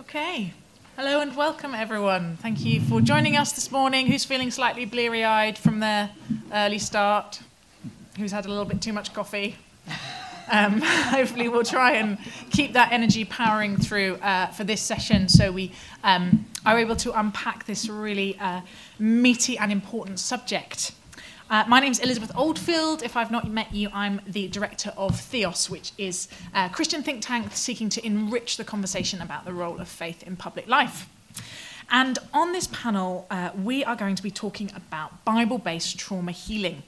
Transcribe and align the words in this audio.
Okay. 0.00 0.54
Hello 0.96 1.20
and 1.20 1.36
welcome, 1.36 1.74
everyone. 1.74 2.38
Thank 2.38 2.64
you 2.64 2.80
for 2.80 3.02
joining 3.02 3.36
us 3.36 3.52
this 3.52 3.70
morning. 3.70 4.06
Who's 4.06 4.24
feeling 4.24 4.50
slightly 4.50 4.86
bleary 4.86 5.24
eyed 5.24 5.58
from 5.58 5.80
their 5.80 6.08
early 6.54 6.78
start? 6.78 7.42
Who's 8.16 8.32
had 8.32 8.46
a 8.46 8.48
little 8.48 8.64
bit 8.64 8.80
too 8.80 8.94
much 8.94 9.12
coffee? 9.12 9.56
Um, 10.52 10.80
hopefully, 10.84 11.46
we'll 11.46 11.62
try 11.62 11.92
and 11.92 12.18
keep 12.50 12.72
that 12.72 12.90
energy 12.90 13.24
powering 13.24 13.76
through 13.76 14.16
uh, 14.16 14.48
for 14.48 14.64
this 14.64 14.82
session 14.82 15.28
so 15.28 15.52
we 15.52 15.70
um, 16.02 16.44
are 16.66 16.76
able 16.76 16.96
to 16.96 17.16
unpack 17.16 17.66
this 17.66 17.88
really 17.88 18.36
uh, 18.40 18.60
meaty 18.98 19.56
and 19.58 19.70
important 19.70 20.18
subject. 20.18 20.90
Uh, 21.50 21.64
my 21.66 21.80
name 21.80 21.90
is 21.90 21.98
Elizabeth 21.98 22.30
Oldfield. 22.36 23.02
If 23.02 23.16
I've 23.16 23.32
not 23.32 23.50
met 23.50 23.74
you, 23.74 23.88
I'm 23.92 24.20
the 24.24 24.46
director 24.46 24.92
of 24.96 25.18
Theos, 25.18 25.68
which 25.68 25.90
is 25.98 26.28
a 26.54 26.68
Christian 26.68 27.02
think 27.02 27.22
tank 27.22 27.50
seeking 27.56 27.88
to 27.88 28.06
enrich 28.06 28.56
the 28.56 28.62
conversation 28.62 29.20
about 29.20 29.44
the 29.44 29.52
role 29.52 29.80
of 29.80 29.88
faith 29.88 30.22
in 30.22 30.36
public 30.36 30.68
life. 30.68 31.08
And 31.90 32.20
on 32.32 32.52
this 32.52 32.68
panel, 32.68 33.26
uh, 33.32 33.50
we 33.60 33.82
are 33.82 33.96
going 33.96 34.14
to 34.14 34.22
be 34.22 34.30
talking 34.30 34.70
about 34.76 35.24
Bible 35.24 35.58
based 35.58 35.98
trauma 35.98 36.30
healing. 36.30 36.84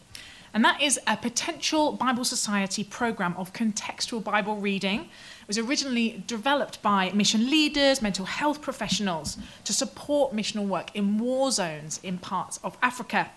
And 0.54 0.64
that 0.64 0.80
is 0.80 1.00
a 1.08 1.16
potential 1.16 1.92
Bible 1.92 2.24
Society 2.24 2.84
program 2.84 3.34
of 3.36 3.52
contextual 3.52 4.22
Bible 4.22 4.58
reading. 4.58 5.00
It 5.40 5.48
was 5.48 5.58
originally 5.58 6.22
developed 6.28 6.80
by 6.82 7.10
mission 7.10 7.50
leaders, 7.50 8.00
mental 8.00 8.26
health 8.26 8.62
professionals 8.62 9.38
to 9.64 9.72
support 9.72 10.32
missional 10.32 10.68
work 10.68 10.94
in 10.94 11.18
war 11.18 11.50
zones 11.50 11.98
in 12.04 12.18
parts 12.18 12.60
of 12.62 12.76
Africa 12.80 13.28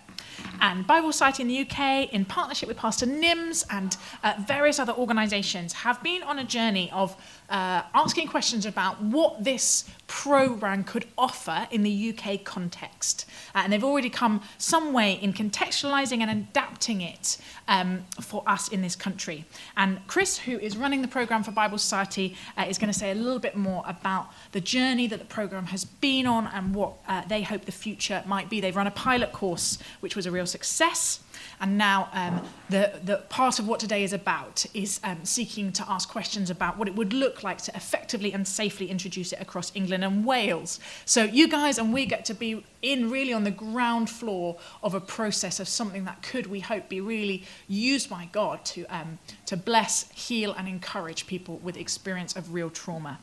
and 0.62 0.86
Bible 0.88 1.12
Society 1.12 1.44
in 1.44 1.48
the 1.48 1.60
UK, 1.60 2.12
in 2.14 2.26
partnership 2.26 2.68
with 2.68 2.78
Pastor 2.78 3.06
Nims 3.06 3.66
and 3.70 3.98
uh, 4.24 4.34
various 4.48 4.80
other 4.80 4.94
organisations, 4.94 5.74
have 5.74 6.02
been 6.02 6.24
on 6.24 6.40
a 6.40 6.44
journey 6.44 6.90
of 6.92 7.16
uh, 7.50 7.84
asking 7.94 8.28
questions 8.28 8.66
about 8.66 9.02
what 9.02 9.44
this 9.44 9.90
programme 10.08 10.84
could 10.84 11.06
offer 11.18 11.68
in 11.72 11.84
the 11.84 12.14
UK 12.14 12.44
context. 12.44 13.26
Uh, 13.54 13.60
and 13.64 13.74
they've 13.74 13.84
already 13.84 14.10
come 14.10 14.42
some 14.58 14.94
way 14.94 15.14
in 15.14 15.34
contextualising 15.34 16.20
and 16.20 16.30
adapting 16.30 17.02
it 17.02 17.38
um, 17.68 18.06
for 18.22 18.44
us 18.48 18.68
in 18.70 18.82
this 18.82 18.96
country. 18.96 19.46
And 19.78 20.00
Chris, 20.08 20.38
who 20.38 20.58
is 20.58 20.78
running 20.78 21.02
the 21.02 21.08
programme 21.08 21.44
for 21.44 21.52
Bible 21.52 21.78
Society, 21.78 22.36
uh, 22.58 22.66
is 22.68 22.78
going 22.78 22.92
to 22.92 22.98
say 22.98 23.12
a 23.12 23.16
little 23.16 23.40
bit 23.40 23.56
more 23.56 23.84
about 23.88 24.28
the 24.52 24.62
journey 24.62 25.08
that 25.08 25.20
the 25.20 25.26
programme 25.26 25.68
has 25.68 25.86
been 25.86 26.26
on 26.26 26.48
and 26.48 26.76
what 26.76 26.94
uh, 27.08 27.24
they 27.28 27.42
hope 27.42 27.66
the 27.66 27.72
future 27.72 28.24
might 28.26 28.50
be. 28.50 28.62
They've 28.62 28.76
run 28.76 28.88
a 28.88 28.92
pilot 28.92 29.32
course, 29.32 29.80
which 30.00 30.16
was 30.16 30.26
a 30.26 30.32
real 30.32 30.46
success. 30.46 31.20
And 31.60 31.78
now 31.78 32.10
um, 32.14 32.42
the, 32.70 33.00
the 33.04 33.18
part 33.30 33.60
of 33.60 33.68
what 33.68 33.80
today 33.80 34.04
is 34.04 34.14
about 34.14 34.66
is 34.74 35.00
um, 35.04 35.24
seeking 35.24 35.72
to 35.74 35.90
ask 35.90 36.10
questions 36.10 36.50
about 36.50 36.78
what 36.78 36.88
it 36.88 36.96
would 36.96 37.14
look 37.14 37.44
like 37.44 37.60
to 37.64 37.76
effectively 37.76 38.34
and 38.34 38.48
safely 38.48 38.90
introduce 38.90 39.34
it 39.34 39.42
across 39.42 39.72
England 39.76 40.04
and 40.04 40.26
Wales. 40.26 40.80
So 41.06 41.24
you 41.24 41.48
guys 41.48 41.78
and 41.78 41.94
we 41.94 42.06
get 42.06 42.26
to 42.26 42.34
be 42.34 42.64
in 42.82 43.10
really 43.10 43.34
on 43.34 43.44
the 43.44 43.52
ground 43.52 44.10
floor 44.10 44.58
of 44.84 44.94
a 44.94 45.02
process 45.02 45.60
of 45.60 45.68
something 45.68 46.06
that 46.06 46.22
could, 46.22 46.48
we 46.48 46.60
hope, 46.60 46.90
be 46.90 47.02
really 47.02 47.44
used 47.68 48.10
by 48.10 48.30
God 48.32 48.64
to, 48.66 48.86
um, 48.86 49.20
to 49.46 49.58
bless, 49.58 50.12
heal, 50.12 50.54
and 50.54 50.68
encourage 50.68 51.28
people 51.28 51.58
with 51.58 51.78
experience 51.78 52.36
of 52.36 52.54
real 52.54 52.70
trauma. 52.70 53.20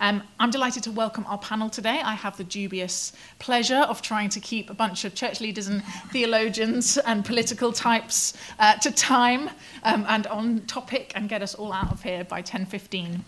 Um, 0.00 0.22
I'm 0.38 0.50
delighted 0.50 0.82
to 0.84 0.90
welcome 0.90 1.26
our 1.26 1.36
panel 1.38 1.68
today. 1.68 2.00
I 2.02 2.14
have 2.14 2.38
the 2.38 2.44
dubious 2.44 3.12
pleasure 3.38 3.76
of 3.76 4.00
trying 4.00 4.30
to 4.30 4.40
keep 4.40 4.70
a 4.70 4.74
bunch 4.74 5.04
of 5.04 5.14
church 5.14 5.42
leaders 5.42 5.68
and 5.68 5.84
theologians 6.10 6.96
and 6.96 7.22
political 7.22 7.70
types 7.70 8.32
uh, 8.58 8.76
to 8.76 8.90
time 8.90 9.50
um, 9.82 10.06
and 10.08 10.26
on 10.28 10.60
topic 10.60 11.12
and 11.14 11.28
get 11.28 11.42
us 11.42 11.54
all 11.54 11.72
out 11.72 11.92
of 11.92 12.02
here 12.02 12.24
by 12.24 12.40
10.15. 12.40 13.20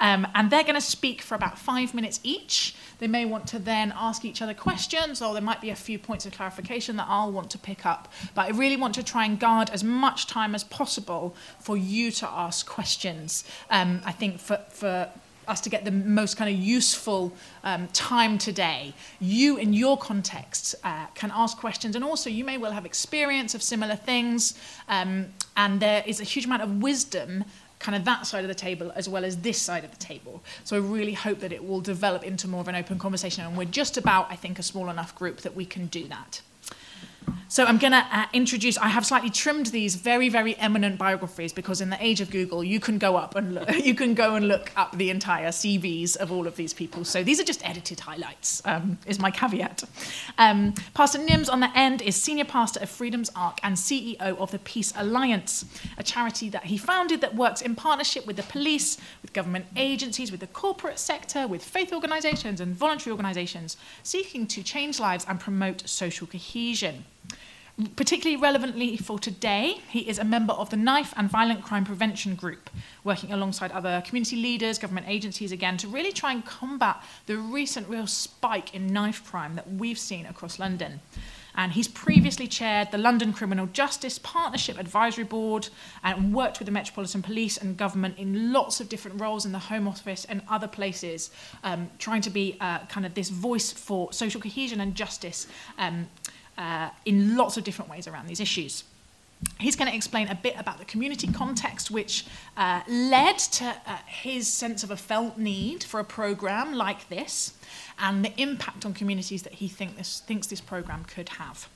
Um, 0.00 0.26
and 0.34 0.50
they're 0.50 0.64
going 0.64 0.74
to 0.74 0.80
speak 0.82 1.22
for 1.22 1.34
about 1.34 1.58
five 1.58 1.94
minutes 1.94 2.20
each. 2.22 2.76
They 2.98 3.08
may 3.08 3.24
want 3.24 3.46
to 3.48 3.58
then 3.58 3.94
ask 3.96 4.24
each 4.26 4.42
other 4.42 4.54
questions, 4.54 5.22
or 5.22 5.32
there 5.32 5.42
might 5.42 5.62
be 5.62 5.70
a 5.70 5.76
few 5.76 5.98
points 5.98 6.26
of 6.26 6.32
clarification 6.32 6.96
that 6.96 7.06
I'll 7.08 7.32
want 7.32 7.50
to 7.52 7.58
pick 7.58 7.86
up. 7.86 8.12
But 8.34 8.46
I 8.46 8.50
really 8.50 8.76
want 8.76 8.94
to 8.96 9.02
try 9.02 9.24
and 9.24 9.40
guard 9.40 9.70
as 9.70 9.82
much 9.82 10.26
time 10.26 10.54
as 10.54 10.64
possible 10.64 11.34
for 11.58 11.76
you 11.76 12.10
to 12.10 12.28
ask 12.28 12.68
questions. 12.68 13.44
Um, 13.70 14.02
I 14.04 14.12
think 14.12 14.40
for, 14.40 14.58
for 14.68 15.10
us 15.48 15.60
to 15.62 15.70
get 15.70 15.84
the 15.84 15.90
most 15.90 16.36
kind 16.36 16.54
of 16.54 16.60
useful 16.60 17.32
um, 17.64 17.88
time 17.88 18.38
today, 18.38 18.94
you 19.20 19.56
in 19.56 19.72
your 19.72 19.96
context 19.96 20.74
uh, 20.84 21.06
can 21.14 21.30
ask 21.34 21.56
questions, 21.58 21.96
and 21.96 22.04
also 22.04 22.30
you 22.30 22.44
may 22.44 22.58
well 22.58 22.72
have 22.72 22.86
experience 22.86 23.54
of 23.54 23.62
similar 23.62 23.96
things, 23.96 24.58
um, 24.88 25.26
and 25.56 25.80
there 25.80 26.02
is 26.06 26.20
a 26.20 26.24
huge 26.24 26.44
amount 26.44 26.62
of 26.62 26.82
wisdom 26.82 27.44
kind 27.78 27.94
of 27.94 28.04
that 28.04 28.26
side 28.26 28.42
of 28.42 28.48
the 28.48 28.54
table 28.54 28.90
as 28.96 29.08
well 29.08 29.24
as 29.24 29.36
this 29.36 29.56
side 29.56 29.84
of 29.84 29.90
the 29.90 29.96
table. 29.96 30.42
So 30.64 30.76
I 30.76 30.80
really 30.80 31.12
hope 31.12 31.38
that 31.40 31.52
it 31.52 31.64
will 31.64 31.80
develop 31.80 32.24
into 32.24 32.48
more 32.48 32.60
of 32.60 32.68
an 32.68 32.74
open 32.74 32.98
conversation, 32.98 33.44
and 33.44 33.56
we're 33.56 33.64
just 33.64 33.96
about, 33.96 34.30
I 34.30 34.36
think, 34.36 34.58
a 34.58 34.62
small 34.62 34.90
enough 34.90 35.14
group 35.14 35.38
that 35.38 35.54
we 35.54 35.64
can 35.64 35.86
do 35.86 36.08
that. 36.08 36.42
So 37.50 37.64
I'm 37.64 37.78
going 37.78 37.92
to 37.92 38.06
uh, 38.12 38.26
introduce, 38.34 38.76
I 38.76 38.88
have 38.88 39.06
slightly 39.06 39.30
trimmed 39.30 39.66
these 39.66 39.94
very, 39.94 40.28
very 40.28 40.54
eminent 40.58 40.98
biographies 40.98 41.50
because 41.50 41.80
in 41.80 41.88
the 41.88 41.96
age 41.98 42.20
of 42.20 42.28
Google, 42.28 42.62
you 42.62 42.78
can 42.78 42.98
go 42.98 43.16
up 43.16 43.36
and 43.36 43.54
look, 43.54 43.74
you 43.86 43.94
can 43.94 44.12
go 44.12 44.34
and 44.34 44.48
look 44.48 44.70
up 44.76 44.98
the 44.98 45.08
entire 45.08 45.48
CVs 45.48 46.18
of 46.18 46.30
all 46.30 46.46
of 46.46 46.56
these 46.56 46.74
people. 46.74 47.06
So 47.06 47.24
these 47.24 47.40
are 47.40 47.44
just 47.44 47.66
edited 47.66 48.00
highlights, 48.00 48.60
um, 48.66 48.98
is 49.06 49.18
my 49.18 49.30
caveat. 49.30 49.84
Um, 50.36 50.74
pastor 50.92 51.20
Nims 51.20 51.50
on 51.50 51.60
the 51.60 51.70
end 51.74 52.02
is 52.02 52.16
senior 52.16 52.44
pastor 52.44 52.80
of 52.80 52.90
Freedom's 52.90 53.30
Ark 53.34 53.60
and 53.62 53.76
CEO 53.76 54.20
of 54.20 54.50
the 54.50 54.58
Peace 54.58 54.92
Alliance, 54.94 55.64
a 55.96 56.02
charity 56.02 56.50
that 56.50 56.64
he 56.64 56.76
founded 56.76 57.22
that 57.22 57.34
works 57.34 57.62
in 57.62 57.74
partnership 57.74 58.26
with 58.26 58.36
the 58.36 58.42
police, 58.42 58.98
with 59.22 59.32
government 59.32 59.64
agencies, 59.74 60.30
with 60.30 60.40
the 60.40 60.46
corporate 60.48 60.98
sector, 60.98 61.46
with 61.46 61.64
faith 61.64 61.94
organisations 61.94 62.60
and 62.60 62.76
voluntary 62.76 63.12
organisations, 63.12 63.78
seeking 64.02 64.46
to 64.48 64.62
change 64.62 65.00
lives 65.00 65.24
and 65.26 65.40
promote 65.40 65.88
social 65.88 66.26
cohesion. 66.26 67.06
Particularly 67.94 68.36
relevantly 68.36 68.96
for 68.96 69.20
today, 69.20 69.80
he 69.88 70.00
is 70.00 70.18
a 70.18 70.24
member 70.24 70.52
of 70.52 70.68
the 70.68 70.76
Knife 70.76 71.14
and 71.16 71.30
Violent 71.30 71.62
Crime 71.62 71.84
Prevention 71.84 72.34
Group, 72.34 72.70
working 73.04 73.32
alongside 73.32 73.70
other 73.70 74.02
community 74.04 74.34
leaders, 74.34 74.80
government 74.80 75.06
agencies 75.08 75.52
again, 75.52 75.76
to 75.76 75.86
really 75.86 76.10
try 76.10 76.32
and 76.32 76.44
combat 76.44 77.00
the 77.26 77.36
recent 77.36 77.88
real 77.88 78.08
spike 78.08 78.74
in 78.74 78.88
knife 78.88 79.24
crime 79.24 79.54
that 79.54 79.70
we've 79.70 79.98
seen 79.98 80.26
across 80.26 80.58
London. 80.58 80.98
And 81.54 81.70
he's 81.70 81.86
previously 81.86 82.48
chaired 82.48 82.90
the 82.90 82.98
London 82.98 83.32
Criminal 83.32 83.66
Justice 83.66 84.18
Partnership 84.18 84.76
Advisory 84.76 85.24
Board 85.24 85.68
and 86.02 86.34
worked 86.34 86.58
with 86.58 86.66
the 86.66 86.72
Metropolitan 86.72 87.22
Police 87.22 87.58
and 87.58 87.76
government 87.76 88.18
in 88.18 88.52
lots 88.52 88.80
of 88.80 88.88
different 88.88 89.20
roles 89.20 89.46
in 89.46 89.52
the 89.52 89.58
Home 89.58 89.86
Office 89.86 90.24
and 90.24 90.42
other 90.48 90.68
places, 90.68 91.30
um, 91.62 91.90
trying 92.00 92.22
to 92.22 92.30
be 92.30 92.56
uh, 92.60 92.80
kind 92.86 93.06
of 93.06 93.14
this 93.14 93.28
voice 93.28 93.70
for 93.70 94.12
social 94.12 94.40
cohesion 94.40 94.80
and 94.80 94.96
justice 94.96 95.46
um, 95.78 96.08
uh, 96.58 96.90
in 97.04 97.36
lots 97.36 97.56
of 97.56 97.64
different 97.64 97.90
ways 97.90 98.06
around 98.06 98.26
these 98.26 98.40
issues. 98.40 98.84
He's 99.60 99.76
going 99.76 99.88
to 99.88 99.96
explain 99.96 100.26
a 100.28 100.34
bit 100.34 100.54
about 100.58 100.78
the 100.78 100.84
community 100.84 101.28
context 101.28 101.92
which 101.92 102.26
uh, 102.56 102.80
led 102.88 103.38
to 103.38 103.66
uh, 103.86 103.98
his 104.06 104.48
sense 104.48 104.82
of 104.82 104.90
a 104.90 104.96
felt 104.96 105.38
need 105.38 105.84
for 105.84 106.00
a 106.00 106.04
program 106.04 106.74
like 106.74 107.08
this 107.08 107.52
and 108.00 108.24
the 108.24 108.32
impact 108.40 108.84
on 108.84 108.94
communities 108.94 109.44
that 109.44 109.54
he 109.54 109.68
think 109.68 109.96
this, 109.96 110.20
thinks 110.26 110.48
this 110.48 110.60
program 110.60 111.04
could 111.04 111.28
have. 111.28 111.68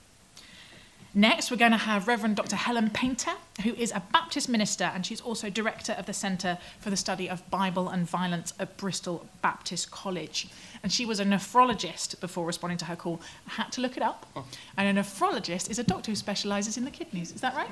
Next, 1.14 1.50
we're 1.50 1.58
going 1.58 1.72
to 1.72 1.76
have 1.76 2.08
Reverend 2.08 2.36
Dr. 2.36 2.56
Helen 2.56 2.88
Paynter, 2.88 3.34
who 3.62 3.74
is 3.74 3.92
a 3.92 4.02
Baptist 4.12 4.48
minister 4.48 4.84
and 4.84 5.04
she's 5.04 5.20
also 5.20 5.50
director 5.50 5.92
of 5.92 6.06
the 6.06 6.14
Centre 6.14 6.56
for 6.80 6.88
the 6.88 6.96
Study 6.96 7.28
of 7.28 7.48
Bible 7.50 7.90
and 7.90 8.08
Violence 8.08 8.54
at 8.58 8.78
Bristol 8.78 9.26
Baptist 9.42 9.90
College. 9.90 10.48
And 10.82 10.90
she 10.90 11.04
was 11.04 11.20
a 11.20 11.24
nephrologist 11.24 12.18
before 12.20 12.46
responding 12.46 12.78
to 12.78 12.86
her 12.86 12.96
call. 12.96 13.20
I 13.46 13.50
had 13.50 13.72
to 13.72 13.82
look 13.82 13.98
it 13.98 14.02
up. 14.02 14.26
Oh. 14.34 14.46
And 14.78 14.98
a 14.98 15.02
nephrologist 15.02 15.70
is 15.70 15.78
a 15.78 15.84
doctor 15.84 16.10
who 16.10 16.16
specialises 16.16 16.78
in 16.78 16.84
the 16.84 16.90
kidneys. 16.90 17.30
Is 17.32 17.42
that 17.42 17.54
right? 17.54 17.68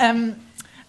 Um, 0.00 0.40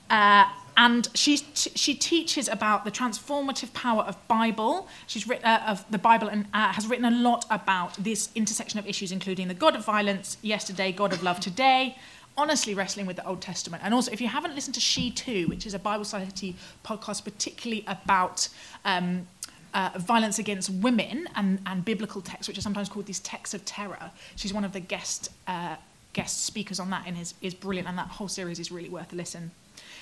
uh, 0.09 0.45
and 0.75 1.07
she 1.13 1.37
she 1.55 1.93
teaches 1.93 2.47
about 2.47 2.85
the 2.85 2.91
transformative 2.91 3.73
power 3.73 4.03
of 4.03 4.15
Bible. 4.27 4.87
She's 5.07 5.27
written 5.27 5.45
uh, 5.45 5.63
of 5.67 5.85
the 5.91 5.97
Bible 5.97 6.27
and 6.27 6.45
uh, 6.53 6.73
has 6.73 6.87
written 6.87 7.05
a 7.05 7.11
lot 7.11 7.45
about 7.49 7.95
this 7.95 8.29
intersection 8.35 8.79
of 8.79 8.87
issues, 8.87 9.11
including 9.11 9.47
the 9.47 9.53
God 9.53 9.75
of 9.75 9.85
violence 9.85 10.37
yesterday, 10.41 10.91
God 10.91 11.13
of 11.13 11.23
love 11.23 11.39
today. 11.39 11.97
Honestly, 12.35 12.73
wrestling 12.73 13.05
with 13.05 13.15
the 13.15 13.27
Old 13.27 13.41
Testament, 13.41 13.83
and 13.85 13.93
also 13.93 14.11
if 14.11 14.19
you 14.19 14.27
haven't 14.27 14.55
listened 14.55 14.73
to 14.73 14.81
She 14.81 15.11
Too, 15.11 15.47
which 15.47 15.67
is 15.67 15.75
a 15.75 15.79
Bible 15.79 16.03
Society 16.03 16.55
podcast, 16.83 17.23
particularly 17.23 17.83
about 17.87 18.49
um, 18.85 19.27
uh, 19.75 19.91
violence 19.97 20.39
against 20.39 20.71
women 20.71 21.27
and, 21.35 21.59
and 21.67 21.85
biblical 21.85 22.21
texts, 22.21 22.47
which 22.47 22.57
are 22.57 22.61
sometimes 22.61 22.89
called 22.89 23.05
these 23.05 23.19
texts 23.19 23.53
of 23.53 23.63
terror. 23.65 24.11
She's 24.35 24.53
one 24.53 24.63
of 24.63 24.73
the 24.73 24.79
guest 24.79 25.29
uh, 25.47 25.75
guest 26.13 26.43
speakers 26.43 26.79
on 26.79 26.89
that, 26.89 27.03
and 27.05 27.17
is 27.19 27.35
is 27.41 27.53
brilliant. 27.53 27.87
And 27.87 27.97
that 27.99 28.07
whole 28.07 28.27
series 28.27 28.59
is 28.59 28.71
really 28.71 28.89
worth 28.89 29.13
a 29.13 29.15
listen. 29.15 29.51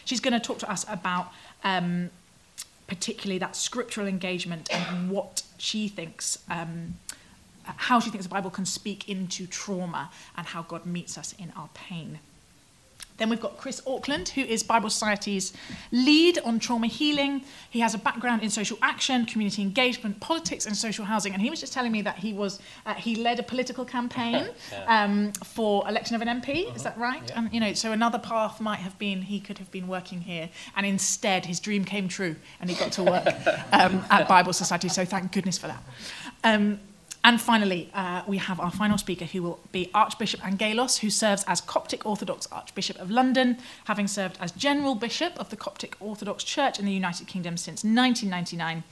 She's 0.06 0.19
going 0.19 0.33
to 0.33 0.39
talk 0.39 0.59
to 0.59 0.71
us 0.71 0.86
about 0.89 1.31
um, 1.63 2.09
particularly 2.88 3.38
that 3.39 3.56
scriptural 3.56 4.06
engagement 4.06 4.69
and 4.69 5.09
what 5.09 5.44
she 5.57 5.88
thinks, 5.88 6.39
um, 6.50 6.95
how 7.63 8.00
she 8.01 8.09
thinks 8.09 8.25
the 8.25 8.30
Bible 8.30 8.50
can 8.50 8.65
speak 8.65 9.07
into 9.07 9.48
trauma 9.48 10.12
and 10.36 10.48
how 10.48 10.63
God 10.63 10.86
meets 10.86 11.18
us 11.18 11.33
in 11.39 11.53
our 11.56 11.69
pain. 11.74 12.19
Then 13.21 13.29
we've 13.29 13.39
got 13.39 13.56
Chris 13.57 13.83
Auckland, 13.85 14.29
who 14.29 14.41
is 14.41 14.63
Bible 14.63 14.89
Society's 14.89 15.53
lead 15.91 16.39
on 16.39 16.57
trauma 16.57 16.88
healing. 16.88 17.44
He 17.69 17.79
has 17.81 17.94
a 17.94 18.00
background 18.00 18.41
in 18.41 18.50
social 18.50 18.79
action, 18.81 19.27
community 19.27 19.62
engagement, 19.62 20.19
politics, 20.19 20.65
and 20.65 20.75
social 20.75 21.06
housing. 21.06 21.33
And 21.33 21.39
he 21.39 21.51
was 21.51 21.59
just 21.59 21.71
telling 21.71 21.91
me 21.91 22.01
that 22.01 22.18
he 22.18 22.33
was 22.33 22.59
uh, 22.83 22.95
he 22.95 23.15
led 23.15 23.38
a 23.39 23.44
political 23.44 23.85
campaign 23.85 24.47
um, 24.88 25.33
for 25.33 25.88
election 25.88 26.15
of 26.15 26.23
an 26.23 26.41
MP. 26.41 26.65
Uh-huh. 26.65 26.75
Is 26.75 26.81
that 26.81 26.97
right? 26.97 27.21
Yeah. 27.27 27.38
And 27.38 27.53
you 27.53 27.59
know, 27.59 27.73
so 27.73 27.91
another 27.91 28.18
path 28.18 28.59
might 28.59 28.79
have 28.79 28.97
been 28.97 29.21
he 29.21 29.39
could 29.39 29.59
have 29.59 29.69
been 29.69 29.88
working 29.88 30.21
here, 30.21 30.50
and 30.75 30.83
instead 30.83 31.45
his 31.45 31.59
dream 31.59 31.85
came 31.85 32.07
true, 32.07 32.35
and 32.59 32.71
he 32.71 32.75
got 32.75 32.91
to 32.94 33.03
work 33.03 33.27
um, 33.71 34.03
at 34.09 34.27
Bible 34.27 34.51
Society. 34.51 34.89
So 34.89 35.06
thank 35.06 35.31
goodness 35.31 35.59
for 35.59 35.67
that. 35.67 35.83
Um, 36.44 36.79
and 37.23 37.39
finally, 37.39 37.89
uh, 37.94 38.23
we 38.25 38.38
have 38.38 38.59
our 38.59 38.71
final 38.71 38.97
speaker, 38.97 39.25
who 39.25 39.44
will 39.44 39.59
be 39.71 39.91
Archbishop 39.94 40.39
Angaelos, 40.41 41.00
who 41.00 41.09
serves 41.12 41.44
as 41.47 41.62
Coptic 41.62 42.03
Orthodox 42.06 42.47
Archbishop 42.51 42.97
of 43.00 43.12
London, 43.12 43.57
having 43.85 44.07
served 44.07 44.38
as 44.41 44.51
General 44.53 44.95
Bishop 44.95 45.39
of 45.39 45.50
the 45.50 45.56
Coptic 45.56 45.95
Orthodox 46.00 46.44
Church 46.44 46.79
in 46.79 46.85
the 46.85 46.91
United 46.91 47.27
Kingdom 47.27 47.57
since 47.57 47.83
1999. 47.83 48.83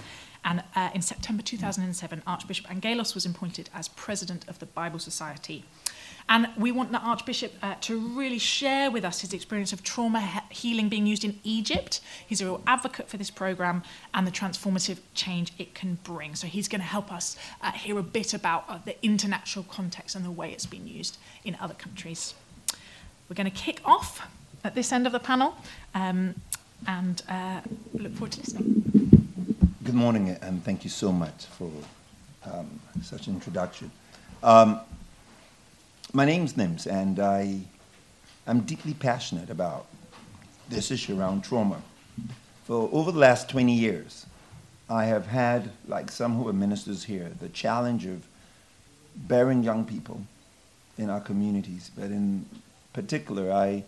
And 0.45 0.63
uh, 0.75 0.89
in 0.93 1.01
September 1.01 1.41
2007, 1.41 2.21
Archbishop 2.27 2.67
Angaelos 2.67 3.15
was 3.15 3.25
appointed 3.25 3.69
as 3.73 3.87
President 3.89 4.47
of 4.47 4.59
the 4.59 4.67
Bible 4.67 4.99
Society. 4.99 5.65
And 6.29 6.47
we 6.55 6.71
want 6.71 6.91
the 6.91 6.99
Archbishop 6.99 7.53
uh, 7.63 7.73
to 7.81 7.99
really 7.99 8.37
share 8.37 8.91
with 8.91 9.03
us 9.03 9.21
his 9.21 9.33
experience 9.33 9.73
of 9.73 9.81
trauma 9.81 10.21
he- 10.21 10.69
healing 10.69 10.87
being 10.87 11.07
used 11.07 11.25
in 11.25 11.39
Egypt. 11.43 12.01
He's 12.27 12.39
a 12.39 12.45
real 12.45 12.61
advocate 12.67 13.09
for 13.09 13.17
this 13.17 13.31
program 13.31 13.81
and 14.13 14.27
the 14.27 14.31
transformative 14.31 14.99
change 15.15 15.51
it 15.57 15.73
can 15.73 15.97
bring. 16.03 16.35
So 16.35 16.45
he's 16.45 16.67
going 16.67 16.81
to 16.81 16.87
help 16.87 17.11
us 17.11 17.35
uh, 17.63 17.71
hear 17.71 17.97
a 17.97 18.03
bit 18.03 18.35
about 18.35 18.65
uh, 18.69 18.77
the 18.85 19.03
international 19.03 19.65
context 19.65 20.15
and 20.15 20.23
the 20.23 20.29
way 20.29 20.51
it's 20.51 20.67
been 20.67 20.87
used 20.87 21.17
in 21.43 21.57
other 21.59 21.73
countries. 21.73 22.35
We're 23.27 23.35
going 23.35 23.49
to 23.49 23.57
kick 23.57 23.81
off 23.83 24.27
at 24.63 24.75
this 24.75 24.91
end 24.91 25.07
of 25.07 25.13
the 25.13 25.19
panel 25.19 25.55
um, 25.95 26.35
and 26.85 27.23
uh, 27.27 27.61
look 27.95 28.13
forward 28.13 28.33
to 28.33 28.39
listening. 28.41 29.25
Good 29.83 29.95
morning, 29.95 30.29
and 30.43 30.63
thank 30.63 30.83
you 30.83 30.91
so 30.91 31.11
much 31.11 31.45
for 31.57 31.71
um, 32.45 32.79
such 33.01 33.25
an 33.25 33.33
introduction. 33.33 33.89
Um, 34.43 34.81
my 36.11 36.25
name's 36.25 36.53
Nims, 36.53 36.87
and 36.87 37.19
I 37.19 37.59
am 38.47 38.61
deeply 38.61 38.95
passionate 38.95 39.49
about 39.49 39.85
this 40.67 40.89
issue 40.89 41.19
around 41.19 41.43
trauma. 41.43 41.81
For 42.63 42.89
over 42.91 43.11
the 43.11 43.19
last 43.19 43.47
20 43.49 43.71
years, 43.73 44.25
I 44.89 45.05
have 45.05 45.27
had, 45.27 45.69
like 45.87 46.09
some 46.09 46.35
who 46.35 46.47
are 46.47 46.53
ministers 46.53 47.03
here, 47.03 47.31
the 47.39 47.49
challenge 47.49 48.07
of 48.07 48.25
bearing 49.15 49.61
young 49.61 49.85
people 49.85 50.21
in 50.97 51.11
our 51.11 51.19
communities. 51.19 51.91
But 51.95 52.05
in 52.05 52.45
particular, 52.93 53.51
I 53.51 53.83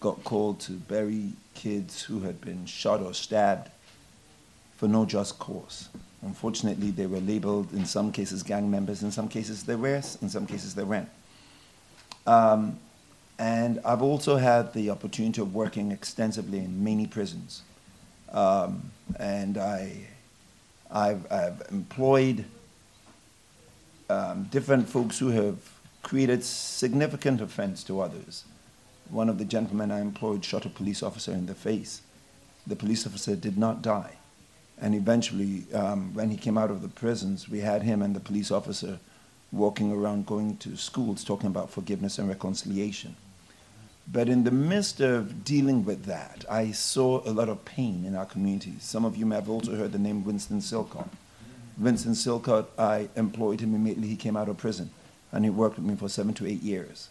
got 0.00 0.24
called 0.24 0.58
to 0.60 0.72
bury 0.72 1.32
kids 1.54 2.02
who 2.02 2.20
had 2.20 2.40
been 2.40 2.66
shot 2.66 3.00
or 3.00 3.14
stabbed 3.14 3.70
for 4.76 4.88
no 4.88 5.04
just 5.04 5.38
cause. 5.38 5.88
Unfortunately, 6.22 6.90
they 6.90 7.06
were 7.06 7.20
labeled 7.20 7.72
in 7.72 7.84
some 7.86 8.10
cases 8.10 8.42
gang 8.42 8.70
members, 8.70 9.04
in 9.04 9.12
some 9.12 9.28
cases 9.28 9.62
they 9.64 9.76
were, 9.76 10.02
in 10.20 10.28
some 10.28 10.46
cases 10.46 10.74
they 10.74 10.82
weren't. 10.82 11.08
Um, 12.26 12.78
and 13.38 13.80
I've 13.84 14.02
also 14.02 14.36
had 14.36 14.74
the 14.74 14.90
opportunity 14.90 15.40
of 15.40 15.54
working 15.54 15.92
extensively 15.92 16.58
in 16.58 16.84
many 16.84 17.06
prisons. 17.06 17.62
Um, 18.32 18.90
and 19.18 19.56
I, 19.56 20.06
I've, 20.90 21.30
I've 21.32 21.62
employed 21.70 22.44
um, 24.10 24.48
different 24.50 24.88
folks 24.88 25.18
who 25.18 25.28
have 25.28 25.56
created 26.02 26.44
significant 26.44 27.40
offense 27.40 27.82
to 27.84 28.00
others. 28.00 28.44
One 29.08 29.28
of 29.28 29.38
the 29.38 29.44
gentlemen 29.44 29.90
I 29.90 30.00
employed 30.00 30.44
shot 30.44 30.66
a 30.66 30.68
police 30.68 31.02
officer 31.02 31.32
in 31.32 31.46
the 31.46 31.54
face. 31.54 32.02
The 32.66 32.76
police 32.76 33.06
officer 33.06 33.36
did 33.36 33.56
not 33.56 33.82
die. 33.82 34.16
And 34.80 34.94
eventually, 34.94 35.64
um, 35.74 36.14
when 36.14 36.30
he 36.30 36.36
came 36.36 36.56
out 36.56 36.70
of 36.70 36.82
the 36.82 36.88
prisons, 36.88 37.48
we 37.48 37.60
had 37.60 37.82
him 37.82 38.02
and 38.02 38.14
the 38.14 38.20
police 38.20 38.50
officer 38.50 38.98
walking 39.52 39.92
around 39.92 40.26
going 40.26 40.56
to 40.58 40.76
schools 40.76 41.24
talking 41.24 41.48
about 41.48 41.70
forgiveness 41.70 42.18
and 42.18 42.28
reconciliation. 42.28 43.16
But 44.12 44.28
in 44.28 44.44
the 44.44 44.50
midst 44.50 45.00
of 45.00 45.44
dealing 45.44 45.84
with 45.84 46.04
that, 46.06 46.44
I 46.50 46.72
saw 46.72 47.22
a 47.24 47.30
lot 47.30 47.48
of 47.48 47.64
pain 47.64 48.04
in 48.04 48.16
our 48.16 48.26
community. 48.26 48.74
Some 48.80 49.04
of 49.04 49.16
you 49.16 49.26
may 49.26 49.36
have 49.36 49.50
also 49.50 49.76
heard 49.76 49.92
the 49.92 49.98
name 49.98 50.24
Winston 50.24 50.58
Silcott. 50.60 51.08
Winston 51.78 52.12
Silcott, 52.12 52.66
I 52.76 53.08
employed 53.16 53.60
him 53.60 53.74
immediately 53.74 54.08
he 54.08 54.16
came 54.16 54.36
out 54.36 54.48
of 54.48 54.58
prison, 54.58 54.90
and 55.32 55.44
he 55.44 55.50
worked 55.50 55.76
with 55.76 55.86
me 55.86 55.94
for 55.94 56.08
seven 56.08 56.34
to 56.34 56.46
eight 56.46 56.62
years. 56.62 57.08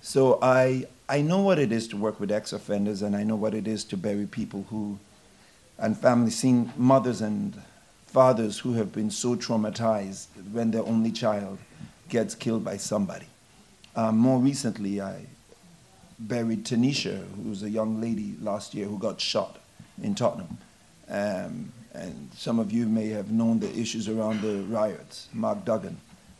So 0.00 0.38
I, 0.40 0.86
I 1.08 1.20
know 1.20 1.42
what 1.42 1.58
it 1.58 1.72
is 1.72 1.86
to 1.88 1.96
work 1.96 2.18
with 2.18 2.32
ex 2.32 2.52
offenders, 2.54 3.02
and 3.02 3.14
I 3.14 3.22
know 3.22 3.36
what 3.36 3.54
it 3.54 3.68
is 3.68 3.84
to 3.84 3.96
bury 3.96 4.26
people 4.26 4.64
who, 4.70 4.98
and 5.78 5.96
families, 5.96 6.36
seen 6.36 6.72
mothers 6.76 7.20
and 7.20 7.60
fathers 8.06 8.58
who 8.58 8.72
have 8.74 8.92
been 8.92 9.10
so 9.10 9.36
traumatized 9.36 10.26
when 10.52 10.70
their 10.70 10.84
only 10.84 11.12
child 11.12 11.58
gets 12.10 12.34
killed 12.34 12.64
by 12.64 12.76
somebody. 12.76 13.26
Um, 13.96 14.18
more 14.18 14.38
recently, 14.38 15.00
I 15.00 15.26
buried 16.18 16.64
Tanesha, 16.64 17.24
who 17.36 17.48
was 17.48 17.62
a 17.62 17.70
young 17.70 18.00
lady 18.00 18.34
last 18.40 18.74
year 18.74 18.86
who 18.86 18.98
got 18.98 19.20
shot 19.20 19.58
in 20.02 20.14
Tottenham. 20.14 20.58
Um, 21.08 21.72
and 21.92 22.30
some 22.36 22.58
of 22.58 22.70
you 22.70 22.86
may 22.86 23.08
have 23.08 23.30
known 23.32 23.58
the 23.58 23.70
issues 23.76 24.08
around 24.08 24.42
the 24.42 24.62
riots. 24.64 25.28
Mark 25.32 25.64
Duggan. 25.64 25.96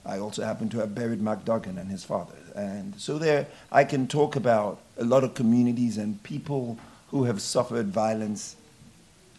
I 0.07 0.19
also 0.19 0.45
happen 0.45 0.69
to 0.71 0.79
have 0.79 0.95
buried 0.95 1.21
Mark 1.21 1.45
Duggan 1.45 1.77
and 1.79 1.91
his 1.91 2.05
father. 2.05 2.35
And 2.55 2.99
so 2.99 3.19
there, 3.19 3.47
I 3.71 3.85
can 3.85 4.07
talk 4.07 4.37
about 4.37 4.81
a 4.97 5.05
lot 5.05 5.25
of 5.25 5.35
communities 5.35 5.99
and 5.99 6.23
people 6.23 6.79
who 7.09 7.25
have 7.25 7.41
suffered 7.41 7.89
violence 7.89 8.57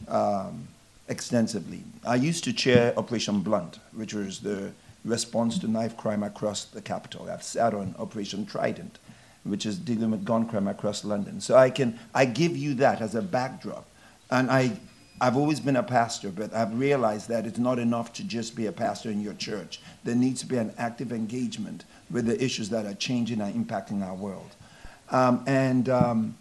um, 0.08 0.68
extensively. 1.08 1.84
I 2.06 2.16
used 2.16 2.44
to 2.44 2.54
chair 2.54 2.94
Operation 2.98 3.42
Blunt, 3.42 3.80
which 3.94 4.14
was 4.14 4.40
the 4.40 4.72
response 5.04 5.58
to 5.60 5.68
knife 5.68 5.98
crime 5.98 6.24
across 6.24 6.66
the 6.66 6.82
capital. 6.82 7.30
I've 7.30 7.44
sat 7.44 7.74
on 7.74 7.96
Operation 7.98 8.46
Trident, 8.46 9.00
which 9.44 9.66
is 9.66 9.78
dealing 9.78 10.12
with 10.12 10.26
gun 10.26 10.48
crime 10.48 10.68
across 10.68 11.04
London. 11.04 11.42
So 11.42 11.56
I 11.56 11.70
can 11.70 12.00
I 12.14 12.26
give 12.26 12.56
you 12.56 12.76
that 12.76 13.02
as 13.02 13.16
a 13.16 13.22
backdrop. 13.22 13.88
And 14.30 14.52
I 14.52 14.80
I've 15.20 15.38
always 15.38 15.60
been 15.60 15.76
a 15.76 15.84
pastor, 15.84 16.30
but 16.30 16.52
I've 16.52 16.78
realized 16.78 17.30
that 17.30 17.46
it's 17.46 17.60
not 17.60 17.78
enough 17.78 18.12
to 18.14 18.24
just 18.24 18.56
be 18.56 18.66
a 18.66 18.72
pastor 18.72 19.12
in 19.12 19.22
your 19.22 19.36
church. 19.36 19.80
There 20.04 20.16
needs 20.16 20.42
to 20.42 20.48
be 20.48 20.58
an 20.58 20.74
active 20.80 21.12
engagement 21.12 21.86
with 22.10 22.26
the 22.26 22.44
issues 22.44 22.70
that 22.70 22.88
are 22.88 22.96
changing 22.96 23.40
and 23.40 23.54
impacting 23.54 24.04
our 24.04 24.16
world. 24.16 24.56
Um, 25.12 25.44
and 25.46 25.90
um, 25.90 26.38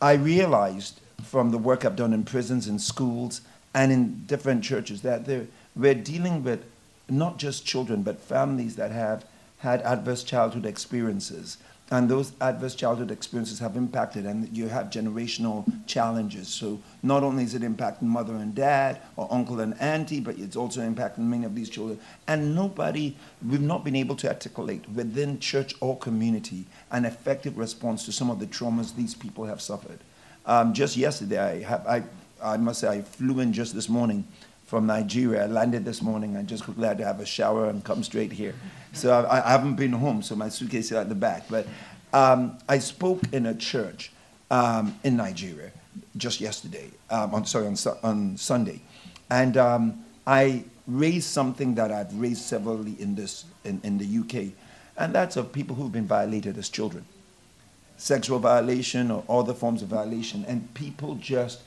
I 0.00 0.14
realized 0.14 1.00
from 1.22 1.50
the 1.50 1.58
work 1.58 1.84
I've 1.84 1.94
done 1.94 2.14
in 2.14 2.24
prisons 2.24 2.68
and 2.68 2.80
schools 2.80 3.42
and 3.74 3.92
in 3.92 4.24
different 4.24 4.64
churches 4.64 5.02
that 5.02 5.28
we're 5.76 5.94
dealing 5.94 6.42
with 6.42 6.64
not 7.12 7.38
just 7.38 7.64
children, 7.64 8.02
but 8.02 8.20
families 8.20 8.76
that 8.76 8.90
have 8.90 9.24
had 9.58 9.80
adverse 9.82 10.24
childhood 10.24 10.66
experiences. 10.66 11.58
And 11.90 12.08
those 12.08 12.32
adverse 12.40 12.74
childhood 12.74 13.10
experiences 13.10 13.58
have 13.58 13.76
impacted, 13.76 14.24
and 14.24 14.48
you 14.56 14.68
have 14.68 14.86
generational 14.86 15.70
challenges. 15.86 16.48
So, 16.48 16.80
not 17.02 17.22
only 17.22 17.44
is 17.44 17.54
it 17.54 17.60
impacting 17.60 18.04
mother 18.04 18.34
and 18.34 18.54
dad, 18.54 19.02
or 19.16 19.28
uncle 19.30 19.60
and 19.60 19.78
auntie, 19.78 20.20
but 20.20 20.38
it's 20.38 20.56
also 20.56 20.80
impacting 20.80 21.18
many 21.18 21.44
of 21.44 21.54
these 21.54 21.68
children. 21.68 22.00
And 22.26 22.54
nobody, 22.54 23.14
we've 23.46 23.60
not 23.60 23.84
been 23.84 23.94
able 23.94 24.16
to 24.16 24.28
articulate 24.28 24.88
within 24.88 25.38
church 25.38 25.74
or 25.80 25.98
community 25.98 26.64
an 26.92 27.04
effective 27.04 27.58
response 27.58 28.06
to 28.06 28.12
some 28.12 28.30
of 28.30 28.40
the 28.40 28.46
traumas 28.46 28.96
these 28.96 29.14
people 29.14 29.44
have 29.44 29.60
suffered. 29.60 29.98
Um, 30.46 30.72
just 30.72 30.96
yesterday, 30.96 31.38
I, 31.38 31.62
have, 31.68 31.86
I, 31.86 32.02
I 32.42 32.56
must 32.56 32.80
say, 32.80 32.88
I 32.88 33.02
flew 33.02 33.40
in 33.40 33.52
just 33.52 33.74
this 33.74 33.90
morning 33.90 34.24
from 34.72 34.86
Nigeria. 34.86 35.42
I 35.42 35.48
landed 35.48 35.84
this 35.84 36.00
morning. 36.00 36.34
I 36.34 36.44
just 36.44 36.64
quickly 36.64 36.88
had 36.88 36.96
to 36.96 37.04
have 37.04 37.20
a 37.20 37.26
shower 37.26 37.68
and 37.68 37.84
come 37.84 38.02
straight 38.02 38.32
here. 38.32 38.54
So 38.94 39.12
I, 39.12 39.46
I 39.46 39.50
haven't 39.50 39.74
been 39.74 39.92
home, 39.92 40.22
so 40.22 40.34
my 40.34 40.48
suitcase 40.48 40.86
is 40.86 40.92
at 40.92 41.10
the 41.10 41.14
back. 41.14 41.44
But 41.50 41.66
um, 42.14 42.56
I 42.70 42.78
spoke 42.78 43.20
in 43.32 43.44
a 43.44 43.54
church 43.54 44.12
um, 44.50 44.98
in 45.04 45.18
Nigeria 45.18 45.72
just 46.16 46.40
yesterday. 46.40 46.88
Um, 47.10 47.34
on 47.34 47.44
sorry 47.44 47.66
on, 47.66 47.76
on 48.02 48.38
Sunday, 48.38 48.80
and 49.28 49.58
um, 49.58 50.02
I 50.26 50.64
raised 50.86 51.28
something 51.28 51.74
that 51.74 51.92
I've 51.92 52.18
raised 52.18 52.40
severally 52.40 52.96
in 52.98 53.14
this 53.14 53.44
in, 53.64 53.78
in 53.84 53.98
the 53.98 54.20
UK, 54.20 54.54
and 54.96 55.14
that's 55.14 55.36
of 55.36 55.52
people 55.52 55.76
who've 55.76 55.92
been 55.92 56.06
violated 56.06 56.56
as 56.56 56.70
children, 56.70 57.04
sexual 57.98 58.38
violation 58.38 59.10
or 59.10 59.22
other 59.28 59.52
forms 59.52 59.82
of 59.82 59.88
violation, 59.88 60.46
and 60.48 60.72
people 60.72 61.16
just 61.16 61.60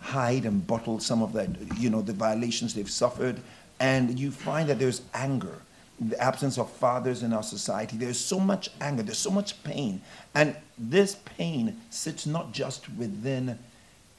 hide 0.00 0.44
and 0.44 0.66
bottle 0.66 1.00
some 1.00 1.22
of 1.22 1.32
that, 1.32 1.48
you 1.78 1.90
know, 1.90 2.02
the 2.02 2.12
violations 2.12 2.74
they've 2.74 2.90
suffered. 2.90 3.40
And 3.80 4.18
you 4.18 4.30
find 4.30 4.68
that 4.68 4.78
there's 4.78 5.02
anger, 5.14 5.62
the 6.00 6.20
absence 6.20 6.58
of 6.58 6.70
fathers 6.70 7.22
in 7.22 7.32
our 7.32 7.42
society. 7.42 7.96
There's 7.96 8.18
so 8.18 8.40
much 8.40 8.70
anger, 8.80 9.02
there's 9.02 9.18
so 9.18 9.30
much 9.30 9.62
pain. 9.62 10.00
And 10.34 10.56
this 10.76 11.16
pain 11.24 11.80
sits 11.90 12.26
not 12.26 12.52
just 12.52 12.88
within 12.94 13.58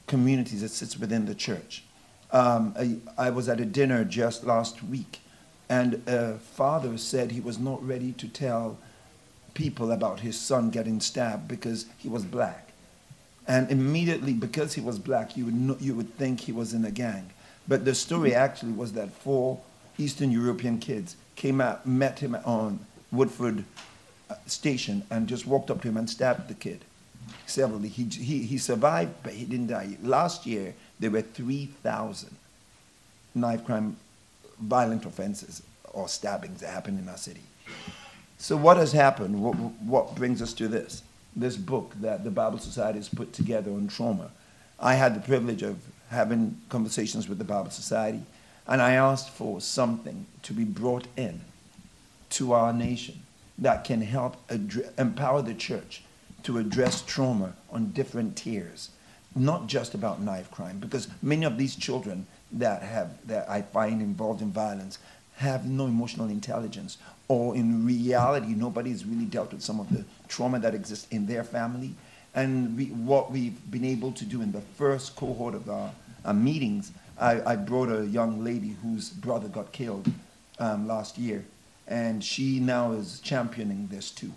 communities, 0.06 0.62
it 0.62 0.70
sits 0.70 0.98
within 0.98 1.26
the 1.26 1.34
church. 1.34 1.84
Um, 2.32 2.74
I, 3.18 3.26
I 3.26 3.30
was 3.30 3.48
at 3.48 3.60
a 3.60 3.64
dinner 3.64 4.04
just 4.04 4.44
last 4.44 4.82
week, 4.84 5.20
and 5.68 6.02
a 6.06 6.38
father 6.38 6.96
said 6.96 7.32
he 7.32 7.40
was 7.40 7.58
not 7.58 7.84
ready 7.86 8.12
to 8.12 8.28
tell 8.28 8.78
people 9.54 9.92
about 9.92 10.20
his 10.20 10.38
son 10.38 10.70
getting 10.70 11.00
stabbed 11.00 11.48
because 11.48 11.86
he 11.98 12.08
was 12.08 12.24
black. 12.24 12.69
And 13.46 13.70
immediately, 13.70 14.32
because 14.32 14.74
he 14.74 14.80
was 14.80 14.98
black, 14.98 15.36
you 15.36 15.46
would, 15.46 15.54
know, 15.54 15.76
you 15.80 15.94
would 15.94 16.14
think 16.16 16.40
he 16.40 16.52
was 16.52 16.72
in 16.74 16.84
a 16.84 16.90
gang. 16.90 17.30
But 17.66 17.84
the 17.84 17.94
story 17.94 18.34
actually 18.34 18.72
was 18.72 18.92
that 18.92 19.10
four 19.10 19.60
Eastern 19.98 20.30
European 20.30 20.78
kids 20.78 21.16
came 21.36 21.60
out, 21.60 21.86
met 21.86 22.18
him 22.18 22.36
on 22.44 22.80
Woodford 23.12 23.64
uh, 24.28 24.34
Station, 24.46 25.02
and 25.10 25.26
just 25.26 25.46
walked 25.46 25.70
up 25.70 25.82
to 25.82 25.88
him 25.88 25.96
and 25.96 26.08
stabbed 26.08 26.48
the 26.48 26.54
kid 26.54 26.84
severely. 27.46 27.88
He, 27.88 28.04
he, 28.04 28.42
he 28.42 28.58
survived, 28.58 29.12
but 29.22 29.32
he 29.32 29.44
didn't 29.44 29.68
die. 29.68 29.96
Last 30.02 30.46
year, 30.46 30.74
there 30.98 31.10
were 31.10 31.22
3,000 31.22 32.34
knife 33.34 33.64
crime, 33.64 33.96
violent 34.60 35.04
offenses 35.04 35.62
or 35.92 36.08
stabbings 36.08 36.60
that 36.60 36.70
happened 36.70 36.98
in 36.98 37.08
our 37.08 37.16
city. 37.16 37.42
So, 38.38 38.56
what 38.56 38.76
has 38.76 38.92
happened? 38.92 39.42
What, 39.42 39.54
what 39.54 40.14
brings 40.14 40.40
us 40.40 40.52
to 40.54 40.68
this? 40.68 41.02
This 41.36 41.56
book 41.56 41.94
that 42.00 42.24
the 42.24 42.30
Bible 42.30 42.58
Society 42.58 42.98
has 42.98 43.08
put 43.08 43.32
together 43.32 43.70
on 43.70 43.88
trauma. 43.88 44.30
I 44.78 44.94
had 44.94 45.14
the 45.14 45.20
privilege 45.20 45.62
of 45.62 45.78
having 46.10 46.60
conversations 46.68 47.28
with 47.28 47.38
the 47.38 47.44
Bible 47.44 47.70
Society, 47.70 48.22
and 48.66 48.82
I 48.82 48.94
asked 48.94 49.30
for 49.30 49.60
something 49.60 50.26
to 50.42 50.52
be 50.52 50.64
brought 50.64 51.06
in 51.16 51.40
to 52.30 52.52
our 52.52 52.72
nation 52.72 53.22
that 53.58 53.84
can 53.84 54.00
help 54.00 54.36
empower 54.98 55.42
the 55.42 55.54
church 55.54 56.02
to 56.42 56.58
address 56.58 57.02
trauma 57.02 57.54
on 57.70 57.90
different 57.92 58.36
tiers, 58.36 58.90
not 59.36 59.66
just 59.66 59.94
about 59.94 60.20
knife 60.20 60.50
crime, 60.50 60.78
because 60.78 61.08
many 61.22 61.44
of 61.44 61.58
these 61.58 61.76
children 61.76 62.26
that 62.52 62.82
have 62.82 63.10
that 63.26 63.48
I 63.48 63.62
find 63.62 64.00
involved 64.00 64.42
in 64.42 64.50
violence 64.50 64.98
have 65.40 65.66
no 65.66 65.86
emotional 65.86 66.28
intelligence, 66.28 66.98
or 67.26 67.56
in 67.56 67.86
reality, 67.86 68.48
nobody's 68.48 69.06
really 69.06 69.24
dealt 69.24 69.52
with 69.52 69.62
some 69.62 69.80
of 69.80 69.88
the 69.88 70.04
trauma 70.28 70.58
that 70.58 70.74
exists 70.74 71.06
in 71.10 71.24
their 71.24 71.42
family. 71.42 71.94
And 72.34 72.76
we, 72.76 72.86
what 72.86 73.32
we've 73.32 73.58
been 73.70 73.86
able 73.86 74.12
to 74.12 74.26
do 74.26 74.42
in 74.42 74.52
the 74.52 74.60
first 74.60 75.16
cohort 75.16 75.54
of 75.54 75.70
our, 75.70 75.92
our 76.26 76.34
meetings, 76.34 76.92
I, 77.18 77.52
I, 77.52 77.56
brought 77.56 77.88
a 77.88 78.06
young 78.06 78.44
lady 78.44 78.76
whose 78.82 79.08
brother 79.08 79.48
got 79.48 79.72
killed 79.72 80.12
um, 80.58 80.86
last 80.86 81.16
year, 81.16 81.42
and 81.88 82.22
she 82.22 82.60
now 82.60 82.92
is 82.92 83.20
championing 83.20 83.88
this 83.90 84.10
too. 84.10 84.32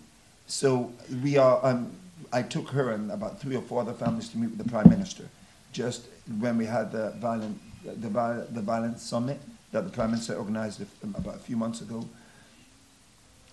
So 0.46 0.90
we 1.22 1.36
are. 1.36 1.60
Um, 1.62 1.90
I 2.32 2.42
took 2.42 2.70
her 2.70 2.92
and 2.92 3.12
about 3.12 3.40
three 3.40 3.56
or 3.56 3.62
four 3.62 3.82
other 3.82 3.92
families 3.92 4.30
to 4.30 4.38
meet 4.38 4.50
with 4.50 4.58
the 4.58 4.70
prime 4.70 4.88
minister, 4.88 5.28
just 5.72 6.06
when 6.40 6.56
we 6.56 6.64
had 6.64 6.92
the 6.92 7.10
violent 7.18 7.60
the, 7.84 8.46
the 8.50 8.62
violence 8.62 9.02
summit 9.02 9.38
that 9.74 9.84
the 9.84 9.90
prime 9.90 10.12
minister 10.12 10.36
organized 10.36 10.80
um, 11.02 11.16
about 11.18 11.34
a 11.34 11.38
few 11.38 11.56
months 11.56 11.80
ago. 11.80 12.08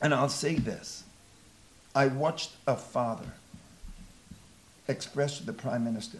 And 0.03 0.13
I'll 0.13 0.29
say 0.29 0.53
this: 0.55 1.03
I 1.95 2.07
watched 2.07 2.51
a 2.67 2.75
father 2.75 3.33
express 4.87 5.39
to 5.39 5.45
the 5.45 5.53
prime 5.53 5.83
minister 5.83 6.19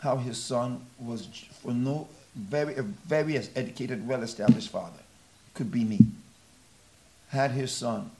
how 0.00 0.16
his 0.16 0.36
son 0.36 0.84
was 0.98 1.26
for 1.62 1.72
no 1.72 2.06
very 2.34 2.76
a 2.76 2.82
very 2.82 3.38
educated, 3.38 4.06
well-established 4.06 4.68
father 4.68 5.02
could 5.54 5.70
be 5.72 5.84
me. 5.84 6.00
Had 7.30 7.52
his 7.52 7.72
son 7.72 8.10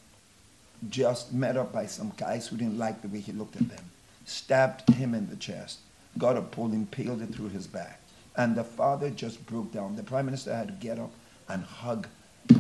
just 0.88 1.34
met 1.34 1.56
up 1.58 1.70
by 1.70 1.84
some 1.84 2.12
guys 2.16 2.46
who 2.46 2.56
didn't 2.56 2.78
like 2.78 3.02
the 3.02 3.08
way 3.08 3.20
he 3.20 3.32
looked 3.32 3.56
at 3.56 3.68
them, 3.68 3.84
stabbed 4.24 4.88
him 4.94 5.14
in 5.14 5.28
the 5.28 5.36
chest, 5.36 5.80
got 6.16 6.38
a 6.38 6.42
pole, 6.42 6.72
impaled 6.72 7.20
it 7.20 7.34
through 7.34 7.50
his 7.50 7.66
back. 7.66 8.00
And 8.36 8.56
the 8.56 8.64
father 8.64 9.10
just 9.10 9.44
broke 9.46 9.72
down. 9.72 9.96
The 9.96 10.02
prime 10.02 10.26
minister 10.26 10.54
had 10.54 10.68
to 10.68 10.74
get 10.74 10.98
up 10.98 11.12
and 11.48 11.64
hug 11.64 12.08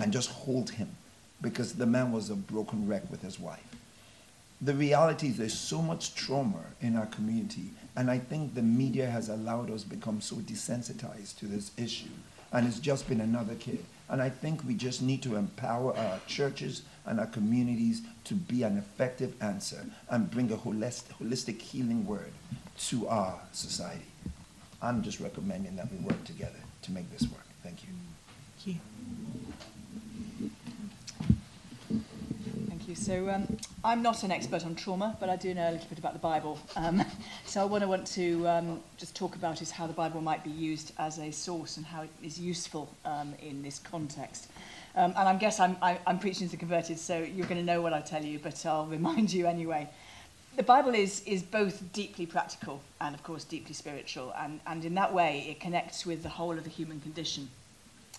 and 0.00 0.12
just 0.12 0.30
hold 0.30 0.70
him 0.70 0.88
because 1.42 1.74
the 1.74 1.86
man 1.86 2.12
was 2.12 2.30
a 2.30 2.34
broken 2.34 2.86
wreck 2.86 3.10
with 3.10 3.22
his 3.22 3.38
wife. 3.38 3.76
The 4.62 4.74
reality 4.74 5.28
is 5.28 5.36
there's 5.36 5.58
so 5.58 5.82
much 5.82 6.14
trauma 6.14 6.60
in 6.80 6.96
our 6.96 7.06
community, 7.06 7.70
and 7.96 8.10
I 8.10 8.18
think 8.18 8.54
the 8.54 8.62
media 8.62 9.06
has 9.06 9.28
allowed 9.28 9.70
us 9.70 9.84
become 9.84 10.20
so 10.20 10.36
desensitized 10.36 11.38
to 11.40 11.46
this 11.46 11.72
issue, 11.76 12.14
and 12.52 12.66
it's 12.66 12.78
just 12.78 13.06
been 13.08 13.20
another 13.20 13.56
kid. 13.56 13.84
And 14.08 14.22
I 14.22 14.30
think 14.30 14.64
we 14.64 14.74
just 14.74 15.02
need 15.02 15.22
to 15.22 15.36
empower 15.36 15.94
our 15.96 16.20
churches 16.26 16.82
and 17.04 17.18
our 17.20 17.26
communities 17.26 18.02
to 18.24 18.34
be 18.34 18.62
an 18.62 18.78
effective 18.78 19.34
answer 19.42 19.84
and 20.08 20.30
bring 20.30 20.50
a 20.52 20.56
holistic 20.56 21.60
healing 21.60 22.06
word 22.06 22.32
to 22.88 23.08
our 23.08 23.40
society. 23.52 24.13
I'm 24.84 25.02
just 25.02 25.18
recommending 25.18 25.76
that 25.76 25.90
we 25.90 25.96
work 25.98 26.22
together 26.24 26.58
to 26.82 26.92
make 26.92 27.10
this 27.10 27.22
work. 27.22 27.46
Thank 27.62 27.84
you. 27.84 27.88
Thank 28.58 28.76
you. 28.76 28.80
Thank 32.68 32.88
you. 32.88 32.94
So 32.94 33.30
um, 33.30 33.56
I'm 33.82 34.02
not 34.02 34.22
an 34.24 34.30
expert 34.30 34.66
on 34.66 34.74
trauma, 34.74 35.16
but 35.18 35.30
I 35.30 35.36
do 35.36 35.54
know 35.54 35.70
a 35.70 35.72
little 35.72 35.88
bit 35.88 35.98
about 35.98 36.12
the 36.12 36.18
Bible. 36.18 36.58
Um, 36.76 37.02
so 37.46 37.66
what 37.66 37.82
I 37.82 37.86
want 37.86 38.06
to 38.08 38.46
um, 38.46 38.80
just 38.98 39.16
talk 39.16 39.36
about 39.36 39.62
is 39.62 39.70
how 39.70 39.86
the 39.86 39.94
Bible 39.94 40.20
might 40.20 40.44
be 40.44 40.50
used 40.50 40.92
as 40.98 41.18
a 41.18 41.30
source 41.30 41.78
and 41.78 41.86
how 41.86 42.02
it 42.02 42.10
is 42.22 42.38
useful 42.38 42.94
um, 43.06 43.32
in 43.40 43.62
this 43.62 43.78
context. 43.78 44.50
Um, 44.96 45.14
and 45.16 45.26
I 45.26 45.34
guess 45.36 45.60
I'm, 45.60 45.78
I, 45.80 45.98
I'm 46.06 46.18
preaching 46.18 46.46
to 46.46 46.50
the 46.50 46.58
converted, 46.58 46.98
so 46.98 47.18
you're 47.20 47.46
going 47.46 47.58
to 47.58 47.64
know 47.64 47.80
what 47.80 47.94
I 47.94 48.02
tell 48.02 48.22
you, 48.22 48.38
but 48.38 48.66
I'll 48.66 48.86
remind 48.98 49.32
you 49.32 49.46
anyway. 49.46 49.88
The 50.56 50.62
Bible 50.62 50.94
is, 50.94 51.20
is 51.26 51.42
both 51.42 51.92
deeply 51.92 52.26
practical 52.26 52.80
and, 53.00 53.12
of 53.12 53.24
course, 53.24 53.42
deeply 53.42 53.74
spiritual, 53.74 54.32
and, 54.38 54.60
and 54.68 54.84
in 54.84 54.94
that 54.94 55.12
way 55.12 55.46
it 55.48 55.58
connects 55.58 56.06
with 56.06 56.22
the 56.22 56.28
whole 56.28 56.52
of 56.56 56.62
the 56.62 56.70
human 56.70 57.00
condition. 57.00 57.48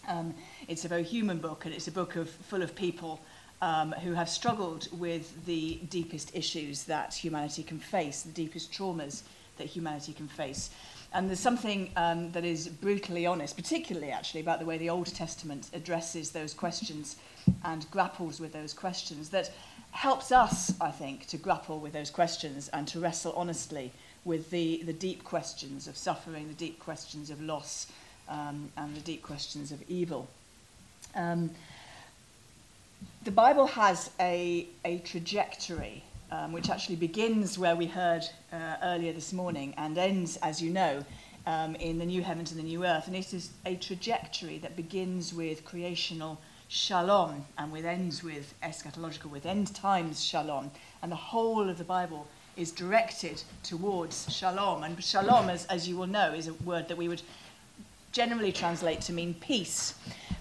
Um, 0.05 0.33
it's 0.67 0.83
a 0.83 0.89
very 0.89 1.03
human 1.03 1.37
book, 1.37 1.63
and 1.63 1.73
it's 1.73 1.87
a 1.87 1.93
book 1.93 2.17
of, 2.17 2.29
full 2.29 2.61
of 2.61 2.75
people 2.75 3.21
um, 3.61 3.93
who 4.03 4.11
have 4.11 4.27
struggled 4.27 4.89
with 4.99 5.45
the 5.45 5.79
deepest 5.89 6.35
issues 6.35 6.83
that 6.83 7.13
humanity 7.13 7.63
can 7.63 7.79
face, 7.79 8.23
the 8.23 8.33
deepest 8.33 8.69
traumas 8.69 9.21
that 9.57 9.67
humanity 9.67 10.11
can 10.11 10.27
face. 10.27 10.71
And 11.13 11.29
there's 11.29 11.39
something 11.39 11.89
um, 11.95 12.33
that 12.33 12.43
is 12.43 12.67
brutally 12.67 13.25
honest, 13.25 13.55
particularly 13.55 14.11
actually 14.11 14.41
about 14.41 14.59
the 14.59 14.65
way 14.65 14.77
the 14.77 14.89
Old 14.89 15.07
Testament 15.07 15.69
addresses 15.73 16.31
those 16.31 16.53
questions 16.53 17.15
and 17.63 17.89
grapples 17.91 18.41
with 18.41 18.51
those 18.51 18.73
questions 18.73 19.29
that 19.29 19.51
helps 19.95 20.31
us, 20.31 20.73
I 20.81 20.91
think, 20.91 21.25
to 21.27 21.37
grapple 21.37 21.79
with 21.79 21.93
those 21.93 22.09
questions 22.09 22.69
and 22.73 22.87
to 22.89 22.99
wrestle 22.99 23.33
honestly 23.35 23.91
with 24.25 24.49
the, 24.49 24.83
the 24.85 24.93
deep 24.93 25.23
questions 25.23 25.87
of 25.87 25.95
suffering, 25.95 26.47
the 26.49 26.53
deep 26.53 26.79
questions 26.79 27.29
of 27.29 27.41
loss, 27.41 27.87
um, 28.27 28.71
and 28.75 28.93
the 28.95 29.01
deep 29.01 29.23
questions 29.23 29.71
of 29.71 29.81
evil. 29.89 30.27
Um, 31.15 31.49
the 33.23 33.31
Bible 33.31 33.67
has 33.67 34.09
a, 34.19 34.67
a 34.83 34.97
trajectory 34.99 36.03
um, 36.31 36.51
which 36.51 36.69
actually 36.69 36.97
begins 36.97 37.57
where 37.57 37.75
we 37.75 37.85
heard 37.85 38.25
uh, 38.51 38.75
earlier 38.83 39.13
this 39.13 39.31
morning 39.31 39.73
and 39.77 39.97
ends, 39.97 40.37
as 40.37 40.61
you 40.61 40.71
know, 40.71 41.05
um, 41.47 41.75
in 41.75 41.99
the 41.99 42.05
new 42.05 42.21
heavens 42.21 42.51
and 42.51 42.59
the 42.59 42.65
new 42.65 42.85
earth. 42.85 43.07
And 43.07 43.15
it 43.15 43.33
is 43.33 43.51
a 43.65 43.75
trajectory 43.75 44.57
that 44.59 44.75
begins 44.75 45.33
with 45.33 45.63
creational 45.63 46.41
shalom 46.67 47.45
and 47.57 47.71
with 47.71 47.85
ends 47.85 48.23
with 48.23 48.53
eschatological, 48.63 49.29
with 49.29 49.45
end 49.45 49.73
times 49.75 50.23
shalom. 50.23 50.71
And 51.01 51.11
the 51.11 51.15
whole 51.15 51.69
of 51.69 51.77
the 51.77 51.83
Bible 51.83 52.27
is 52.57 52.71
directed 52.71 53.41
towards 53.63 54.31
shalom. 54.33 54.83
And 54.83 55.01
shalom, 55.03 55.49
as, 55.49 55.65
as 55.65 55.87
you 55.87 55.97
will 55.97 56.07
know, 56.07 56.33
is 56.33 56.47
a 56.47 56.53
word 56.53 56.87
that 56.87 56.97
we 56.97 57.07
would 57.07 57.21
generally 58.11 58.51
translate 58.51 59.01
to 59.01 59.13
mean 59.13 59.33
peace. 59.35 59.95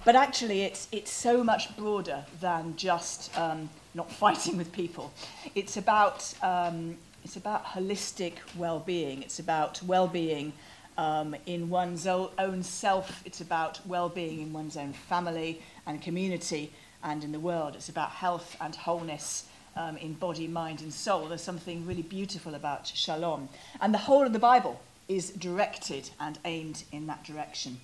But 0.05 0.17
actually, 0.17 0.63
it's, 0.63 0.87
it's 0.93 1.11
so 1.11 1.43
much 1.43 1.77
broader 1.77 2.25
than 2.41 2.77
just 2.77 3.37
um, 3.39 3.69
not 3.95 4.11
fighting 4.23 4.57
with 4.57 4.73
people. 4.73 5.13
It's 5.55 5.77
about, 5.77 6.33
um, 6.43 6.97
it's 7.25 7.37
about 7.37 7.65
holistic 7.65 8.35
well 8.57 8.81
being, 8.81 9.23
it's 9.23 9.39
about 9.39 9.83
well 9.83 10.07
being 10.07 10.53
um, 10.97 11.35
in 11.47 11.69
one's 11.69 12.07
own 12.07 12.63
self, 12.63 13.23
it's 13.25 13.41
about 13.41 13.81
well 13.87 14.09
being 14.09 14.41
in 14.41 14.53
one's 14.53 14.77
own 14.77 14.93
family 14.93 15.61
and 15.87 16.01
community 16.01 16.73
and 17.03 17.25
in 17.25 17.33
the 17.33 17.41
world. 17.41 17.75
It's 17.75 17.89
about 17.89 18.11
health 18.11 18.57
and 18.61 18.75
wholeness. 18.75 19.47
Um, 19.77 19.97
in 19.97 20.13
body, 20.13 20.47
mind, 20.47 20.83
and 20.83 20.95
soul. 20.95 21.27
There's 21.27 21.43
something 21.43 21.85
really 21.85 22.03
beautiful 22.03 22.55
about 22.55 22.87
shalom. 22.87 23.49
And 23.81 23.93
the 23.93 23.99
whole 23.99 24.25
of 24.25 24.33
the 24.33 24.39
Bible 24.39 24.81
is 25.09 25.31
directed 25.31 26.11
and 26.21 26.39
aimed 26.45 26.85
in 26.93 27.09
that 27.09 27.25
direction. 27.25 27.81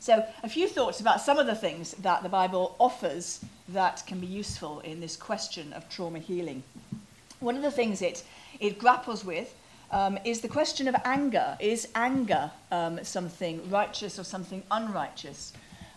So, 0.00 0.26
a 0.42 0.48
few 0.48 0.66
thoughts 0.66 0.98
about 0.98 1.20
some 1.20 1.38
of 1.38 1.46
the 1.46 1.54
things 1.54 1.92
that 2.02 2.24
the 2.24 2.28
Bible 2.28 2.74
offers 2.80 3.44
that 3.68 4.02
can 4.04 4.18
be 4.18 4.26
useful 4.26 4.80
in 4.80 4.98
this 4.98 5.16
question 5.16 5.72
of 5.72 5.88
trauma 5.88 6.18
healing. 6.18 6.64
One 7.38 7.54
of 7.54 7.62
the 7.62 7.70
things 7.70 8.02
it, 8.02 8.24
it 8.58 8.80
grapples 8.80 9.24
with 9.24 9.54
um, 9.92 10.18
is 10.24 10.40
the 10.40 10.48
question 10.48 10.88
of 10.88 10.96
anger. 11.04 11.56
Is 11.60 11.88
anger 11.94 12.50
um, 12.70 13.04
something 13.04 13.70
righteous 13.70 14.18
or 14.18 14.24
something 14.24 14.62
unrighteous? 14.70 15.52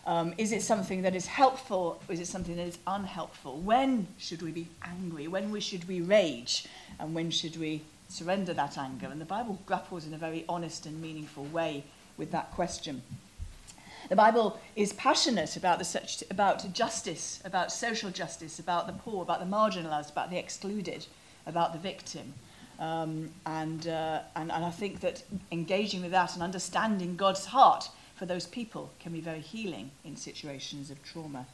Um, 0.06 0.34
is 0.38 0.52
it 0.52 0.62
something 0.62 1.02
that 1.02 1.16
is 1.16 1.26
helpful 1.26 2.00
or 2.06 2.12
is 2.12 2.20
it 2.20 2.28
something 2.28 2.56
that 2.56 2.68
is 2.68 2.78
unhelpful? 2.86 3.58
When 3.58 4.06
should 4.18 4.42
we 4.42 4.52
be 4.52 4.68
angry? 4.82 5.26
When 5.26 5.50
we 5.50 5.60
should 5.60 5.88
we 5.88 6.00
rage? 6.00 6.66
And 7.00 7.14
when 7.14 7.30
should 7.30 7.56
we 7.56 7.82
surrender 8.08 8.54
that 8.54 8.78
anger? 8.78 9.06
And 9.06 9.20
the 9.20 9.24
Bible 9.24 9.58
grapples 9.66 10.06
in 10.06 10.14
a 10.14 10.18
very 10.18 10.44
honest 10.48 10.86
and 10.86 11.00
meaningful 11.02 11.44
way 11.44 11.84
with 12.16 12.30
that 12.30 12.52
question. 12.52 13.02
The 14.08 14.14
Bible 14.14 14.60
is 14.76 14.92
passionate 14.92 15.56
about, 15.56 15.80
the 15.80 16.24
about 16.30 16.72
justice, 16.72 17.40
about 17.44 17.72
social 17.72 18.10
justice, 18.10 18.60
about 18.60 18.86
the 18.86 18.92
poor, 18.92 19.22
about 19.22 19.40
the 19.40 19.46
marginalized, 19.46 20.12
about 20.12 20.30
the 20.30 20.38
excluded, 20.38 21.06
about 21.44 21.72
the 21.72 21.80
victim. 21.80 22.34
Um, 22.78 23.30
and, 23.46 23.86
uh, 23.86 24.20
and, 24.34 24.52
and 24.52 24.64
I 24.64 24.70
think 24.70 25.00
that 25.00 25.22
engaging 25.50 26.02
with 26.02 26.10
that 26.10 26.34
and 26.34 26.42
understanding 26.42 27.16
God's 27.16 27.46
heart 27.46 27.88
for 28.16 28.26
those 28.26 28.46
people 28.46 28.90
can 29.00 29.12
be 29.12 29.20
very 29.20 29.40
healing 29.40 29.90
in 30.04 30.16
situations 30.16 30.90
of 30.90 31.02
trauma. 31.02 31.46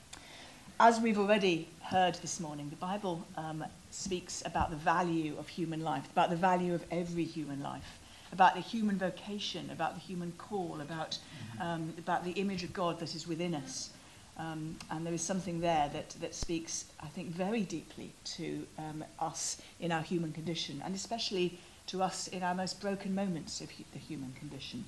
As 0.80 1.00
we've 1.00 1.18
already 1.18 1.68
heard 1.82 2.14
this 2.16 2.40
morning, 2.40 2.68
the 2.70 2.76
Bible 2.76 3.24
um, 3.36 3.64
speaks 3.90 4.42
about 4.44 4.70
the 4.70 4.76
value 4.76 5.36
of 5.38 5.48
human 5.48 5.82
life, 5.82 6.08
about 6.10 6.30
the 6.30 6.36
value 6.36 6.74
of 6.74 6.84
every 6.90 7.24
human 7.24 7.62
life, 7.62 7.98
about 8.32 8.54
the 8.54 8.60
human 8.60 8.98
vocation, 8.98 9.70
about 9.70 9.94
the 9.94 10.00
human 10.00 10.32
call, 10.38 10.80
about, 10.80 11.18
um, 11.60 11.92
about 11.98 12.24
the 12.24 12.32
image 12.32 12.64
of 12.64 12.72
God 12.72 12.98
that 12.98 13.14
is 13.14 13.28
within 13.28 13.54
us. 13.54 13.90
Um, 14.38 14.76
and 14.90 15.06
there 15.06 15.12
is 15.12 15.22
something 15.22 15.60
there 15.60 15.90
that, 15.92 16.10
that 16.20 16.34
speaks, 16.34 16.86
I 17.00 17.06
think, 17.06 17.28
very 17.28 17.62
deeply 17.62 18.12
to 18.36 18.66
um, 18.78 19.04
us 19.20 19.60
in 19.78 19.92
our 19.92 20.00
human 20.00 20.32
condition, 20.32 20.82
and 20.84 20.94
especially 20.94 21.58
to 21.88 22.02
us 22.02 22.28
in 22.28 22.42
our 22.42 22.54
most 22.54 22.80
broken 22.80 23.14
moments 23.14 23.60
of 23.60 23.70
hu- 23.70 23.84
the 23.92 23.98
human 23.98 24.32
condition. 24.38 24.84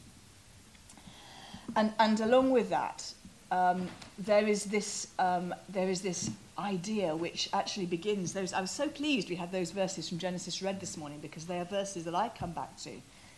And, 1.76 1.92
and 1.98 2.20
along 2.20 2.50
with 2.50 2.70
that, 2.70 3.12
um, 3.50 3.88
there 4.18 4.46
is 4.46 4.64
this 4.64 5.08
um, 5.18 5.54
there 5.68 5.88
is 5.88 6.00
this 6.00 6.30
idea 6.58 7.14
which 7.14 7.48
actually 7.52 7.86
begins 7.86 8.32
those. 8.32 8.52
I 8.52 8.60
was 8.60 8.70
so 8.70 8.88
pleased 8.88 9.28
we 9.28 9.36
had 9.36 9.52
those 9.52 9.70
verses 9.70 10.08
from 10.08 10.18
Genesis 10.18 10.62
read 10.62 10.80
this 10.80 10.96
morning 10.96 11.18
because 11.20 11.46
they 11.46 11.60
are 11.60 11.64
verses 11.64 12.04
that 12.04 12.14
I 12.14 12.30
come 12.30 12.52
back 12.52 12.76
to 12.78 12.90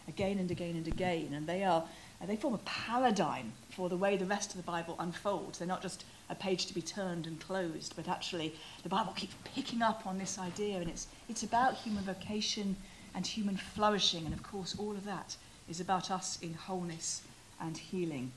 again 0.08 0.38
and 0.38 0.50
again 0.50 0.76
and 0.76 0.86
again, 0.86 1.32
and 1.32 1.46
they 1.46 1.64
are 1.64 1.84
and 2.20 2.30
they 2.30 2.36
form 2.36 2.54
a 2.54 2.58
paradigm 2.58 3.52
for 3.70 3.88
the 3.88 3.96
way 3.96 4.16
the 4.16 4.24
rest 4.24 4.50
of 4.50 4.56
the 4.56 4.70
Bible 4.70 4.96
unfolds. 4.98 5.58
They're 5.58 5.68
not 5.68 5.82
just 5.82 6.04
a 6.30 6.34
page 6.34 6.66
to 6.66 6.74
be 6.74 6.82
turned 6.82 7.26
and 7.26 7.40
closed, 7.40 7.94
but 7.94 8.08
actually 8.08 8.54
the 8.82 8.88
Bible 8.88 9.12
keeps 9.12 9.34
picking 9.54 9.82
up 9.82 10.06
on 10.06 10.18
this 10.18 10.38
idea, 10.38 10.78
and 10.78 10.88
it's 10.88 11.06
it's 11.28 11.42
about 11.42 11.76
human 11.76 12.04
vocation 12.04 12.76
and 13.14 13.26
human 13.26 13.56
flourishing, 13.56 14.24
and 14.24 14.34
of 14.34 14.42
course 14.42 14.76
all 14.78 14.92
of 14.92 15.04
that 15.04 15.36
is 15.68 15.80
about 15.80 16.10
us 16.10 16.38
in 16.40 16.54
wholeness 16.54 17.22
and 17.60 17.76
healing. 17.76 18.32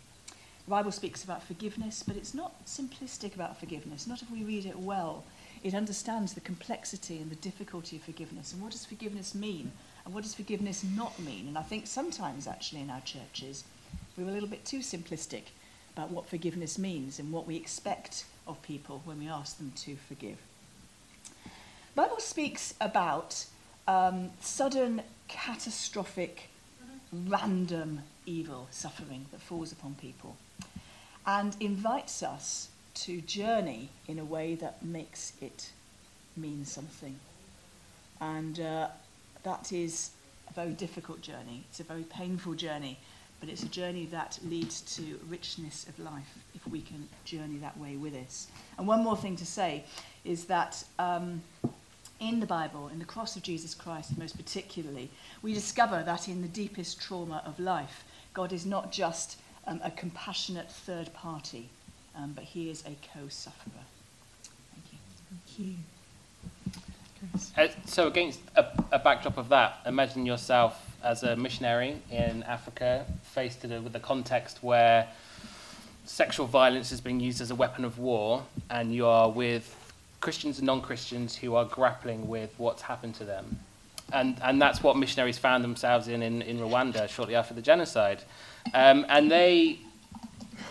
The 0.66 0.72
Bible 0.72 0.92
speaks 0.92 1.24
about 1.24 1.42
forgiveness, 1.42 2.04
but 2.06 2.16
it's 2.16 2.34
not 2.34 2.64
simplistic 2.66 3.34
about 3.34 3.60
forgiveness. 3.60 4.06
Not 4.06 4.22
if 4.22 4.30
we 4.30 4.44
read 4.44 4.66
it 4.66 4.78
well. 4.78 5.24
It 5.64 5.74
understands 5.74 6.34
the 6.34 6.42
complexity 6.42 7.18
and 7.18 7.32
the 7.32 7.36
difficulty 7.36 7.98
of 7.98 8.04
forgiveness. 8.04 8.54
And 8.54 8.62
what 8.62 8.72
does 8.72 8.86
forgiveness 8.86 9.34
mean? 9.34 9.72
And 10.10 10.16
what 10.16 10.24
does 10.24 10.34
forgiveness 10.34 10.84
not 10.84 11.20
mean? 11.20 11.48
And 11.48 11.56
I 11.56 11.62
think 11.62 11.86
sometimes, 11.86 12.48
actually, 12.48 12.82
in 12.82 12.90
our 12.90 13.02
churches, 13.02 13.64
we're 14.18 14.28
a 14.28 14.32
little 14.32 14.50
bit 14.50 14.66
too 14.66 14.80
simplistic 14.80 15.44
about 15.96 16.10
what 16.10 16.28
forgiveness 16.28 16.80
means 16.80 17.20
and 17.20 17.32
what 17.32 17.46
we 17.46 17.56
expect 17.56 18.26
of 18.48 18.60
people 18.64 19.04
when 19.06 19.20
we 19.20 19.28
ask 19.28 19.60
them 19.60 19.72
to 19.76 19.96
forgive. 20.08 20.38
The 21.44 22.02
Bible 22.02 22.20
speaks 22.20 22.74
about 22.82 23.46
um, 23.88 24.32
sudden, 24.40 25.04
catastrophic, 25.28 26.50
random 27.14 28.00
evil, 28.26 28.68
suffering 28.72 29.28
that 29.30 29.42
falls 29.42 29.72
upon 29.72 29.94
people 29.94 30.38
and 31.28 31.56
invites 31.60 32.24
us 32.24 32.70
to 32.96 33.22
journey 33.22 33.90
in 34.08 34.18
a 34.18 34.26
way 34.26 34.56
that 34.56 34.84
makes 34.84 35.34
it 35.40 35.70
mean 36.36 36.66
something. 36.66 37.20
And 38.20 38.60
uh, 38.60 38.88
that 39.44 39.72
is 39.72 40.12
a 40.50 40.54
very 40.54 40.72
difficult 40.72 41.22
journey. 41.22 41.64
It's 41.70 41.80
a 41.80 41.84
very 41.84 42.04
painful 42.04 42.54
journey, 42.54 42.98
but 43.40 43.50
it's 43.50 43.64
a 43.64 43.70
journey 43.70 44.06
that 44.08 44.40
leads 44.44 44.82
to 44.96 45.20
richness 45.30 45.88
of 45.88 45.98
life 46.00 46.38
if 46.56 46.68
we 46.68 46.82
can 46.82 47.08
journey 47.26 47.58
that 47.58 47.78
way 47.78 47.96
with 47.96 48.16
us. 48.16 48.48
And 48.78 48.88
one 48.88 49.04
more 49.04 49.18
thing 49.18 49.36
to 49.38 49.46
say 49.46 49.84
is 50.26 50.46
that 50.46 50.84
um, 50.98 51.42
in 52.20 52.40
the 52.40 52.46
Bible, 52.46 52.90
in 52.90 53.00
the 53.00 53.06
cross 53.06 53.36
of 53.36 53.44
Jesus 53.44 53.74
Christ 53.74 54.18
most 54.18 54.36
particularly, 54.38 55.10
we 55.42 55.54
discover 55.54 56.04
that 56.04 56.28
in 56.28 56.42
the 56.42 56.48
deepest 56.48 57.02
trauma 57.02 57.42
of 57.46 57.60
life, 57.60 58.04
God 58.34 58.52
is 58.52 58.66
not 58.66 58.92
just 58.92 59.38
um, 59.68 59.80
a 59.84 59.92
compassionate 59.92 60.72
third 60.72 61.14
party, 61.14 61.70
um, 62.16 62.34
but 62.34 62.44
he 62.44 62.70
is 62.70 62.84
a 62.86 62.96
co-sufferer. 63.14 63.86
Thank 64.74 64.92
you. 64.92 65.00
Thank 65.30 65.60
you. 65.60 65.76
Uh, 67.60 67.68
so 67.86 68.08
against 68.08 68.40
a, 68.56 68.66
a 68.94 69.00
backdrop 69.00 69.38
of 69.38 69.50
that, 69.50 69.82
imagine 69.86 70.26
yourself 70.26 70.82
as 71.04 71.24
a 71.24 71.36
missionary 71.36 71.98
in 72.10 72.42
Africa, 72.44 73.06
faced 73.22 73.64
with 73.64 73.94
a, 73.94 74.00
context 74.00 74.60
where 74.64 75.06
sexual 76.06 76.48
violence 76.48 76.94
is 76.94 77.02
being 77.02 77.20
used 77.20 77.42
as 77.42 77.52
a 77.52 77.56
weapon 77.56 77.84
of 77.84 78.00
war, 78.00 78.46
and 78.70 78.96
you 78.96 79.06
are 79.06 79.30
with 79.30 79.76
Christians 80.22 80.60
and 80.60 80.68
non-Christians 80.68 81.36
who 81.36 81.54
are 81.56 81.66
grappling 81.66 82.30
with 82.30 82.54
what's 82.58 82.82
happened 82.82 83.16
to 83.16 83.26
them. 83.26 83.60
And, 84.14 84.38
and 84.42 84.62
that's 84.62 84.82
what 84.82 84.96
missionaries 84.96 85.38
found 85.38 85.62
themselves 85.62 86.08
in, 86.08 86.24
in 86.24 86.42
in 86.42 86.60
Rwanda 86.60 87.10
shortly 87.10 87.36
after 87.36 87.54
the 87.54 87.62
genocide. 87.62 88.24
Um, 88.74 89.06
and 89.10 89.30
they 89.30 89.80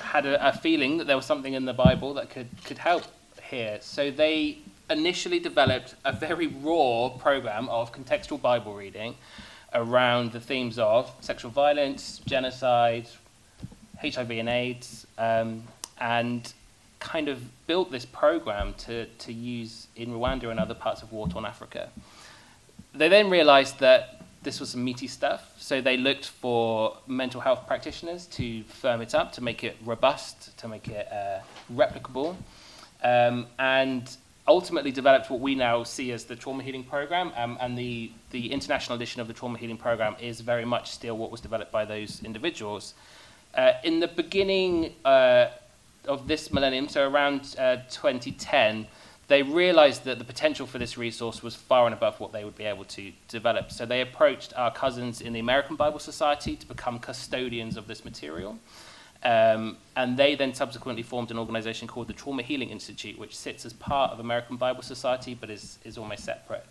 had 0.00 0.24
a, 0.24 0.48
a 0.48 0.52
feeling 0.54 0.96
that 0.96 1.06
there 1.06 1.16
was 1.16 1.26
something 1.26 1.52
in 1.52 1.66
the 1.66 1.74
Bible 1.74 2.14
that 2.14 2.30
could, 2.30 2.48
could 2.64 2.78
help 2.78 3.04
here. 3.42 3.76
So 3.82 4.10
they 4.10 4.60
initially 4.90 5.38
developed 5.38 5.94
a 6.04 6.12
very 6.12 6.46
raw 6.46 7.10
program 7.10 7.68
of 7.68 7.92
contextual 7.92 8.40
Bible 8.40 8.74
reading 8.74 9.14
around 9.74 10.32
the 10.32 10.40
themes 10.40 10.78
of 10.78 11.10
sexual 11.20 11.50
violence, 11.50 12.20
genocide, 12.24 13.06
HIV 14.00 14.30
and 14.30 14.48
AIDS, 14.48 15.06
um, 15.18 15.64
and 16.00 16.52
kind 17.00 17.28
of 17.28 17.66
built 17.66 17.90
this 17.90 18.04
program 18.04 18.74
to, 18.74 19.06
to 19.06 19.32
use 19.32 19.86
in 19.96 20.10
Rwanda 20.10 20.50
and 20.50 20.58
other 20.58 20.74
parts 20.74 21.02
of 21.02 21.12
war 21.12 21.28
torn 21.28 21.44
Africa. 21.44 21.90
They 22.94 23.08
then 23.08 23.30
realized 23.30 23.78
that 23.80 24.22
this 24.42 24.60
was 24.60 24.70
some 24.70 24.84
meaty 24.84 25.06
stuff, 25.08 25.52
so 25.58 25.80
they 25.80 25.96
looked 25.96 26.26
for 26.26 26.96
mental 27.06 27.40
health 27.40 27.66
practitioners 27.66 28.26
to 28.26 28.62
firm 28.64 29.02
it 29.02 29.14
up, 29.14 29.32
to 29.32 29.42
make 29.42 29.64
it 29.64 29.76
robust, 29.84 30.56
to 30.58 30.68
make 30.68 30.88
it 30.88 31.08
uh, 31.12 31.40
replicable, 31.74 32.36
um, 33.02 33.46
and 33.58 34.16
ultimately 34.48 34.90
developed 34.90 35.30
what 35.30 35.40
we 35.40 35.54
now 35.54 35.84
see 35.84 36.10
as 36.10 36.24
the 36.24 36.34
trauma 36.34 36.62
healing 36.62 36.82
program. 36.82 37.32
Um, 37.36 37.58
and 37.60 37.78
the, 37.78 38.10
the 38.30 38.50
international 38.50 38.96
edition 38.96 39.20
of 39.20 39.28
the 39.28 39.34
trauma 39.34 39.58
healing 39.58 39.76
program 39.76 40.16
is 40.18 40.40
very 40.40 40.64
much 40.64 40.90
still 40.90 41.16
what 41.16 41.30
was 41.30 41.40
developed 41.40 41.70
by 41.70 41.84
those 41.84 42.22
individuals. 42.24 42.94
Uh, 43.54 43.74
in 43.84 44.00
the 44.00 44.08
beginning 44.08 44.94
uh, 45.04 45.48
of 46.06 46.26
this 46.26 46.52
millennium, 46.52 46.88
so 46.88 47.08
around 47.08 47.54
uh, 47.58 47.76
2010, 47.90 48.86
they 49.28 49.42
realized 49.42 50.04
that 50.04 50.18
the 50.18 50.24
potential 50.24 50.66
for 50.66 50.78
this 50.78 50.96
resource 50.96 51.42
was 51.42 51.54
far 51.54 51.84
and 51.84 51.94
above 51.94 52.18
what 52.18 52.32
they 52.32 52.44
would 52.44 52.56
be 52.56 52.64
able 52.64 52.84
to 52.86 53.12
develop. 53.28 53.70
So 53.70 53.84
they 53.84 54.00
approached 54.00 54.54
our 54.56 54.72
cousins 54.72 55.20
in 55.20 55.34
the 55.34 55.40
American 55.40 55.76
Bible 55.76 55.98
Society 55.98 56.56
to 56.56 56.66
become 56.66 56.98
custodians 56.98 57.76
of 57.76 57.86
this 57.86 58.06
material. 58.06 58.58
Um, 59.22 59.78
and 59.96 60.16
they 60.16 60.36
then 60.36 60.54
subsequently 60.54 61.02
formed 61.02 61.30
an 61.30 61.38
organization 61.38 61.88
called 61.88 62.06
the 62.06 62.12
Trauma 62.12 62.42
Healing 62.42 62.70
Institute, 62.70 63.18
which 63.18 63.36
sits 63.36 63.66
as 63.66 63.72
part 63.72 64.12
of 64.12 64.20
American 64.20 64.56
Bible 64.56 64.82
Society 64.82 65.34
but 65.34 65.50
is, 65.50 65.78
is 65.84 65.98
almost 65.98 66.24
separate. 66.24 66.64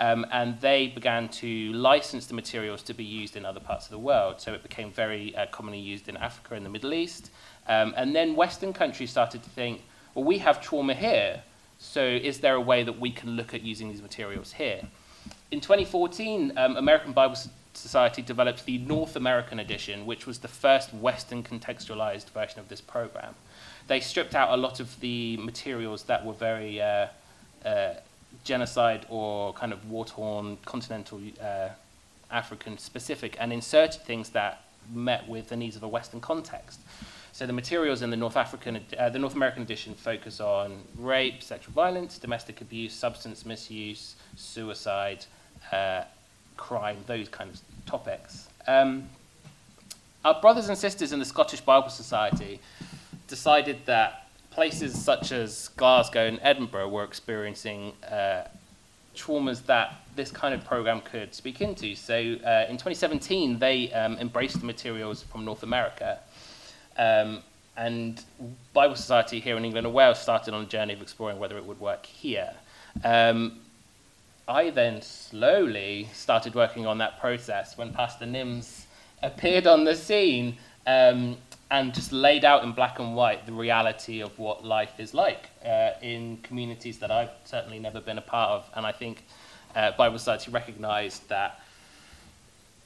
Um, 0.00 0.26
and 0.32 0.60
they 0.60 0.88
began 0.88 1.28
to 1.28 1.72
license 1.72 2.26
the 2.26 2.34
materials 2.34 2.82
to 2.84 2.94
be 2.94 3.04
used 3.04 3.36
in 3.36 3.44
other 3.44 3.60
parts 3.60 3.84
of 3.84 3.92
the 3.92 3.98
world. 3.98 4.40
So 4.40 4.52
it 4.52 4.62
became 4.62 4.90
very 4.90 5.36
uh, 5.36 5.46
commonly 5.46 5.78
used 5.78 6.08
in 6.08 6.16
Africa 6.16 6.54
and 6.54 6.66
the 6.66 6.70
Middle 6.70 6.92
East. 6.92 7.30
Um, 7.68 7.94
and 7.96 8.16
then 8.16 8.34
Western 8.34 8.72
countries 8.72 9.10
started 9.10 9.44
to 9.44 9.50
think, 9.50 9.82
well, 10.14 10.24
we 10.24 10.38
have 10.38 10.60
trauma 10.60 10.94
here, 10.94 11.42
so 11.78 12.04
is 12.04 12.40
there 12.40 12.54
a 12.54 12.60
way 12.60 12.82
that 12.82 12.98
we 12.98 13.10
can 13.10 13.30
look 13.30 13.54
at 13.54 13.62
using 13.62 13.88
these 13.88 14.02
materials 14.02 14.52
here? 14.52 14.82
In 15.50 15.60
2014, 15.60 16.52
um, 16.56 16.76
American 16.76 17.12
Bible 17.12 17.36
Society 17.74 18.22
developed 18.22 18.64
the 18.64 18.78
North 18.78 19.16
American 19.16 19.58
edition, 19.58 20.06
which 20.06 20.26
was 20.26 20.38
the 20.38 20.48
first 20.48 20.92
Western 20.92 21.42
contextualized 21.42 22.30
version 22.30 22.60
of 22.60 22.68
this 22.68 22.80
program. 22.80 23.34
They 23.86 24.00
stripped 24.00 24.34
out 24.34 24.50
a 24.50 24.56
lot 24.56 24.78
of 24.80 25.00
the 25.00 25.36
materials 25.38 26.04
that 26.04 26.24
were 26.24 26.34
very 26.34 26.80
uh, 26.80 27.06
uh, 27.64 27.94
genocide 28.44 29.06
or 29.08 29.52
kind 29.54 29.72
of 29.72 29.90
war-torn 29.90 30.58
continental 30.64 31.20
uh, 31.40 31.68
African 32.30 32.78
specific 32.78 33.36
and 33.38 33.52
inserted 33.52 34.02
things 34.02 34.30
that 34.30 34.64
met 34.92 35.28
with 35.28 35.48
the 35.48 35.56
needs 35.56 35.76
of 35.76 35.82
a 35.82 35.88
Western 35.88 36.20
context. 36.20 36.80
So 37.32 37.46
the 37.46 37.52
materials 37.52 38.02
in 38.02 38.10
the 38.10 38.16
North 38.16 38.36
African, 38.36 38.80
uh, 38.98 39.08
the 39.08 39.18
North 39.18 39.34
American 39.34 39.62
edition 39.62 39.94
focus 39.94 40.40
on 40.40 40.82
rape, 40.98 41.42
sexual 41.42 41.72
violence, 41.72 42.18
domestic 42.18 42.60
abuse, 42.60 42.92
substance 42.92 43.46
misuse, 43.46 44.16
suicide, 44.36 45.24
uh, 45.72 46.02
crime, 46.62 46.98
those 47.06 47.28
kind 47.28 47.50
of 47.50 47.60
topics. 47.86 48.48
Um, 48.68 49.08
our 50.24 50.40
brothers 50.40 50.68
and 50.68 50.78
sisters 50.78 51.12
in 51.12 51.18
the 51.18 51.24
Scottish 51.24 51.60
Bible 51.60 51.90
Society 51.90 52.60
decided 53.26 53.84
that 53.86 54.28
places 54.52 54.94
such 54.94 55.32
as 55.32 55.68
Glasgow 55.76 56.26
and 56.26 56.38
Edinburgh 56.40 56.88
were 56.88 57.02
experiencing 57.02 57.92
uh, 58.08 58.44
traumas 59.16 59.66
that 59.66 60.02
this 60.14 60.30
kind 60.30 60.54
of 60.54 60.64
program 60.64 61.00
could 61.00 61.34
speak 61.34 61.60
into. 61.60 61.96
So 61.96 62.14
uh, 62.14 62.66
in 62.68 62.76
2017, 62.76 63.58
they 63.58 63.92
um, 63.92 64.16
embraced 64.18 64.60
the 64.60 64.66
materials 64.66 65.24
from 65.24 65.44
North 65.44 65.64
America. 65.64 66.20
Um, 66.96 67.42
and 67.76 68.22
Bible 68.72 68.94
Society 68.94 69.40
here 69.40 69.56
in 69.56 69.64
England 69.64 69.86
and 69.86 69.94
Wales 69.94 70.20
started 70.20 70.54
on 70.54 70.62
a 70.62 70.66
journey 70.66 70.92
of 70.92 71.02
exploring 71.02 71.40
whether 71.40 71.56
it 71.56 71.64
would 71.64 71.80
work 71.80 72.06
here. 72.06 72.52
Um, 73.02 73.61
I 74.48 74.70
then 74.70 75.02
slowly 75.02 76.08
started 76.12 76.54
working 76.54 76.86
on 76.86 76.98
that 76.98 77.20
process 77.20 77.78
when 77.78 77.92
Pastor 77.92 78.26
Nims 78.26 78.84
appeared 79.22 79.66
on 79.66 79.84
the 79.84 79.94
scene 79.94 80.56
um, 80.86 81.36
and 81.70 81.94
just 81.94 82.12
laid 82.12 82.44
out 82.44 82.64
in 82.64 82.72
black 82.72 82.98
and 82.98 83.14
white 83.14 83.46
the 83.46 83.52
reality 83.52 84.20
of 84.20 84.36
what 84.38 84.64
life 84.64 84.98
is 84.98 85.14
like 85.14 85.48
uh, 85.64 85.90
in 86.02 86.38
communities 86.38 86.98
that 86.98 87.10
I've 87.10 87.30
certainly 87.44 87.78
never 87.78 88.00
been 88.00 88.18
a 88.18 88.22
part 88.22 88.50
of. 88.50 88.70
And 88.74 88.84
I 88.84 88.92
think 88.92 89.24
uh, 89.76 89.92
Bible 89.92 90.18
Society 90.18 90.50
recognized 90.50 91.28
that 91.28 91.60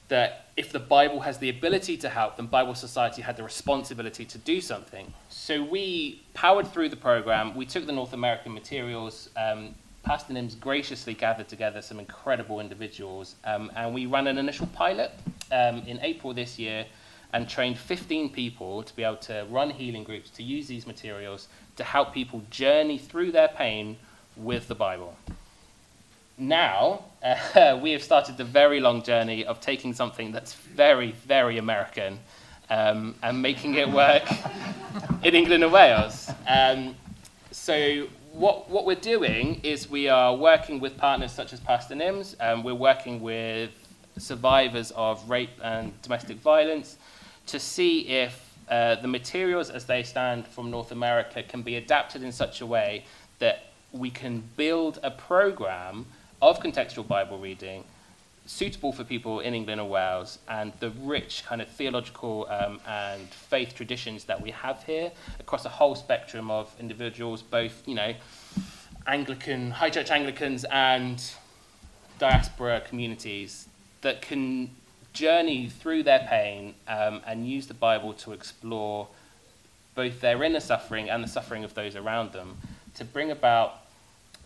that 0.09 0.51
if 0.57 0.71
the 0.71 0.79
Bible 0.79 1.19
has 1.19 1.39
the 1.39 1.49
ability 1.49 1.97
to 1.97 2.09
help, 2.09 2.37
then 2.37 2.47
Bible 2.47 2.77
Society 2.77 3.23
had 3.23 3.37
the 3.37 3.43
responsibility 3.43 4.25
to 4.25 4.39
do 4.39 4.61
something. 4.61 5.13
So 5.29 5.65
we 5.65 6.23
powered 6.33 6.69
through 6.69 6.91
the 6.91 6.97
program. 6.97 7.57
We 7.57 7.67
took 7.67 7.87
the 7.87 7.93
North 7.93 8.13
American 8.13 8.55
materials. 8.55 9.31
Um, 9.37 9.75
Pastor 10.07 10.33
Nims 10.33 10.59
graciously 10.59 11.13
gathered 11.13 11.49
together 11.49 11.83
some 11.83 11.99
incredible 11.99 12.61
individuals, 12.61 13.35
um, 13.45 13.71
and 13.77 13.93
we 13.93 14.07
ran 14.07 14.27
an 14.27 14.39
initial 14.39 14.69
pilot 14.69 15.13
um, 15.53 15.83
in 15.87 15.99
April 16.01 16.33
this 16.33 16.59
year 16.59 16.87
and 17.33 17.49
trained 17.49 17.77
15 17.77 18.31
people 18.31 18.83
to 18.83 18.97
be 18.97 19.03
able 19.03 19.17
to 19.17 19.47
run 19.51 19.69
healing 19.69 20.05
groups 20.05 20.31
to 20.31 20.43
use 20.43 20.67
these 20.69 20.87
materials 20.87 21.49
to 21.77 21.85
help 21.85 22.15
people 22.15 22.43
journey 22.51 22.97
through 22.97 23.33
their 23.33 23.49
pain 23.49 23.97
with 24.37 24.69
the 24.69 24.75
Bible 24.75 25.17
now 26.39 27.05
uh, 27.23 27.79
we 27.83 27.93
have 27.93 28.03
started 28.03 28.37
the 28.37 28.45
very 28.45 28.81
long 28.81 29.03
journey 29.03 29.45
of 29.45 29.61
taking 29.61 29.95
something 29.95 30.33
that's 30.33 30.55
very, 30.55 31.13
very 31.13 31.59
American 31.59 32.19
um, 32.71 33.15
and 33.23 33.41
making 33.41 33.75
it 33.75 33.89
work 33.89 34.25
in 35.23 35.35
England 35.35 35.63
and 35.63 35.73
Wales. 35.73 36.31
Um, 36.49 36.97
so 37.53 38.07
what, 38.37 38.69
what 38.69 38.85
we're 38.85 38.95
doing 38.97 39.61
is 39.63 39.89
we 39.89 40.09
are 40.09 40.37
working 40.37 40.79
with 40.79 40.99
partners 40.99 41.33
such 41.33 41.55
as 41.55 41.61
Pastor 41.61 41.95
Nims. 41.95 42.35
Um, 42.39 42.63
we're 42.63 42.75
working 42.75 43.23
with 43.23 43.71
survivors 44.19 44.91
of 44.91 45.29
rape 45.31 45.59
and 45.63 46.01
domestic 46.03 46.37
violence 46.39 46.99
to 47.47 47.59
see 47.59 48.01
if 48.09 48.55
uh, 48.69 48.97
the 48.97 49.09
materials 49.09 49.71
as 49.71 49.87
they 49.87 50.03
stand 50.03 50.47
from 50.47 50.71
North 50.71 50.93
America 50.93 51.43
can 51.43 51.63
be 51.63 51.77
adapted 51.77 52.23
in 52.23 52.31
such 52.31 52.61
a 52.61 52.67
way 52.67 53.05
that 53.39 53.71
we 53.93 54.11
can 54.11 54.43
build 54.57 54.99
a 55.03 55.11
program 55.11 56.05
of 56.43 56.61
contextual 56.61 57.09
Bible 57.09 57.39
reading 57.39 57.85
suitable 58.47 58.93
for 58.93 59.05
people 59.05 59.41
in 59.41 59.55
England 59.55 59.81
or 59.81 59.89
Wales 59.89 60.39
and 60.49 60.73
the 60.81 60.91
rich 60.91 61.45
kind 61.47 61.61
of 61.61 61.69
theological 61.69 62.47
um, 62.49 62.81
and 62.87 63.29
faith 63.29 63.75
traditions 63.75 64.25
that 64.25 64.41
we 64.41 64.51
have 64.53 64.83
here 64.85 65.11
across 65.41 65.65
a 65.65 65.69
whole 65.69 65.95
spectrum 65.95 66.51
of 66.51 66.75
individuals, 66.79 67.43
both, 67.43 67.87
you 67.87 67.95
know, 67.95 68.15
Anglican, 69.07 69.71
high 69.71 69.91
church 69.91 70.11
Anglicans 70.11 70.65
and 70.65 71.23
diaspora 72.19 72.81
communities 72.81 73.69
that 74.01 74.23
can 74.23 74.71
journey 75.13 75.69
through 75.69 76.03
their 76.03 76.27
pain 76.29 76.75
um, 76.89 77.21
and 77.27 77.49
use 77.49 77.67
the 77.67 77.75
Bible 77.75 78.13
to 78.13 78.33
explore 78.33 79.09
both 79.95 80.21
their 80.21 80.43
inner 80.45 80.61
suffering 80.61 81.09
and 81.09 81.25
the 81.25 81.29
suffering 81.29 81.65
of 81.65 81.75
those 81.75 81.97
around 81.97 82.33
them 82.33 82.57
to 82.95 83.05
bring 83.05 83.31
about 83.31 83.79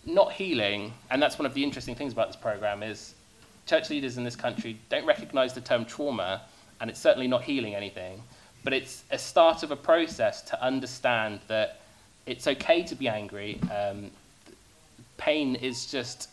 not 0.06 0.32
healing, 0.32 0.92
and 1.10 1.20
that's 1.20 1.38
one 1.38 1.44
of 1.44 1.54
the 1.54 1.62
interesting 1.62 1.94
things 1.94 2.12
about 2.12 2.28
this 2.28 2.36
program 2.36 2.82
is 2.82 3.14
church 3.70 3.88
leaders 3.88 4.18
in 4.18 4.24
this 4.24 4.34
country 4.34 4.76
don't 4.88 5.06
recognize 5.06 5.54
the 5.54 5.60
term 5.60 5.84
trauma, 5.84 6.42
and 6.80 6.90
it's 6.90 6.98
certainly 6.98 7.28
not 7.28 7.44
healing 7.44 7.76
anything, 7.76 8.20
but 8.64 8.72
it's 8.72 9.04
a 9.12 9.18
start 9.18 9.62
of 9.62 9.70
a 9.70 9.76
process 9.76 10.42
to 10.42 10.60
understand 10.60 11.38
that 11.46 11.80
it's 12.26 12.48
okay 12.48 12.82
to 12.82 12.96
be 12.96 13.06
angry. 13.06 13.60
Um, 13.70 14.10
pain 15.18 15.54
is 15.54 15.86
just 15.86 16.28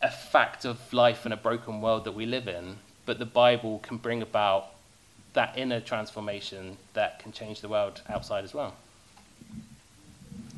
a 0.00 0.10
fact 0.10 0.64
of 0.64 0.78
life 0.92 1.26
in 1.26 1.32
a 1.32 1.36
broken 1.36 1.80
world 1.80 2.04
that 2.04 2.12
we 2.12 2.24
live 2.24 2.46
in, 2.46 2.76
but 3.04 3.18
the 3.18 3.26
Bible 3.26 3.80
can 3.80 3.96
bring 3.96 4.22
about 4.22 4.66
that 5.32 5.58
inner 5.58 5.80
transformation 5.80 6.76
that 6.94 7.18
can 7.18 7.32
change 7.32 7.60
the 7.60 7.68
world 7.68 8.00
outside 8.08 8.44
as 8.44 8.54
well. 8.54 8.74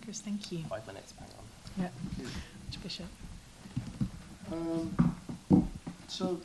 Chris, 0.04 0.20
thank 0.20 0.52
you. 0.52 0.58
Five 0.68 0.86
minutes, 0.86 1.12
bang 1.12 1.28
on. 1.38 1.84
Yeah. 1.84 2.26
Bishop. 2.82 3.06
Um, 4.50 5.19
so, 6.08 6.40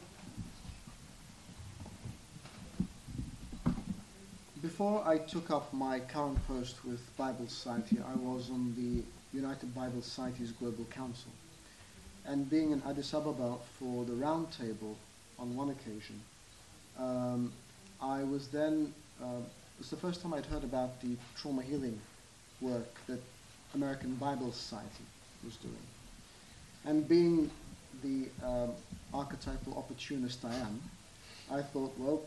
before 4.62 5.04
I 5.08 5.18
took 5.18 5.52
up 5.52 5.74
my 5.74 6.00
current 6.00 6.38
post 6.48 6.84
with 6.86 7.00
Bible 7.18 7.48
Society, 7.48 7.98
I 8.00 8.16
was 8.16 8.50
on 8.50 8.74
the 8.76 9.04
United 9.36 9.76
Bible 9.76 10.02
Societies 10.02 10.52
Global 10.52 10.86
Council. 10.86 11.32
And 12.26 12.50
being 12.50 12.72
in 12.72 12.82
Addis 12.88 13.14
Ababa 13.14 13.56
for 13.80 14.06
the 14.06 14.14
roundtable 14.14 14.96
on 15.38 15.56
one 15.56 15.70
occasion, 15.70 16.20
um, 16.98 17.52
I 18.02 18.24
was 18.24 18.48
then, 18.48 18.94
uh, 19.22 19.38
it 19.38 19.80
was 19.80 19.90
the 19.90 19.98
first 19.98 20.22
time 20.22 20.34
I'd 20.34 20.46
heard 20.46 20.64
about 20.64 21.02
the 21.02 21.16
trauma 21.38 21.62
healing 21.62 22.00
work 22.62 22.94
that 23.08 23.20
American 23.74 24.16
Bible 24.16 24.52
Society 24.52 25.06
was 25.44 25.58
doing. 25.58 25.76
And 26.86 27.08
being 27.08 27.52
the 28.04 28.28
um, 28.46 28.72
archetypal 29.14 29.78
opportunist 29.78 30.44
I 30.46 30.54
am, 30.56 30.82
I 31.52 31.62
thought, 31.62 31.94
well, 31.98 32.22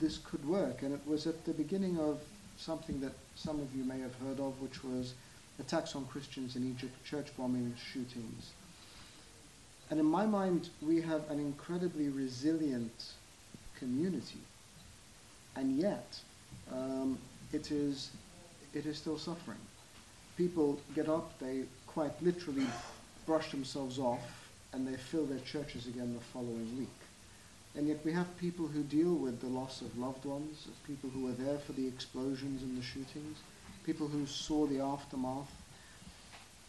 this 0.00 0.18
could 0.18 0.46
work. 0.48 0.82
And 0.82 0.92
it 0.92 1.00
was 1.06 1.26
at 1.26 1.44
the 1.44 1.52
beginning 1.52 1.98
of 1.98 2.20
something 2.56 3.00
that 3.00 3.12
some 3.34 3.60
of 3.60 3.74
you 3.74 3.84
may 3.84 3.98
have 4.00 4.14
heard 4.16 4.40
of, 4.40 4.60
which 4.60 4.84
was 4.84 5.14
attacks 5.58 5.94
on 5.94 6.06
Christians 6.06 6.56
in 6.56 6.70
Egypt, 6.70 6.92
church 7.04 7.28
bombings, 7.38 7.76
shootings. 7.78 8.52
And 9.90 10.00
in 10.00 10.06
my 10.06 10.26
mind, 10.26 10.70
we 10.80 11.00
have 11.02 11.28
an 11.30 11.38
incredibly 11.38 12.08
resilient 12.08 13.12
community. 13.78 14.40
And 15.56 15.76
yet, 15.76 16.18
um, 16.72 17.18
it, 17.52 17.70
is, 17.70 18.10
it 18.72 18.86
is 18.86 18.96
still 18.96 19.18
suffering 19.18 19.58
people 20.36 20.80
get 20.94 21.08
up, 21.08 21.38
they 21.38 21.64
quite 21.86 22.12
literally 22.22 22.66
brush 23.26 23.50
themselves 23.50 23.98
off, 23.98 24.50
and 24.72 24.86
they 24.86 24.96
fill 24.96 25.26
their 25.26 25.40
churches 25.40 25.86
again 25.86 26.14
the 26.14 26.20
following 26.20 26.78
week. 26.78 26.88
And 27.74 27.88
yet 27.88 28.04
we 28.04 28.12
have 28.12 28.36
people 28.38 28.66
who 28.66 28.82
deal 28.82 29.14
with 29.14 29.40
the 29.40 29.46
loss 29.46 29.80
of 29.80 29.96
loved 29.98 30.24
ones, 30.24 30.66
of 30.66 30.86
people 30.86 31.08
who 31.10 31.24
were 31.24 31.32
there 31.32 31.58
for 31.58 31.72
the 31.72 31.86
explosions 31.86 32.62
and 32.62 32.76
the 32.76 32.82
shootings, 32.82 33.38
people 33.84 34.08
who 34.08 34.26
saw 34.26 34.66
the 34.66 34.80
aftermath. 34.80 35.50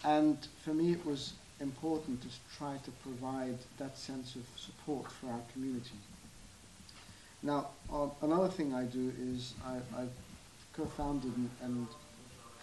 And 0.06 0.38
for 0.64 0.74
me, 0.74 0.94
it 0.94 1.06
was 1.06 1.34
important 1.60 2.22
to 2.22 2.28
try 2.58 2.78
to 2.84 2.92
provide 2.92 3.58
that 3.78 3.98
sense 3.98 4.36
of 4.36 4.44
support 4.56 5.12
for 5.12 5.28
our 5.28 5.42
community. 5.52 5.98
Now, 7.42 7.68
uh, 7.92 8.08
another 8.22 8.48
thing 8.48 8.74
I 8.74 8.84
do 8.84 9.12
is 9.20 9.54
I, 9.66 9.76
I've 10.02 10.10
co-founded 10.74 11.36
and, 11.36 11.50
and 11.62 11.88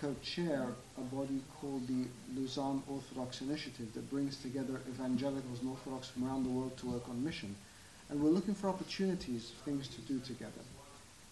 co-chair 0.01 0.67
a 0.97 1.01
body 1.15 1.41
called 1.61 1.87
the 1.87 2.07
Lausanne 2.35 2.83
Orthodox 2.89 3.43
Initiative 3.43 3.93
that 3.95 4.11
brings 4.11 4.37
together 4.39 4.81
evangelicals 4.89 5.61
and 5.61 5.71
Orthodox 5.71 6.09
from 6.09 6.27
around 6.27 6.45
the 6.45 6.51
world 6.51 6.77
to 6.79 6.87
work 6.87 7.09
on 7.09 7.23
mission. 7.23 7.55
And 8.09 8.21
we're 8.21 8.31
looking 8.31 8.55
for 8.55 8.69
opportunities, 8.69 9.53
things 9.65 9.89
to 9.89 10.01
do 10.03 10.19
together. 10.21 10.65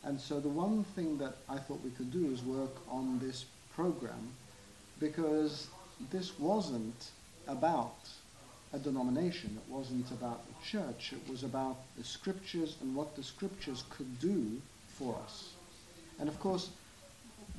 And 0.04 0.20
so 0.20 0.38
the 0.38 0.48
one 0.48 0.84
thing 0.94 1.18
that 1.18 1.34
I 1.48 1.56
thought 1.56 1.82
we 1.82 1.90
could 1.90 2.12
do 2.12 2.30
is 2.30 2.42
work 2.42 2.76
on 2.88 3.18
this 3.18 3.46
program 3.74 4.28
because 5.00 5.68
this 6.10 6.38
wasn't 6.38 7.10
about 7.48 7.96
a 8.72 8.78
denomination. 8.78 9.56
It 9.56 9.72
wasn't 9.72 10.10
about 10.10 10.42
a 10.50 10.64
church. 10.64 11.12
It 11.12 11.30
was 11.30 11.42
about 11.42 11.78
the 11.96 12.04
scriptures 12.04 12.76
and 12.82 12.94
what 12.94 13.16
the 13.16 13.22
scriptures 13.22 13.84
could 13.90 14.20
do 14.20 14.60
for 14.88 15.16
us. 15.24 15.52
And 16.20 16.28
of 16.28 16.38
course, 16.38 16.70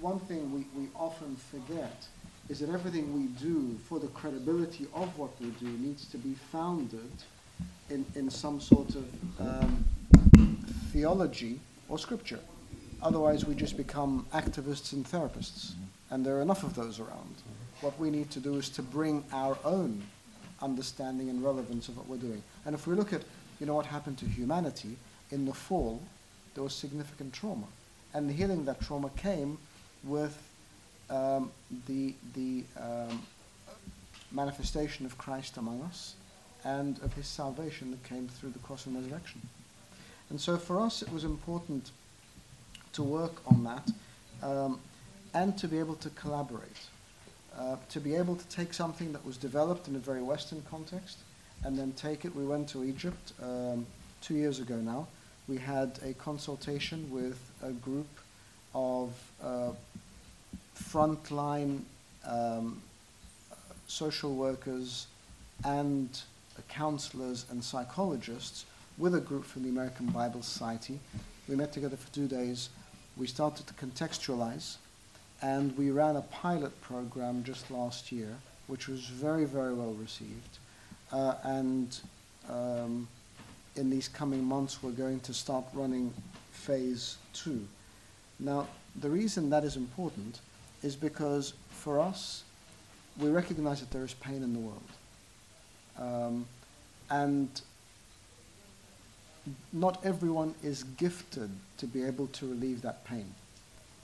one 0.02 0.20
thing 0.20 0.54
we, 0.54 0.66
we 0.80 0.88
often 0.96 1.36
forget 1.36 2.08
is 2.48 2.60
that 2.60 2.70
everything 2.70 3.14
we 3.14 3.28
do 3.40 3.78
for 3.88 4.00
the 4.00 4.08
credibility 4.08 4.88
of 4.96 5.18
what 5.18 5.30
we 5.40 5.48
do 5.52 5.68
needs 5.68 6.06
to 6.08 6.18
be 6.18 6.34
founded 6.52 7.12
in, 7.90 8.06
in 8.16 8.30
some 8.30 8.60
sort 8.60 8.96
of 8.96 9.06
um, 9.40 9.86
theology 10.92 11.60
or 11.90 12.00
scripture. 12.00 12.40
Otherwise, 13.02 13.46
we 13.46 13.56
just 13.56 13.78
become 13.78 14.26
activists 14.34 14.94
and 14.94 15.06
therapists, 15.06 15.74
and 16.10 16.26
there 16.26 16.38
are 16.38 16.42
enough 16.42 16.64
of 16.64 16.76
those 16.76 17.00
around. 17.00 17.36
What 17.82 17.98
we 18.00 18.10
need 18.10 18.30
to 18.32 18.40
do 18.40 18.56
is 18.56 18.70
to 18.70 18.82
bring 18.82 19.24
our 19.32 19.58
own 19.64 20.02
understanding 20.62 21.30
and 21.30 21.44
relevance 21.44 21.88
of 21.88 21.98
what 21.98 22.08
we're 22.08 22.18
doing. 22.18 22.44
And 22.66 22.76
if 22.76 22.88
we 22.88 22.96
look 22.96 23.14
at, 23.14 23.22
you 23.60 23.66
know, 23.66 23.76
what 23.76 23.86
happened 23.86 24.18
to 24.20 24.26
humanity 24.26 24.98
in 25.32 25.46
the 25.46 25.54
fall, 25.54 26.02
there 26.56 26.64
was 26.64 26.74
significant 26.74 27.34
trauma. 27.34 27.68
And 28.14 28.30
healing 28.30 28.66
that 28.66 28.82
trauma 28.82 29.10
came 29.16 29.58
with 30.04 30.38
um, 31.10 31.52
the, 31.88 32.14
the 32.34 32.64
um, 32.80 33.22
manifestation 34.32 35.06
of 35.06 35.18
Christ 35.18 35.58
among 35.58 35.82
us 35.84 36.16
and 36.64 37.00
of 37.02 37.14
his 37.14 37.28
salvation 37.28 37.92
that 37.92 38.04
came 38.04 38.28
through 38.28 38.52
the 38.52 38.60
cross 38.60 38.86
and 38.86 38.96
resurrection. 38.96 39.42
And 40.30 40.40
so 40.40 40.58
for 40.58 40.80
us, 40.80 41.02
it 41.02 41.12
was 41.12 41.24
important 41.24 41.92
to 42.94 43.04
work 43.04 43.42
on 43.48 43.64
that 43.64 43.92
um, 44.44 44.80
and 45.34 45.58
to 45.58 45.68
be 45.68 45.80
able 45.80 45.96
to 45.96 46.10
collaborate. 46.12 46.90
uh, 47.58 47.76
to 47.90 48.00
be 48.00 48.16
able 48.16 48.36
to 48.36 48.48
take 48.48 48.74
something 48.74 49.12
that 49.12 49.26
was 49.26 49.38
developed 49.38 49.88
in 49.88 49.96
a 49.96 50.00
very 50.00 50.22
Western 50.22 50.62
context 50.70 51.18
and 51.64 51.78
then 51.78 51.92
take 51.94 52.26
it. 52.26 52.34
We 52.36 52.46
went 52.46 52.70
to 52.70 52.84
Egypt 52.84 53.34
um, 53.42 53.86
two 54.22 54.36
years 54.36 54.60
ago 54.60 54.76
now. 54.76 55.08
We 55.48 55.58
had 55.58 56.00
a 56.04 56.14
consultation 56.14 57.10
with 57.12 57.40
a 57.62 57.72
group 57.72 58.08
of 58.74 59.14
uh, 59.44 59.72
frontline 60.84 61.82
um, 62.26 62.82
social 63.88 64.36
workers 64.36 65.08
and 65.66 66.22
counselors 66.68 67.46
and 67.50 67.64
psychologists 67.64 68.66
with 68.98 69.16
a 69.16 69.20
group 69.20 69.46
from 69.46 69.64
the 69.64 69.70
American 69.70 70.08
Bible 70.08 70.42
Society. 70.42 71.00
We 71.48 71.56
met 71.56 71.72
together 71.72 71.98
for 71.98 72.14
two 72.14 72.28
days. 72.28 72.70
We 73.18 73.28
started 73.28 73.66
to 73.68 73.74
contextualize, 73.74 74.76
and 75.42 75.76
we 75.78 75.90
ran 75.92 76.16
a 76.16 76.22
pilot 76.22 76.80
program 76.82 77.44
just 77.44 77.72
last 77.72 78.12
year, 78.12 78.36
which 78.68 78.88
was 78.88 79.06
very, 79.06 79.46
very 79.46 79.74
well 79.74 79.94
received. 79.94 80.58
Uh, 81.12 81.36
and 81.44 82.00
um, 82.50 83.08
in 83.76 83.90
these 83.90 84.08
coming 84.08 84.44
months, 84.44 84.84
we're 84.84 84.92
going 84.92 85.20
to 85.22 85.34
start 85.34 85.66
running 85.74 86.14
phase 86.52 87.18
two. 87.34 87.66
Now, 88.40 88.68
the 89.00 89.10
reason 89.10 89.50
that 89.50 89.64
is 89.64 89.76
important 89.76 90.40
is 90.84 90.96
because 90.96 91.54
for 91.70 92.00
us, 92.00 92.44
we 93.20 93.30
recognize 93.30 93.80
that 93.82 93.92
there 93.92 94.04
is 94.04 94.14
pain 94.14 94.44
in 94.44 94.54
the 94.54 94.60
world. 94.60 94.82
Um, 96.00 96.46
and 97.10 97.50
not 99.74 100.06
everyone 100.06 100.54
is 100.64 100.84
gifted 100.84 101.50
to 101.78 101.88
be 101.88 102.04
able 102.04 102.28
to 102.28 102.48
relieve 102.48 102.82
that 102.82 103.04
pain. 103.06 103.34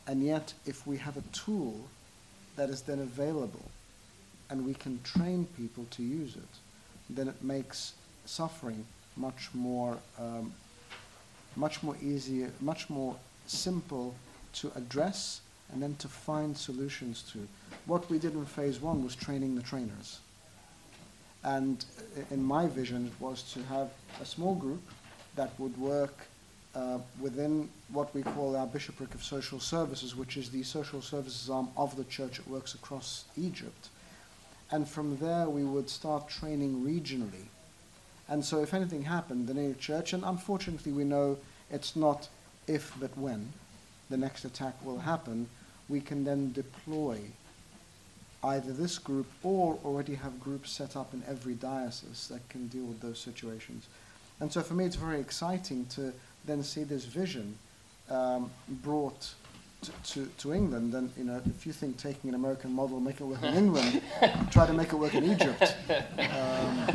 And 0.07 0.23
yet, 0.23 0.53
if 0.65 0.85
we 0.85 0.97
have 0.97 1.17
a 1.17 1.23
tool 1.31 1.75
that 2.55 2.69
is 2.69 2.81
then 2.81 2.99
available 2.99 3.71
and 4.49 4.65
we 4.65 4.73
can 4.73 4.99
train 5.03 5.47
people 5.57 5.85
to 5.91 6.03
use 6.03 6.35
it, 6.35 6.43
then 7.09 7.27
it 7.27 7.43
makes 7.43 7.93
suffering 8.25 8.85
much 9.15 9.49
more, 9.53 9.97
um, 10.19 10.53
much 11.55 11.81
more 11.83 11.95
easier, 12.01 12.51
much 12.59 12.89
more 12.89 13.15
simple 13.47 14.15
to 14.53 14.71
address 14.75 15.41
and 15.71 15.81
then 15.81 15.95
to 15.95 16.07
find 16.07 16.57
solutions 16.57 17.23
to. 17.33 17.47
What 17.85 18.09
we 18.09 18.19
did 18.19 18.33
in 18.33 18.45
phase 18.45 18.81
one 18.81 19.03
was 19.03 19.15
training 19.15 19.55
the 19.55 19.61
trainers. 19.61 20.19
And 21.43 21.85
in 22.31 22.43
my 22.43 22.67
vision, 22.67 23.05
it 23.05 23.21
was 23.21 23.43
to 23.53 23.61
have 23.63 23.91
a 24.19 24.25
small 24.25 24.55
group 24.55 24.81
that 25.35 25.51
would 25.59 25.77
work 25.77 26.27
uh, 26.73 26.97
within 27.19 27.69
what 27.89 28.13
we 28.13 28.23
call 28.23 28.55
our 28.55 28.67
Bishopric 28.67 29.13
of 29.13 29.23
Social 29.23 29.59
Services, 29.59 30.15
which 30.15 30.37
is 30.37 30.49
the 30.49 30.63
social 30.63 31.01
services 31.01 31.49
arm 31.49 31.69
of 31.77 31.95
the 31.95 32.03
church 32.05 32.37
that 32.37 32.47
works 32.47 32.73
across 32.73 33.25
Egypt. 33.37 33.89
And 34.71 34.87
from 34.87 35.17
there, 35.17 35.47
we 35.47 35.63
would 35.63 35.89
start 35.89 36.27
training 36.27 36.83
regionally. 36.83 37.47
And 38.27 38.43
so, 38.43 38.61
if 38.61 38.73
anything 38.73 39.03
happened 39.03 39.49
in 39.49 39.57
any 39.57 39.75
church, 39.75 40.13
and 40.13 40.23
unfortunately, 40.23 40.91
we 40.91 41.03
know 41.03 41.37
it's 41.69 41.95
not 41.95 42.27
if 42.67 42.91
but 42.99 43.15
when 43.17 43.53
the 44.09 44.17
next 44.17 44.45
attack 44.45 44.73
will 44.83 44.99
happen, 44.99 45.47
we 45.89 46.01
can 46.01 46.23
then 46.23 46.51
deploy 46.51 47.19
either 48.43 48.71
this 48.71 48.97
group 48.97 49.25
or 49.43 49.79
already 49.83 50.15
have 50.15 50.39
groups 50.39 50.71
set 50.71 50.95
up 50.95 51.13
in 51.13 51.23
every 51.27 51.53
diocese 51.53 52.27
that 52.27 52.47
can 52.49 52.67
deal 52.67 52.85
with 52.85 53.01
those 53.01 53.19
situations. 53.19 53.87
And 54.39 54.51
so 54.51 54.61
for 54.61 54.73
me, 54.73 54.85
it's 54.85 54.95
very 54.95 55.19
exciting 55.19 55.85
to 55.87 56.13
then 56.45 56.61
see 56.63 56.83
this 56.83 57.05
vision 57.05 57.57
um, 58.09 58.51
brought 58.83 59.33
to, 59.81 59.91
to, 60.13 60.25
to, 60.37 60.53
England. 60.53 60.93
And 60.93 61.11
you 61.17 61.23
know, 61.23 61.41
if 61.45 61.65
you 61.65 61.73
think 61.73 61.97
taking 61.97 62.29
an 62.29 62.35
American 62.35 62.71
model, 62.71 62.99
make 62.99 63.19
it 63.19 63.23
work 63.23 63.41
in 63.43 63.53
England, 63.53 64.01
try 64.51 64.67
to 64.67 64.73
make 64.73 64.93
it 64.93 64.95
work 64.95 65.15
in 65.15 65.23
Egypt. 65.23 65.75
Um, 66.19 66.87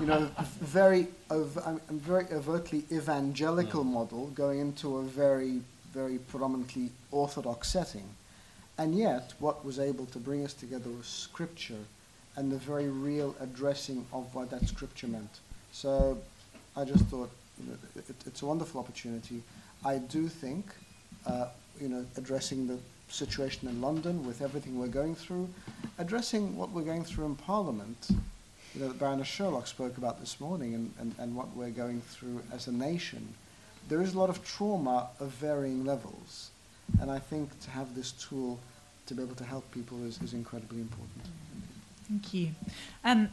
you 0.00 0.06
know, 0.06 0.30
very, 0.60 1.08
ov- 1.30 1.80
very 1.90 2.26
overtly 2.32 2.84
evangelical 2.90 3.84
model 3.84 4.26
going 4.28 4.60
into 4.60 4.98
a 4.98 5.02
very, 5.02 5.60
very 5.92 6.18
predominantly 6.18 6.90
orthodox 7.10 7.68
setting. 7.68 8.08
And 8.78 8.94
yet, 8.96 9.34
what 9.38 9.64
was 9.64 9.78
able 9.78 10.06
to 10.06 10.18
bring 10.18 10.44
us 10.44 10.54
together 10.54 10.90
was 10.90 11.06
scripture 11.06 11.84
and 12.36 12.50
the 12.50 12.56
very 12.56 12.88
real 12.88 13.36
addressing 13.40 14.06
of 14.12 14.34
what 14.34 14.50
that 14.50 14.66
scripture 14.66 15.06
meant. 15.06 15.40
So 15.72 16.18
I 16.76 16.84
just 16.84 17.04
thought, 17.06 17.30
you 17.60 17.70
know, 17.70 17.78
it, 17.96 18.14
it's 18.26 18.42
a 18.42 18.46
wonderful 18.46 18.80
opportunity. 18.80 19.42
I 19.84 19.98
do 19.98 20.28
think, 20.28 20.64
uh, 21.26 21.48
you 21.80 21.88
know, 21.88 22.06
addressing 22.16 22.66
the 22.66 22.78
situation 23.08 23.68
in 23.68 23.82
London 23.82 24.24
with 24.26 24.40
everything 24.40 24.78
we're 24.78 24.86
going 24.86 25.14
through, 25.14 25.48
addressing 25.98 26.56
what 26.56 26.70
we're 26.70 26.82
going 26.82 27.04
through 27.04 27.26
in 27.26 27.36
Parliament, 27.36 28.08
you 28.74 28.80
know, 28.80 28.88
that 28.88 28.98
Baroness 28.98 29.28
Sherlock 29.28 29.66
spoke 29.66 29.98
about 29.98 30.18
this 30.18 30.40
morning 30.40 30.74
and, 30.74 30.94
and, 30.98 31.14
and 31.18 31.36
what 31.36 31.54
we're 31.54 31.70
going 31.70 32.00
through 32.00 32.42
as 32.52 32.68
a 32.68 32.72
nation. 32.72 33.34
There 33.88 34.02
is 34.02 34.14
a 34.14 34.18
lot 34.18 34.30
of 34.30 34.44
trauma 34.44 35.08
of 35.20 35.28
varying 35.30 35.84
levels. 35.84 36.50
And 37.00 37.10
I 37.10 37.18
think 37.18 37.58
to 37.60 37.70
have 37.70 37.94
this 37.94 38.12
tool 38.12 38.58
to 39.06 39.14
be 39.14 39.22
able 39.22 39.34
to 39.36 39.44
help 39.44 39.70
people 39.72 40.04
is, 40.04 40.20
is 40.22 40.32
incredibly 40.32 40.80
important. 40.80 41.26
Thank 42.08 42.34
you. 42.34 42.50
Um, 43.04 43.30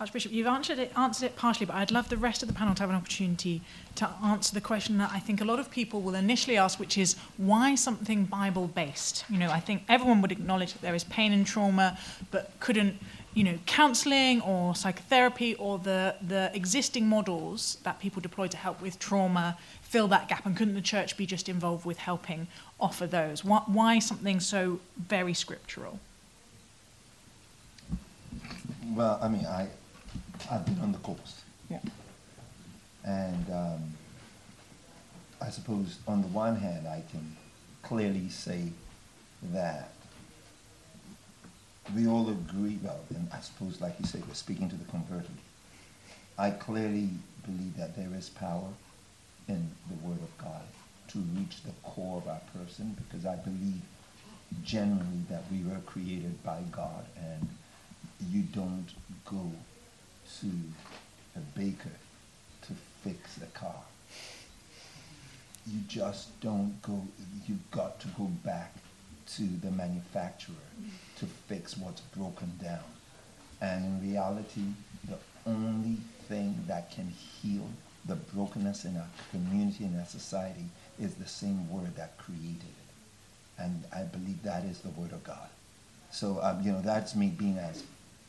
Archbishop, 0.00 0.30
you've 0.30 0.46
answered 0.46 0.78
it, 0.78 0.92
answered 0.96 1.26
it 1.26 1.36
partially, 1.36 1.66
but 1.66 1.74
I'd 1.74 1.90
love 1.90 2.08
the 2.08 2.16
rest 2.16 2.42
of 2.42 2.48
the 2.48 2.54
panel 2.54 2.72
to 2.76 2.82
have 2.84 2.90
an 2.90 2.94
opportunity 2.94 3.62
to 3.96 4.08
answer 4.22 4.54
the 4.54 4.60
question 4.60 4.96
that 4.98 5.10
I 5.12 5.18
think 5.18 5.40
a 5.40 5.44
lot 5.44 5.58
of 5.58 5.72
people 5.72 6.00
will 6.00 6.14
initially 6.14 6.56
ask, 6.56 6.78
which 6.78 6.96
is 6.96 7.16
why 7.36 7.74
something 7.74 8.24
Bible 8.24 8.68
based? 8.68 9.24
You 9.28 9.38
know, 9.38 9.50
I 9.50 9.58
think 9.58 9.82
everyone 9.88 10.22
would 10.22 10.30
acknowledge 10.30 10.72
that 10.72 10.82
there 10.82 10.94
is 10.94 11.02
pain 11.02 11.32
and 11.32 11.44
trauma, 11.44 11.98
but 12.30 12.52
couldn't, 12.60 12.96
you 13.38 13.44
know, 13.44 13.56
counseling 13.66 14.40
or 14.40 14.74
psychotherapy 14.74 15.54
or 15.54 15.78
the, 15.78 16.16
the 16.26 16.50
existing 16.54 17.06
models 17.06 17.78
that 17.84 18.00
people 18.00 18.20
deploy 18.20 18.48
to 18.48 18.56
help 18.56 18.82
with 18.82 18.98
trauma 18.98 19.56
fill 19.80 20.08
that 20.08 20.28
gap? 20.28 20.44
And 20.44 20.56
couldn't 20.56 20.74
the 20.74 20.80
church 20.80 21.16
be 21.16 21.24
just 21.24 21.48
involved 21.48 21.86
with 21.86 21.98
helping 21.98 22.48
offer 22.80 23.06
those? 23.06 23.44
Why, 23.44 23.62
why 23.66 24.00
something 24.00 24.40
so 24.40 24.80
very 24.96 25.34
scriptural? 25.34 26.00
Well, 28.88 29.20
I 29.22 29.28
mean, 29.28 29.46
I, 29.46 29.68
I've 30.50 30.64
been 30.64 30.80
on 30.80 30.90
the 30.90 30.98
course. 30.98 31.42
Yeah. 31.70 31.78
And 33.04 33.46
um, 33.50 33.82
I 35.40 35.50
suppose 35.50 35.98
on 36.08 36.22
the 36.22 36.28
one 36.28 36.56
hand, 36.56 36.88
I 36.88 37.04
can 37.08 37.36
clearly 37.84 38.30
say 38.30 38.72
that 39.52 39.92
we 41.94 42.06
all 42.06 42.28
agree, 42.28 42.78
well, 42.82 43.00
and 43.14 43.28
I 43.32 43.40
suppose, 43.40 43.80
like 43.80 43.94
you 43.98 44.06
say, 44.06 44.20
we're 44.26 44.34
speaking 44.34 44.68
to 44.68 44.76
the 44.76 44.84
converted. 44.86 45.36
I 46.38 46.50
clearly 46.50 47.10
believe 47.44 47.76
that 47.76 47.96
there 47.96 48.10
is 48.16 48.28
power 48.28 48.68
in 49.48 49.70
the 49.88 50.06
Word 50.06 50.18
of 50.22 50.38
God 50.38 50.62
to 51.08 51.18
reach 51.36 51.62
the 51.62 51.72
core 51.82 52.18
of 52.18 52.28
our 52.28 52.40
person 52.56 52.96
because 52.96 53.24
I 53.24 53.36
believe 53.36 53.80
generally 54.62 55.24
that 55.30 55.42
we 55.50 55.62
were 55.62 55.80
created 55.86 56.42
by 56.44 56.60
God 56.70 57.06
and 57.16 57.48
you 58.30 58.42
don't 58.42 58.88
go 59.24 59.50
to 60.40 60.50
a 61.36 61.40
baker 61.58 61.90
to 62.62 62.72
fix 63.02 63.38
a 63.38 63.58
car. 63.58 63.82
You 65.66 65.80
just 65.88 66.38
don't 66.40 66.80
go, 66.82 67.06
you've 67.46 67.70
got 67.70 68.00
to 68.00 68.08
go 68.08 68.24
back 68.44 68.74
to 69.36 69.42
the 69.62 69.70
manufacturer 69.70 70.54
to 71.18 71.26
fix 71.26 71.76
what's 71.76 72.00
broken 72.00 72.50
down. 72.62 72.84
And 73.60 73.84
in 73.84 74.10
reality, 74.10 74.62
the 75.08 75.18
only 75.46 75.96
thing 76.28 76.54
that 76.66 76.90
can 76.90 77.08
heal 77.08 77.68
the 78.06 78.14
brokenness 78.16 78.84
in 78.84 78.96
our 78.96 79.08
community 79.30 79.84
and 79.84 79.98
our 79.98 80.06
society 80.06 80.64
is 81.00 81.14
the 81.14 81.26
same 81.26 81.68
word 81.70 81.94
that 81.96 82.16
created 82.18 82.62
it. 82.62 83.62
And 83.62 83.84
I 83.94 84.02
believe 84.02 84.42
that 84.44 84.64
is 84.64 84.78
the 84.78 84.90
word 84.90 85.12
of 85.12 85.22
God. 85.24 85.48
So, 86.10 86.40
um, 86.42 86.62
you 86.62 86.72
know, 86.72 86.80
that's 86.80 87.14
me 87.14 87.28
being 87.28 87.58
as 87.58 87.82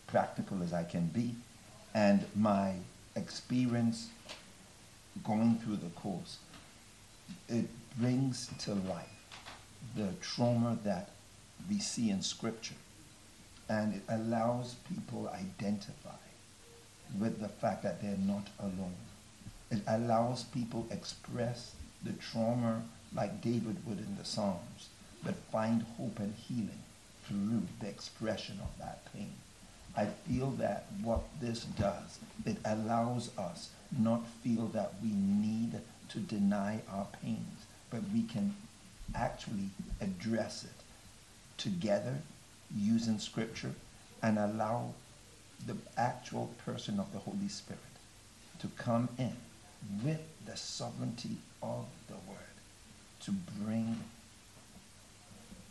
practical 0.08 0.62
as 0.64 0.74
I 0.74 0.84
can 0.84 1.08
be. 1.08 1.36
And 1.94 2.26
my 2.36 2.74
experience 3.16 4.10
going 5.24 5.60
through 5.60 5.78
the 5.78 5.90
course, 5.90 6.38
it 7.48 7.66
brings 7.98 8.50
to 8.60 8.74
life 8.74 9.19
the 9.96 10.14
trauma 10.22 10.78
that 10.84 11.10
we 11.70 11.80
see 11.80 12.10
in 12.10 12.22
Scripture. 12.22 12.76
And 13.68 13.96
it 13.96 14.02
allows 14.10 14.76
people 14.94 15.30
identify 15.34 16.18
with 17.20 17.40
the 17.40 17.50
fact 17.50 17.84
that 17.84 18.02
they're 18.02 18.18
not 18.18 18.48
alone. 18.60 18.96
It 19.72 19.82
allows 19.88 20.44
people 20.44 20.88
express 20.92 21.74
the 22.04 22.14
trauma 22.14 22.82
like 23.14 23.42
David 23.42 23.78
would 23.86 24.00
in 24.00 24.16
the 24.18 24.26
Psalms, 24.26 24.90
but 25.24 25.36
find 25.52 25.86
hope 25.98 26.20
and 26.20 26.34
healing 26.36 26.84
through 27.26 27.64
the 27.80 27.88
expression 27.88 28.60
of 28.62 28.78
that 28.80 29.02
pain. 29.14 29.34
I 29.96 30.06
feel 30.06 30.52
that 30.52 30.86
what 31.02 31.24
this 31.42 31.64
does, 31.64 32.20
it 32.46 32.58
allows 32.66 33.32
us 33.38 33.70
not 33.98 34.28
feel 34.44 34.68
that 34.68 34.94
we 35.02 35.10
need 35.10 35.80
to 36.10 36.20
deny 36.20 36.82
our 36.92 37.08
pains, 37.22 37.66
but 37.90 38.02
we 38.14 38.24
can 38.24 38.56
actually 39.16 39.70
address 40.02 40.64
it 40.64 40.84
together 41.58 42.16
using 42.76 43.20
scripture 43.20 43.74
and 44.22 44.38
allow 44.38 44.94
the 45.66 45.76
actual 45.98 46.50
person 46.66 47.00
of 47.00 47.12
the 47.12 47.20
Holy 47.20 47.48
Spirit 47.48 47.80
to 48.60 48.68
come 48.78 49.10
in 49.18 49.36
with 50.04 50.22
the 50.46 50.56
sovereignty 50.56 51.38
of 51.62 51.86
the 52.08 52.16
word 52.28 52.38
to 53.22 53.32
bring 53.62 53.98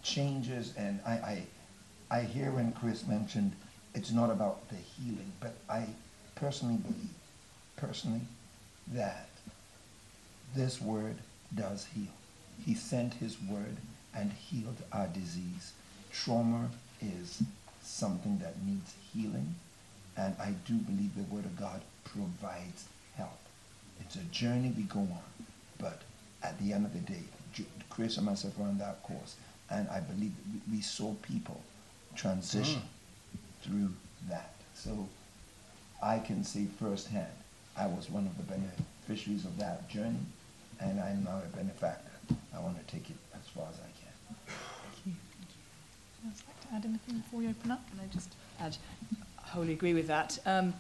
changes 0.03 0.75
and 0.77 1.01
I, 1.07 1.13
I 1.13 1.43
I 2.11 2.23
hear 2.23 2.51
when 2.51 2.73
Chris 2.73 3.07
mentioned 3.07 3.53
it's 3.95 4.11
not 4.11 4.31
about 4.31 4.69
the 4.69 4.77
healing, 4.77 5.33
but 5.41 5.55
I 5.69 5.87
personally 6.37 6.77
believe, 6.77 7.11
personally, 7.77 8.23
that 8.93 9.29
this 10.55 10.81
word 10.81 11.17
does 11.55 11.87
heal. 11.95 12.18
He 12.65 12.75
sent 12.75 13.15
his 13.15 13.41
word 13.41 13.77
and 14.15 14.33
healed 14.33 14.83
our 14.93 15.07
disease. 15.09 15.73
Trauma 16.13 16.69
is 17.01 17.43
something 17.83 18.39
that 18.39 18.63
needs 18.65 18.95
healing, 19.13 19.55
and 20.17 20.35
I 20.39 20.55
do 20.67 20.75
believe 20.75 21.15
the 21.15 21.35
word 21.35 21.45
of 21.45 21.57
God 21.57 21.81
provides 22.05 22.87
help. 23.17 23.39
It's 24.01 24.17
a 24.17 24.25
journey 24.31 24.73
we 24.77 24.85
go 24.85 25.01
on, 25.01 25.23
but 25.79 26.03
at 26.43 26.59
the 26.61 26.73
end 26.73 26.87
of 26.87 26.93
the 26.93 27.01
day, 27.01 27.23
Chris 27.91 28.17
and 28.17 28.27
myself 28.27 28.59
on 28.61 28.79
that 28.79 29.03
course, 29.03 29.37
and 29.71 29.89
I 29.89 30.01
believe 30.01 30.33
we 30.71 30.81
saw 30.81 31.15
people 31.15 31.61
transition 32.15 32.81
mm. 32.81 33.63
through 33.63 33.91
that. 34.29 34.53
So 34.75 35.09
I 36.03 36.19
can 36.19 36.45
say 36.45 36.67
firsthand, 36.79 37.27
I 37.77 37.87
was 37.87 38.11
one 38.11 38.27
of 38.27 38.37
the 38.37 38.45
beneficiaries 38.45 39.45
of 39.45 39.59
that 39.59 39.89
journey, 39.89 40.27
and 40.81 41.01
I'm 41.01 41.25
now 41.25 41.41
a 41.45 41.57
benefactor. 41.57 42.08
I 42.55 42.61
want 42.61 42.79
to 42.79 42.93
take 42.93 43.11
it 43.11 43.17
as 43.35 43.47
far 43.49 43.67
as 43.69 43.77
I 43.77 43.91
can. 44.01 44.13
Thank 44.47 45.07
you. 45.07 45.13
Would 46.25 46.33
you 46.35 46.45
like 46.47 46.61
to 46.69 46.75
add 46.75 46.85
anything 46.85 47.19
before 47.19 47.41
we 47.41 47.49
open 47.49 47.71
up? 47.71 47.89
Can 47.91 48.01
I 48.01 48.13
just 48.13 48.35
add? 48.61 48.77
I 49.43 49.49
wholly 49.49 49.73
agree 49.73 49.95
with 49.95 50.07
that. 50.09 50.39
Um, 50.47 50.75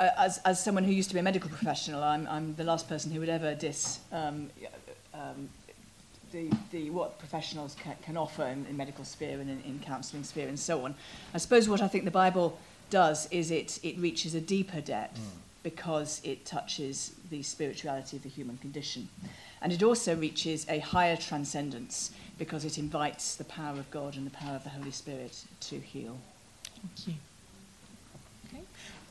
as, 0.00 0.38
as 0.44 0.62
someone 0.62 0.84
who 0.84 0.92
used 0.92 1.08
to 1.08 1.14
be 1.14 1.20
a 1.20 1.24
medical 1.24 1.50
professional, 1.50 2.02
I'm, 2.04 2.26
I'm 2.28 2.54
the 2.54 2.64
last 2.64 2.88
person 2.88 3.10
who 3.10 3.20
would 3.20 3.28
ever 3.28 3.54
diss 3.54 3.98
um, 4.12 4.50
um, 5.12 5.48
the, 6.32 6.50
the, 6.70 6.90
what 6.90 7.18
professionals 7.18 7.74
can, 7.82 7.96
can 8.02 8.16
offer 8.16 8.44
in, 8.44 8.66
in 8.66 8.76
medical 8.76 9.04
sphere 9.04 9.40
and 9.40 9.50
in, 9.50 9.60
in 9.62 9.80
counselling 9.80 10.24
sphere 10.24 10.48
and 10.48 10.58
so 10.58 10.84
on. 10.84 10.94
I 11.34 11.38
suppose 11.38 11.68
what 11.68 11.80
I 11.80 11.88
think 11.88 12.04
the 12.04 12.10
Bible 12.10 12.58
does 12.90 13.28
is 13.30 13.50
it, 13.50 13.78
it 13.82 13.98
reaches 13.98 14.34
a 14.34 14.40
deeper 14.40 14.80
depth 14.80 15.18
mm. 15.18 15.38
because 15.62 16.20
it 16.24 16.44
touches 16.44 17.14
the 17.30 17.42
spirituality 17.42 18.16
of 18.16 18.22
the 18.22 18.28
human 18.28 18.58
condition. 18.58 19.08
And 19.60 19.72
it 19.72 19.82
also 19.82 20.14
reaches 20.14 20.66
a 20.68 20.78
higher 20.78 21.16
transcendence 21.16 22.12
because 22.38 22.64
it 22.64 22.78
invites 22.78 23.34
the 23.34 23.44
power 23.44 23.78
of 23.78 23.90
God 23.90 24.16
and 24.16 24.26
the 24.26 24.30
power 24.30 24.54
of 24.54 24.64
the 24.64 24.70
Holy 24.70 24.92
Spirit 24.92 25.44
to 25.60 25.80
heal. 25.80 26.18
Thank 26.74 27.08
you. 27.08 27.14
Okay. 28.46 28.62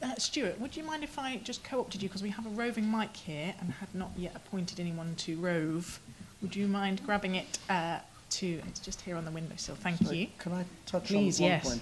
Uh, 0.01 0.15
Stuart, 0.15 0.59
would 0.59 0.75
you 0.75 0.83
mind 0.83 1.03
if 1.03 1.19
I 1.19 1.37
just 1.37 1.63
co-opted 1.63 2.01
you 2.01 2.07
because 2.07 2.23
we 2.23 2.29
have 2.29 2.45
a 2.45 2.49
roving 2.49 2.89
mic 2.89 3.15
here 3.15 3.53
and 3.59 3.71
had 3.73 3.93
not 3.93 4.11
yet 4.15 4.35
appointed 4.35 4.79
anyone 4.79 5.15
to 5.17 5.37
rove. 5.37 5.99
Would 6.41 6.55
you 6.55 6.67
mind 6.67 7.01
grabbing 7.05 7.35
it 7.35 7.59
uh, 7.69 7.99
to, 8.29 8.61
it's 8.67 8.79
just 8.79 9.01
here 9.01 9.15
on 9.15 9.25
the 9.25 9.31
windowsill, 9.31 9.75
thank 9.75 10.01
Sorry, 10.01 10.17
you. 10.17 10.27
Can 10.37 10.53
I 10.53 10.65
touch 10.85 11.05
Please, 11.05 11.39
on 11.39 11.43
one 11.43 11.51
yes. 11.51 11.67
point? 11.67 11.81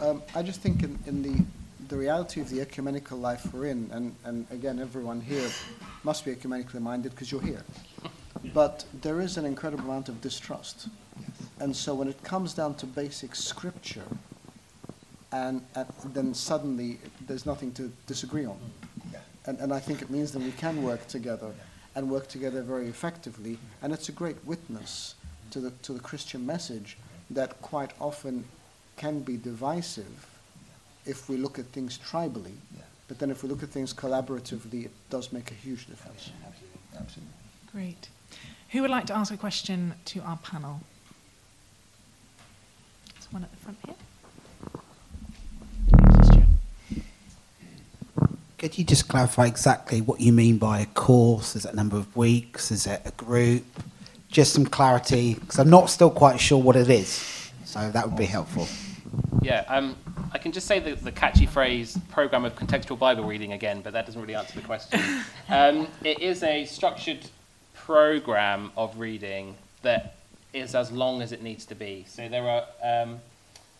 Um, 0.00 0.22
I 0.34 0.42
just 0.42 0.60
think 0.60 0.82
in, 0.82 0.98
in 1.06 1.22
the 1.22 1.44
the 1.92 1.98
reality 1.98 2.40
of 2.40 2.48
the 2.48 2.58
ecumenical 2.58 3.18
life 3.18 3.52
we're 3.52 3.66
in, 3.66 3.90
and, 3.92 4.16
and 4.24 4.46
again, 4.50 4.78
everyone 4.78 5.20
here 5.20 5.50
must 6.04 6.24
be 6.24 6.34
ecumenically 6.34 6.80
minded 6.80 7.10
because 7.10 7.30
you're 7.30 7.42
here. 7.42 7.62
But 8.54 8.86
there 9.02 9.20
is 9.20 9.36
an 9.36 9.44
incredible 9.44 9.84
amount 9.84 10.08
of 10.08 10.22
distrust. 10.22 10.88
And 11.60 11.76
so 11.76 11.94
when 11.94 12.08
it 12.08 12.22
comes 12.22 12.54
down 12.54 12.76
to 12.76 12.86
basic 12.86 13.34
scripture, 13.34 14.06
and, 15.32 15.60
and 15.74 15.86
then 16.14 16.32
suddenly 16.32 16.98
there's 17.26 17.44
nothing 17.44 17.72
to 17.72 17.92
disagree 18.06 18.46
on. 18.46 18.58
And, 19.44 19.58
and 19.58 19.70
I 19.70 19.78
think 19.78 20.00
it 20.00 20.08
means 20.08 20.32
that 20.32 20.40
we 20.40 20.52
can 20.52 20.82
work 20.82 21.06
together 21.08 21.52
and 21.94 22.10
work 22.10 22.26
together 22.26 22.62
very 22.62 22.88
effectively. 22.88 23.58
And 23.82 23.92
it's 23.92 24.08
a 24.08 24.12
great 24.12 24.42
witness 24.46 25.14
to 25.50 25.60
the, 25.60 25.72
to 25.82 25.92
the 25.92 26.00
Christian 26.00 26.46
message 26.46 26.96
that 27.28 27.60
quite 27.60 27.92
often 28.00 28.44
can 28.96 29.20
be 29.20 29.36
divisive 29.36 30.31
if 31.06 31.28
we 31.28 31.36
look 31.36 31.58
at 31.58 31.66
things 31.66 31.98
tribally. 31.98 32.54
But 33.08 33.18
then 33.18 33.30
if 33.30 33.42
we 33.42 33.48
look 33.48 33.62
at 33.62 33.68
things 33.68 33.92
collaboratively, 33.92 34.86
it 34.86 34.90
does 35.10 35.32
make 35.32 35.50
a 35.50 35.54
huge 35.54 35.86
difference. 35.86 36.30
Absolutely. 36.46 36.80
Absolutely. 36.98 37.34
Great. 37.70 38.08
Who 38.70 38.80
would 38.80 38.90
like 38.90 39.06
to 39.06 39.14
ask 39.14 39.32
a 39.32 39.36
question 39.36 39.94
to 40.06 40.20
our 40.20 40.38
panel? 40.38 40.80
There's 43.14 43.32
one 43.32 43.44
at 43.44 43.50
the 43.50 43.56
front 43.58 43.78
here. 43.84 43.94
Could 48.56 48.78
you 48.78 48.84
just 48.84 49.08
clarify 49.08 49.46
exactly 49.46 50.00
what 50.00 50.20
you 50.20 50.32
mean 50.32 50.56
by 50.56 50.78
a 50.78 50.86
course? 50.86 51.56
Is 51.56 51.64
it 51.64 51.72
a 51.72 51.76
number 51.76 51.96
of 51.96 52.16
weeks? 52.16 52.70
Is 52.70 52.86
it 52.86 53.02
a 53.04 53.10
group? 53.10 53.64
Just 54.30 54.54
some 54.54 54.64
clarity, 54.64 55.34
because 55.34 55.58
I'm 55.58 55.68
not 55.68 55.90
still 55.90 56.10
quite 56.10 56.38
sure 56.40 56.62
what 56.62 56.76
it 56.76 56.88
is. 56.88 57.50
So 57.64 57.90
that 57.90 58.06
would 58.06 58.16
be 58.16 58.24
helpful. 58.24 58.68
Yeah, 59.42 59.64
um, 59.66 59.96
I 60.34 60.38
can 60.38 60.52
just 60.52 60.66
say 60.66 60.78
the, 60.78 60.94
the 60.94 61.12
catchy 61.12 61.44
phrase 61.44 61.98
program 62.10 62.44
of 62.44 62.56
contextual 62.56 62.98
Bible 62.98 63.24
reading 63.24 63.52
again, 63.52 63.82
but 63.82 63.92
that 63.92 64.06
doesn't 64.06 64.20
really 64.20 64.34
answer 64.34 64.58
the 64.58 64.66
question. 64.66 65.00
um, 65.50 65.86
it 66.02 66.20
is 66.20 66.42
a 66.42 66.64
structured 66.64 67.26
program 67.74 68.72
of 68.76 68.98
reading 68.98 69.56
that 69.82 70.16
is 70.54 70.74
as 70.74 70.90
long 70.90 71.20
as 71.20 71.32
it 71.32 71.42
needs 71.42 71.66
to 71.66 71.74
be. 71.74 72.06
So 72.08 72.28
there 72.28 72.48
are 72.48 72.64
um, 72.82 73.20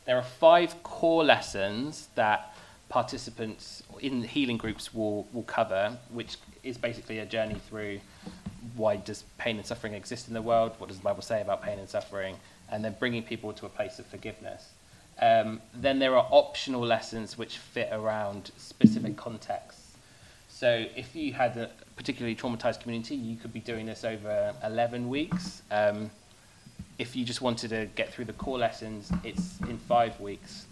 there 0.04 0.16
are 0.16 0.22
five 0.22 0.82
core 0.82 1.24
lessons 1.24 2.08
that 2.16 2.54
participants 2.88 3.82
in 4.00 4.22
healing 4.22 4.58
groups 4.58 4.92
will, 4.92 5.26
will 5.32 5.44
cover, 5.44 5.96
which 6.10 6.36
is 6.62 6.76
basically 6.76 7.20
a 7.20 7.26
journey 7.26 7.56
through 7.68 8.00
why 8.76 8.96
does 8.96 9.24
pain 9.38 9.56
and 9.56 9.64
suffering 9.64 9.94
exist 9.94 10.28
in 10.28 10.34
the 10.34 10.42
world, 10.42 10.72
what 10.78 10.88
does 10.88 10.98
the 10.98 11.02
Bible 11.02 11.22
say 11.22 11.40
about 11.40 11.62
pain 11.62 11.78
and 11.78 11.88
suffering, 11.88 12.36
and 12.70 12.84
then 12.84 12.94
bringing 12.98 13.22
people 13.22 13.52
to 13.54 13.64
a 13.64 13.68
place 13.68 13.98
of 13.98 14.06
forgiveness. 14.06 14.70
Um, 15.20 15.60
then 15.74 15.98
there 15.98 16.16
are 16.16 16.26
optional 16.30 16.80
lessons 16.80 17.38
which 17.38 17.58
fit 17.58 17.88
around 17.92 18.50
specific 18.56 19.16
contexts. 19.16 19.96
So 20.48 20.86
if 20.96 21.14
you 21.14 21.32
had 21.32 21.56
a 21.56 21.70
particularly 21.96 22.34
traumatized 22.34 22.80
community, 22.80 23.14
you 23.14 23.36
could 23.36 23.52
be 23.52 23.60
doing 23.60 23.86
this 23.86 24.04
over 24.04 24.54
11 24.64 25.08
weeks. 25.08 25.62
Um, 25.70 26.10
if 26.98 27.16
you 27.16 27.24
just 27.24 27.40
wanted 27.40 27.70
to 27.70 27.86
get 27.94 28.12
through 28.12 28.26
the 28.26 28.32
core 28.34 28.58
lessons, 28.58 29.10
it's 29.24 29.60
in 29.68 29.78
five 29.78 30.18
weeks 30.20 30.66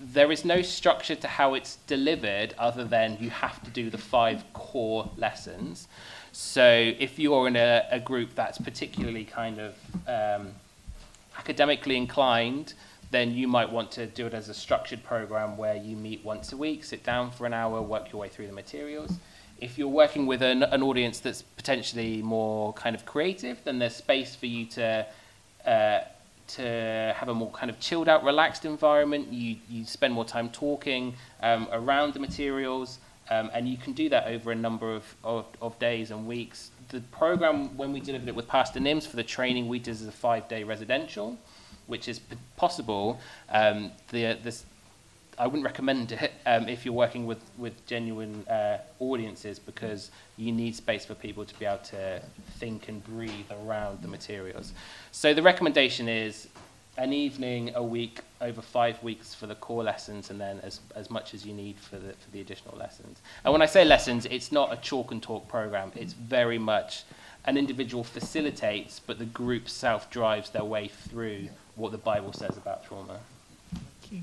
there 0.00 0.30
is 0.30 0.44
no 0.44 0.62
structure 0.62 1.14
to 1.16 1.26
how 1.26 1.54
it's 1.54 1.76
delivered 1.86 2.54
other 2.58 2.84
than 2.84 3.16
you 3.20 3.30
have 3.30 3.62
to 3.64 3.70
do 3.70 3.90
the 3.90 3.98
five 3.98 4.44
core 4.52 5.10
lessons. 5.16 5.88
So 6.32 6.92
if 6.98 7.18
you're 7.18 7.48
in 7.48 7.56
a, 7.56 7.86
a 7.90 7.98
group 7.98 8.34
that's 8.34 8.58
particularly 8.58 9.24
kind 9.24 9.58
of 9.58 9.74
um, 10.06 10.48
academically 11.36 11.96
inclined, 11.96 12.74
then 13.10 13.32
you 13.32 13.48
might 13.48 13.70
want 13.70 13.90
to 13.92 14.06
do 14.06 14.26
it 14.26 14.34
as 14.34 14.48
a 14.48 14.54
structured 14.54 15.02
program 15.02 15.56
where 15.56 15.76
you 15.76 15.96
meet 15.96 16.24
once 16.24 16.52
a 16.52 16.56
week, 16.56 16.84
sit 16.84 17.02
down 17.04 17.30
for 17.30 17.46
an 17.46 17.54
hour, 17.54 17.80
work 17.80 18.12
your 18.12 18.20
way 18.20 18.28
through 18.28 18.46
the 18.46 18.52
materials. 18.52 19.18
If 19.60 19.78
you're 19.78 19.88
working 19.88 20.26
with 20.26 20.42
an, 20.42 20.62
an 20.62 20.82
audience 20.82 21.18
that's 21.18 21.42
potentially 21.42 22.22
more 22.22 22.72
kind 22.74 22.94
of 22.94 23.04
creative, 23.04 23.58
then 23.64 23.78
there's 23.78 23.96
space 23.96 24.36
for 24.36 24.46
you 24.46 24.66
to 24.66 25.06
uh, 25.66 26.00
to 26.48 27.14
have 27.16 27.28
a 27.28 27.34
more 27.34 27.50
kind 27.50 27.70
of 27.70 27.78
chilled 27.78 28.08
out, 28.08 28.24
relaxed 28.24 28.64
environment. 28.64 29.30
You, 29.32 29.56
you 29.68 29.84
spend 29.84 30.14
more 30.14 30.24
time 30.24 30.48
talking 30.48 31.14
um, 31.42 31.68
around 31.72 32.14
the 32.14 32.20
materials, 32.20 32.98
um, 33.30 33.50
and 33.52 33.68
you 33.68 33.76
can 33.76 33.92
do 33.92 34.08
that 34.08 34.26
over 34.26 34.50
a 34.50 34.54
number 34.54 34.94
of, 34.94 35.14
of, 35.22 35.46
of, 35.60 35.78
days 35.78 36.10
and 36.10 36.26
weeks. 36.26 36.70
The 36.88 37.00
program, 37.00 37.76
when 37.76 37.92
we 37.92 38.00
delivered 38.00 38.28
it 38.28 38.34
with 38.34 38.48
Pastor 38.48 38.80
Nims 38.80 39.06
for 39.06 39.16
the 39.16 39.24
training, 39.24 39.68
we 39.68 39.78
did 39.78 39.90
as 39.90 40.06
a 40.06 40.12
five 40.12 40.48
day 40.48 40.64
residential, 40.64 41.36
which 41.88 42.06
is 42.06 42.20
possible. 42.56 43.18
Um, 43.50 43.90
the, 44.10 44.38
this, 44.42 44.64
I 45.36 45.46
wouldn't 45.46 45.64
recommend 45.64 46.12
it 46.12 46.32
um, 46.46 46.68
if 46.68 46.84
you're 46.84 46.94
working 46.94 47.26
with, 47.26 47.42
with 47.58 47.84
genuine 47.86 48.46
uh, 48.48 48.78
audiences 49.00 49.58
because 49.58 50.10
you 50.36 50.52
need 50.52 50.76
space 50.76 51.04
for 51.04 51.14
people 51.14 51.44
to 51.44 51.58
be 51.58 51.64
able 51.64 51.78
to 51.78 52.22
think 52.58 52.88
and 52.88 53.02
breathe 53.04 53.50
around 53.62 54.02
the 54.02 54.08
materials. 54.08 54.72
So 55.10 55.34
the 55.34 55.42
recommendation 55.42 56.08
is 56.08 56.48
an 56.98 57.12
evening 57.12 57.70
a 57.76 57.82
week 57.82 58.20
over 58.40 58.60
five 58.60 59.00
weeks 59.04 59.32
for 59.32 59.46
the 59.46 59.54
core 59.54 59.84
lessons 59.84 60.30
and 60.30 60.40
then 60.40 60.58
as, 60.64 60.80
as 60.96 61.10
much 61.10 61.32
as 61.32 61.46
you 61.46 61.54
need 61.54 61.78
for 61.78 61.96
the, 61.96 62.12
for 62.12 62.30
the 62.32 62.40
additional 62.40 62.76
lessons. 62.76 63.22
And 63.44 63.52
when 63.52 63.62
I 63.62 63.66
say 63.66 63.84
lessons, 63.84 64.26
it's 64.26 64.50
not 64.50 64.72
a 64.72 64.76
chalk 64.76 65.12
and 65.12 65.22
talk 65.22 65.48
program. 65.48 65.92
It's 65.94 66.12
very 66.12 66.58
much 66.58 67.04
an 67.44 67.56
individual 67.56 68.02
facilitates, 68.02 69.00
but 69.00 69.18
the 69.18 69.24
group 69.26 69.68
self 69.68 70.10
drives 70.10 70.50
their 70.50 70.64
way 70.64 70.88
through 70.88 71.48
what 71.78 71.92
the 71.92 71.98
Bible 71.98 72.32
says 72.32 72.56
about 72.56 72.84
trauma. 72.84 73.18
Thank 73.72 74.12
you 74.12 74.22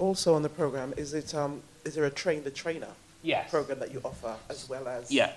also 0.00 0.34
on 0.34 0.42
the 0.42 0.48
program, 0.48 0.94
is 0.96 1.14
it 1.14 1.34
um, 1.34 1.62
is 1.84 1.94
there 1.94 2.04
a 2.04 2.10
train 2.10 2.42
the 2.42 2.50
trainer 2.50 2.88
yes. 3.22 3.50
program 3.50 3.78
that 3.78 3.92
you 3.92 4.00
offer 4.04 4.34
as 4.48 4.68
well 4.68 4.88
as? 4.88 5.10
Yeah. 5.10 5.32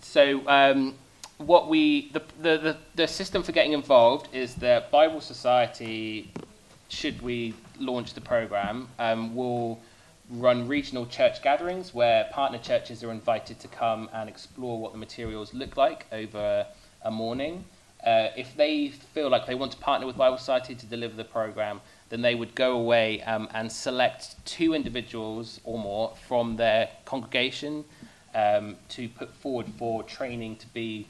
So 0.00 0.46
um, 0.48 0.94
what 1.38 1.68
we 1.68 2.10
the, 2.12 2.22
the, 2.40 2.58
the 2.58 2.76
the 2.94 3.08
system 3.08 3.42
for 3.42 3.52
getting 3.52 3.72
involved 3.72 4.34
is 4.34 4.54
that 4.56 4.90
Bible 4.90 5.20
Society 5.20 6.32
should 6.88 7.20
we 7.22 7.54
launch 7.78 8.14
the 8.14 8.20
program, 8.20 8.88
um, 8.98 9.34
we'll 9.34 9.78
run 10.30 10.66
regional 10.66 11.06
church 11.06 11.42
gatherings 11.42 11.94
where 11.94 12.24
partner 12.32 12.58
churches 12.58 13.04
are 13.04 13.10
invited 13.10 13.58
to 13.60 13.68
come 13.68 14.08
and 14.12 14.28
explore 14.28 14.78
what 14.78 14.92
the 14.92 14.98
materials 14.98 15.52
look 15.52 15.76
like 15.76 16.06
over 16.12 16.66
a 17.02 17.10
morning. 17.10 17.64
Uh, 18.04 18.28
if 18.36 18.56
they 18.56 18.88
feel 18.88 19.28
like 19.28 19.46
they 19.46 19.54
want 19.54 19.72
to 19.72 19.78
partner 19.78 20.06
with 20.06 20.16
Bible 20.16 20.38
Society 20.38 20.74
to 20.74 20.86
deliver 20.86 21.16
the 21.16 21.24
program, 21.24 21.80
then 22.08 22.22
they 22.22 22.34
would 22.34 22.54
go 22.54 22.72
away 22.72 23.22
um, 23.22 23.48
and 23.52 23.70
select 23.70 24.36
two 24.44 24.74
individuals 24.74 25.60
or 25.64 25.78
more 25.78 26.14
from 26.28 26.56
their 26.56 26.88
congregation 27.04 27.84
um, 28.34 28.76
to 28.90 29.08
put 29.08 29.34
forward 29.34 29.66
for 29.78 30.02
training 30.02 30.56
to 30.56 30.66
be 30.68 31.06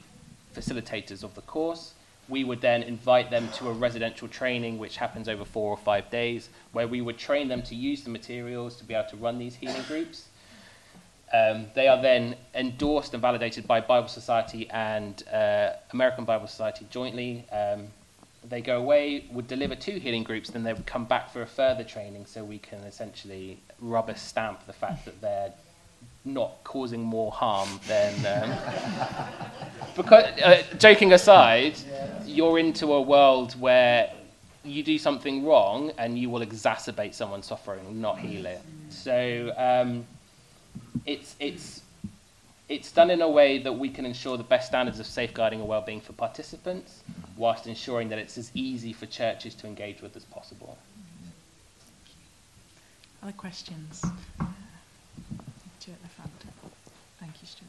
facilitators 0.55 1.23
of 1.23 1.35
the 1.35 1.41
course. 1.41 1.93
We 2.29 2.43
would 2.43 2.61
then 2.61 2.83
invite 2.83 3.29
them 3.29 3.47
to 3.53 3.69
a 3.69 3.73
residential 3.73 4.27
training, 4.27 4.79
which 4.79 4.97
happens 4.97 5.29
over 5.29 5.45
four 5.45 5.69
or 5.69 5.77
five 5.77 6.09
days, 6.09 6.49
where 6.71 6.87
we 6.87 7.01
would 7.01 7.17
train 7.17 7.47
them 7.47 7.61
to 7.63 7.75
use 7.75 8.03
the 8.03 8.09
materials 8.09 8.75
to 8.77 8.83
be 8.83 8.93
able 8.93 9.09
to 9.09 9.17
run 9.17 9.37
these 9.37 9.55
healing 9.55 9.83
groups. 9.87 10.26
Um, 11.33 11.67
they 11.75 11.87
are 11.87 12.01
then 12.01 12.35
endorsed 12.55 13.13
and 13.13 13.21
validated 13.21 13.67
by 13.67 13.81
Bible 13.81 14.07
Society 14.07 14.69
and 14.69 15.23
uh, 15.31 15.71
American 15.91 16.23
Bible 16.23 16.47
Society 16.47 16.87
jointly. 16.89 17.45
Um, 17.51 17.87
they 18.49 18.61
go 18.61 18.77
away, 18.77 19.25
would 19.31 19.47
deliver 19.47 19.75
two 19.75 19.99
healing 19.99 20.23
groups, 20.23 20.49
then 20.49 20.63
they 20.63 20.73
would 20.73 20.85
come 20.85 21.03
back 21.05 21.31
for 21.31 21.41
a 21.41 21.47
further 21.47 21.83
training 21.83 22.25
so 22.25 22.43
we 22.43 22.59
can 22.59 22.79
essentially 22.79 23.59
rubber 23.79 24.15
stamp 24.15 24.65
the 24.65 24.73
fact 24.73 25.05
that 25.05 25.19
they're 25.19 25.53
not 26.23 26.63
causing 26.63 27.01
more 27.01 27.31
harm 27.31 27.79
than. 27.87 28.13
Um, 28.25 28.57
because, 29.95 30.23
uh, 30.41 30.63
joking 30.77 31.13
aside, 31.13 31.75
you're 32.25 32.59
into 32.59 32.93
a 32.93 33.01
world 33.01 33.59
where 33.59 34.11
you 34.63 34.83
do 34.83 34.97
something 34.97 35.45
wrong 35.45 35.91
and 35.97 36.17
you 36.17 36.29
will 36.29 36.45
exacerbate 36.45 37.13
someone's 37.13 37.47
suffering, 37.47 38.01
not 38.01 38.19
heal 38.19 38.45
it. 38.45 38.61
So 38.89 39.53
um, 39.57 40.05
it's, 41.05 41.35
it's, 41.39 41.81
it's 42.69 42.91
done 42.91 43.09
in 43.09 43.21
a 43.21 43.29
way 43.29 43.59
that 43.59 43.73
we 43.73 43.89
can 43.89 44.05
ensure 44.05 44.37
the 44.37 44.43
best 44.43 44.67
standards 44.67 44.99
of 44.99 45.05
safeguarding 45.05 45.59
and 45.59 45.67
well-being 45.67 46.01
for 46.01 46.13
participants, 46.13 47.03
whilst 47.35 47.67
ensuring 47.67 48.09
that 48.09 48.19
it's 48.19 48.37
as 48.37 48.51
easy 48.53 48.93
for 48.93 49.05
churches 49.05 49.55
to 49.55 49.67
engage 49.67 50.01
with 50.01 50.15
as 50.15 50.25
possible. 50.25 50.77
Other 53.23 53.31
questions? 53.31 54.01
Two 55.79 55.91
at 55.91 56.01
the 56.01 56.09
front. 56.09 56.31
Thank 57.19 57.33
you, 57.41 57.47
Stuart. 57.47 57.67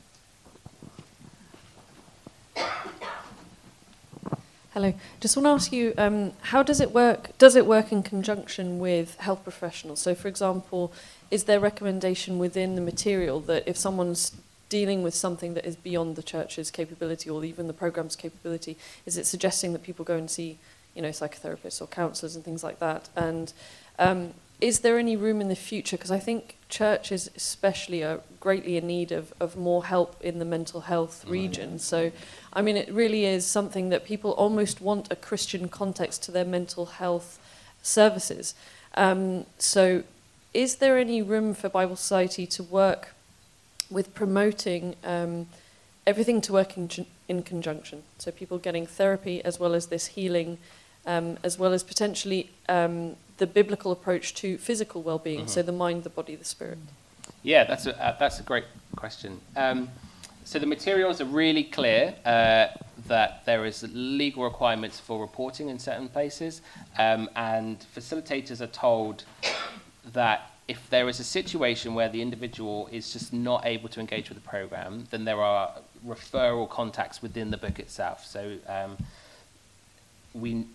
Hello. 4.79 4.95
Just 5.19 5.37
want 5.37 5.47
to 5.47 5.51
ask 5.51 5.73
you, 5.73 5.93
um, 5.99 6.31
how 6.41 6.63
does 6.63 6.81
it 6.81 6.93
work? 6.93 7.37
Does 7.37 7.57
it 7.57 7.67
work 7.67 7.91
in 7.91 8.01
conjunction 8.05 8.79
with 8.79 9.17
health 9.17 9.43
professionals? 9.43 9.99
So, 9.99 10.15
for 10.15 10.29
example, 10.29 10.93
is 11.33 11.43
there 11.47 11.59
recommendation 11.59 12.39
within 12.39 12.77
the 12.77 12.81
material 12.81 13.41
that 13.41 13.67
if 13.67 13.77
someone's 13.77 14.37
dealing 14.69 15.03
with 15.03 15.17
something 15.17 15.55
that 15.55 15.67
is 15.67 15.75
beyond 15.75 16.15
the 16.15 16.23
church's 16.23 16.71
capability 16.71 17.29
or 17.29 17.45
even 17.45 17.67
the 17.67 17.73
program's 17.73 18.15
capability, 18.15 18.77
is 19.05 19.19
it 19.19 19.27
suggesting 19.27 19.73
that 19.73 19.83
people 19.83 20.05
go 20.05 20.15
and 20.15 20.31
see, 20.31 20.59
you 20.95 21.03
know, 21.03 21.09
psychotherapists 21.09 21.83
or 21.83 21.89
counsellors 21.89 22.37
and 22.37 22.45
things 22.45 22.63
like 22.63 22.79
that? 22.79 23.09
And 23.17 23.53
um, 23.99 24.33
is 24.61 24.81
there 24.81 24.99
any 24.99 25.17
room 25.17 25.41
in 25.41 25.49
the 25.49 25.57
future? 25.57 25.97
Because 25.97 26.11
I 26.11 26.19
think 26.19 26.57
churches, 26.69 27.31
especially, 27.37 28.03
are 28.03 28.21
greatly 28.41 28.77
in 28.77 28.87
need 28.87 29.13
of, 29.13 29.33
of 29.39 29.57
more 29.57 29.85
help 29.85 30.21
in 30.21 30.39
the 30.41 30.45
mental 30.45 30.83
health 30.83 31.25
region. 31.29 31.79
So, 31.79 32.11
I 32.53 32.63
mean, 32.63 32.77
it 32.77 32.93
really 32.93 33.25
is 33.25 33.47
something 33.47 33.89
that 33.91 34.05
people 34.05 34.33
almost 34.33 34.81
want 34.81 35.13
a 35.13 35.17
Christian 35.17 35.69
context 35.69 36.25
to 36.25 36.33
their 36.33 36.45
mental 36.45 36.87
health 36.87 37.39
services. 37.83 38.55
Um, 38.95 39.47
so, 39.59 40.03
is 40.53 40.77
there 40.77 40.99
any 40.99 41.23
room 41.23 41.55
for 41.55 41.69
Bible 41.69 41.97
Society 41.97 42.47
to 42.47 42.63
work 42.63 43.15
with 43.91 44.13
promoting 44.15 44.97
um, 45.05 45.47
everything 46.07 46.41
to 46.41 46.53
work 46.53 46.77
in, 46.77 46.91
in 47.29 47.45
conjunction? 47.45 48.03
So, 48.19 48.33
people 48.33 48.59
getting 48.59 48.87
therapy 48.87 49.45
as 49.45 49.61
well 49.61 49.75
as 49.75 49.87
this 49.87 50.07
healing, 50.09 50.59
um, 51.09 51.39
as 51.43 51.59
well 51.59 51.73
as 51.73 51.83
potentially 51.83 52.51
um, 52.69 53.17
the 53.39 53.47
biblical 53.47 53.91
approach 53.91 54.35
to 54.35 54.59
physical 54.59 55.03
well-being, 55.03 55.45
Mhm. 55.47 55.49
so 55.49 55.63
the 55.63 55.73
mind, 55.73 56.05
the 56.05 56.11
body, 56.11 56.37
the 56.37 56.45
spirit. 56.45 56.79
Yeah, 57.43 57.65
that's 57.65 57.87
a, 57.87 57.93
uh, 58.05 58.17
that's 58.19 58.39
a 58.39 58.43
great 58.43 58.65
question. 58.95 59.41
Um, 59.57 59.91
so 60.45 60.59
the 60.59 60.67
materials 60.67 61.21
are 61.21 61.25
really 61.25 61.65
clear 61.65 62.15
uh, 62.25 62.69
that 63.07 63.45
there 63.47 63.65
is 63.65 63.85
legal 63.95 64.45
requirements 64.45 65.01
for 65.01 65.21
reporting 65.21 65.69
in 65.69 65.79
certain 65.79 66.09
places, 66.09 66.61
um, 66.99 67.31
and 67.37 67.85
facilitators 67.97 68.61
are 68.61 68.67
told 68.67 69.25
that 70.13 70.51
if 70.67 70.91
there 70.91 71.09
is 71.09 71.19
a 71.21 71.25
situation 71.25 71.95
where 71.95 72.11
the 72.11 72.21
individual 72.21 72.89
is 72.93 73.13
just 73.15 73.33
not 73.33 73.65
able 73.65 73.89
to 73.89 74.01
engage 74.01 74.29
with 74.29 74.37
the 74.43 74.49
program, 74.49 75.07
then 75.11 75.25
there 75.25 75.41
are 75.41 75.71
referral 76.07 76.69
contacts 76.69 77.23
within 77.23 77.51
the 77.51 77.57
book 77.57 77.79
itself. 77.79 78.27
So 78.27 78.59
um, 78.69 78.99
we 80.35 80.67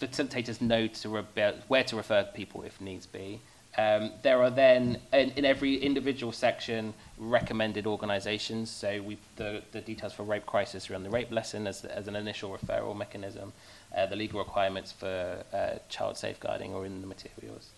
facilitators 0.00 0.60
know 0.60 0.86
to 0.86 1.08
re- 1.08 1.54
where 1.68 1.84
to 1.84 1.96
refer 1.96 2.24
people 2.24 2.62
if 2.62 2.80
needs 2.80 3.06
be. 3.06 3.40
Um, 3.76 4.10
there 4.22 4.42
are 4.42 4.50
then 4.50 4.98
in, 5.12 5.30
in 5.30 5.44
every 5.44 5.76
individual 5.76 6.32
section 6.32 6.94
recommended 7.16 7.86
organisations. 7.86 8.70
So 8.70 9.00
we 9.02 9.18
the, 9.36 9.62
the 9.72 9.80
details 9.80 10.12
for 10.12 10.24
rape 10.24 10.46
crisis 10.46 10.90
are 10.90 10.94
on 10.94 11.04
the 11.04 11.10
rape 11.10 11.30
lesson 11.30 11.66
as, 11.66 11.84
as 11.84 12.08
an 12.08 12.16
initial 12.16 12.50
referral 12.50 12.96
mechanism. 12.96 13.52
Uh, 13.96 14.06
the 14.06 14.16
legal 14.16 14.40
requirements 14.40 14.92
for 14.92 15.44
uh, 15.52 15.78
child 15.88 16.16
safeguarding 16.16 16.74
are 16.74 16.84
in 16.84 17.00
the 17.00 17.06
materials. 17.06 17.70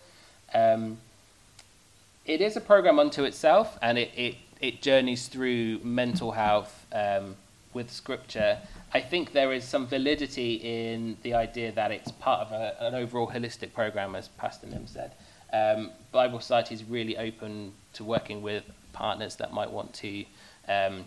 Um, 0.55 0.99
it 2.25 2.41
is 2.41 2.57
a 2.57 2.61
program 2.61 2.99
unto 2.99 3.25
itself, 3.25 3.79
and 3.83 3.99
it, 3.99 4.11
it, 4.17 4.35
it 4.61 4.83
journeys 4.83 5.29
through 5.29 5.79
mental 5.81 6.33
health 6.33 6.87
um, 6.93 7.37
with 7.73 7.91
scripture. 7.91 8.59
I 8.93 9.01
think 9.01 9.33
there 9.33 9.53
is 9.53 9.65
some 9.65 9.87
validity 9.87 10.55
in 10.55 11.17
the 11.23 11.35
idea 11.35 11.73
that 11.73 11.91
it's 11.91 12.11
part 12.11 12.41
of 12.41 12.53
a, 12.53 12.77
an 12.81 12.95
overall 12.95 13.29
holistic 13.29 13.73
program, 13.73 14.15
as 14.17 14.29
Pastor 14.29 14.67
Nim 14.67 14.87
said. 14.87 15.13
Um, 15.53 15.91
Bible 16.13 16.41
Society 16.41 16.75
is 16.75 16.85
really 16.85 17.17
open 17.17 17.73
to 17.95 18.05
working 18.05 18.43
with 18.43 18.65
partners 18.93 19.37
that 19.37 19.53
might 19.53 19.71
want 19.71 19.93
to 19.95 20.25
um, 20.69 21.05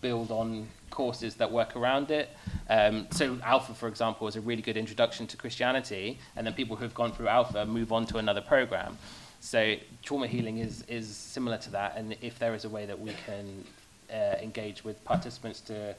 build 0.00 0.30
on 0.30 0.68
courses 0.90 1.34
that 1.36 1.50
work 1.50 1.74
around 1.76 2.10
it. 2.10 2.30
Um, 2.68 3.06
so 3.10 3.38
Alpha, 3.42 3.74
for 3.74 3.88
example, 3.88 4.28
is 4.28 4.36
a 4.36 4.40
really 4.40 4.62
good 4.62 4.76
introduction 4.76 5.26
to 5.28 5.36
Christianity, 5.36 6.18
and 6.36 6.46
then 6.46 6.54
people 6.54 6.76
who 6.76 6.84
have 6.84 6.94
gone 6.94 7.12
through 7.12 7.28
Alpha 7.28 7.64
move 7.66 7.92
on 7.92 8.06
to 8.06 8.18
another 8.18 8.40
program. 8.40 8.98
So 9.40 9.74
trauma 10.02 10.28
healing 10.28 10.58
is, 10.58 10.84
is 10.88 11.08
similar 11.16 11.58
to 11.58 11.70
that, 11.70 11.96
and 11.96 12.16
if 12.20 12.38
there 12.38 12.54
is 12.54 12.64
a 12.64 12.68
way 12.68 12.86
that 12.86 13.00
we 13.00 13.12
can 13.26 13.64
uh, 14.10 14.36
engage 14.40 14.84
with 14.84 15.02
participants 15.04 15.60
to 15.62 15.94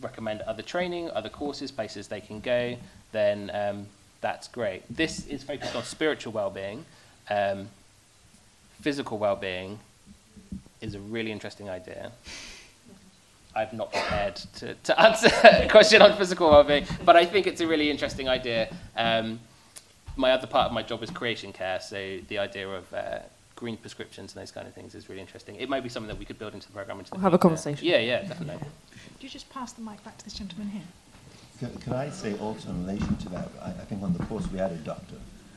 recommend 0.00 0.40
other 0.42 0.62
training, 0.62 1.10
other 1.10 1.28
courses, 1.28 1.70
places 1.70 2.08
they 2.08 2.20
can 2.20 2.40
go, 2.40 2.76
then 3.12 3.50
um, 3.54 3.86
that's 4.20 4.48
great. 4.48 4.82
This 4.94 5.26
is 5.26 5.42
focused 5.42 5.74
on 5.74 5.82
spiritual 5.82 6.32
well-being. 6.32 6.84
Um, 7.28 7.68
physical 8.80 9.18
well-being 9.18 9.78
is 10.80 10.94
a 10.94 11.00
really 11.00 11.32
interesting 11.32 11.68
idea. 11.68 12.12
I've 13.54 13.72
not 13.72 13.92
prepared 13.92 14.36
to, 14.36 14.74
to 14.74 15.00
answer 15.00 15.28
a 15.44 15.68
question 15.68 16.02
on 16.02 16.16
physical 16.16 16.50
well-being, 16.50 16.86
but 17.04 17.16
I 17.16 17.24
think 17.26 17.46
it's 17.46 17.60
a 17.60 17.66
really 17.66 17.90
interesting 17.90 18.28
idea. 18.28 18.68
Um, 18.96 19.40
my 20.16 20.32
other 20.32 20.46
part 20.46 20.66
of 20.66 20.72
my 20.72 20.82
job 20.82 21.02
is 21.02 21.10
creation 21.10 21.52
care, 21.52 21.80
so 21.80 22.18
the 22.28 22.38
idea 22.38 22.68
of 22.68 22.92
uh, 22.94 23.18
green 23.60 23.76
prescriptions 23.76 24.34
and 24.34 24.40
those 24.42 24.50
kind 24.50 24.66
of 24.66 24.74
things 24.74 24.94
is 24.94 25.08
really 25.08 25.20
interesting. 25.20 25.54
It 25.56 25.68
might 25.68 25.82
be 25.82 25.88
something 25.90 26.08
that 26.08 26.18
we 26.18 26.24
could 26.24 26.38
build 26.38 26.54
into 26.54 26.66
the 26.66 26.72
program. 26.72 26.98
Into 26.98 27.10
the 27.10 27.16
We'll 27.16 27.22
have 27.22 27.34
a 27.34 27.36
future. 27.36 27.42
conversation. 27.42 27.86
Yeah, 27.86 27.98
yeah, 27.98 28.22
definitely. 28.22 28.66
Could 29.14 29.22
you 29.22 29.28
just 29.28 29.48
pass 29.50 29.72
the 29.72 29.82
mic 29.82 30.02
back 30.02 30.16
to 30.18 30.24
this 30.24 30.34
gentleman 30.34 30.68
here? 30.70 30.82
Could, 31.60 31.80
could 31.82 31.92
I 31.92 32.08
say 32.08 32.36
also 32.38 32.70
in 32.70 32.86
relation 32.86 33.14
to 33.18 33.28
that, 33.28 33.48
I, 33.62 33.68
I 33.68 33.84
think 33.88 34.02
on 34.02 34.14
the 34.14 34.24
course 34.24 34.50
we 34.50 34.58
had 34.58 34.72
a 34.72 34.76
doctor 34.76 35.16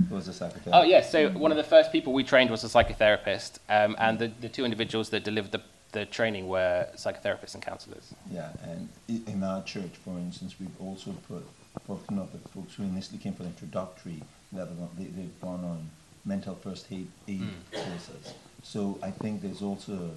who 0.09 0.15
was 0.15 0.27
a 0.27 0.31
psychotherapist. 0.31 0.69
Oh, 0.73 0.83
yes. 0.83 1.09
So 1.11 1.29
one 1.29 1.51
of 1.51 1.57
the 1.57 1.63
first 1.63 1.91
people 1.93 2.11
we 2.11 2.23
trained 2.25 2.51
was 2.51 2.63
a 2.65 2.67
psychotherapist, 2.67 3.59
um, 3.69 3.95
and 3.97 4.19
the, 4.19 4.27
the 4.41 4.49
two 4.49 4.65
individuals 4.65 5.09
that 5.11 5.23
delivered 5.23 5.53
the, 5.53 5.61
the 5.93 6.05
training 6.05 6.49
were 6.49 6.87
psychotherapists 6.95 7.53
and 7.53 7.63
counsellors. 7.63 8.13
Yeah, 8.29 8.49
and 8.63 8.89
in 9.07 9.43
our 9.43 9.63
church, 9.63 9.93
for 10.03 10.17
instance, 10.17 10.55
we've 10.59 10.77
also 10.81 11.11
put, 11.29 11.45
for 11.85 11.97
you 12.09 12.17
know, 12.17 12.27
the 12.33 12.49
folks 12.49 12.73
who 12.75 12.83
initially 12.83 13.17
came 13.19 13.33
for 13.33 13.43
the 13.43 13.49
introductory 13.49 14.21
level, 14.51 14.91
they, 14.97 15.05
they've 15.05 15.39
gone 15.41 15.63
on 15.63 15.89
mental 16.25 16.55
first 16.55 16.87
aid, 16.91 17.07
aid 17.27 17.39
hmm. 17.39 17.71
courses. 17.71 18.33
So 18.63 18.97
I 19.03 19.11
think 19.11 19.41
there's 19.41 19.61
also, 19.61 20.11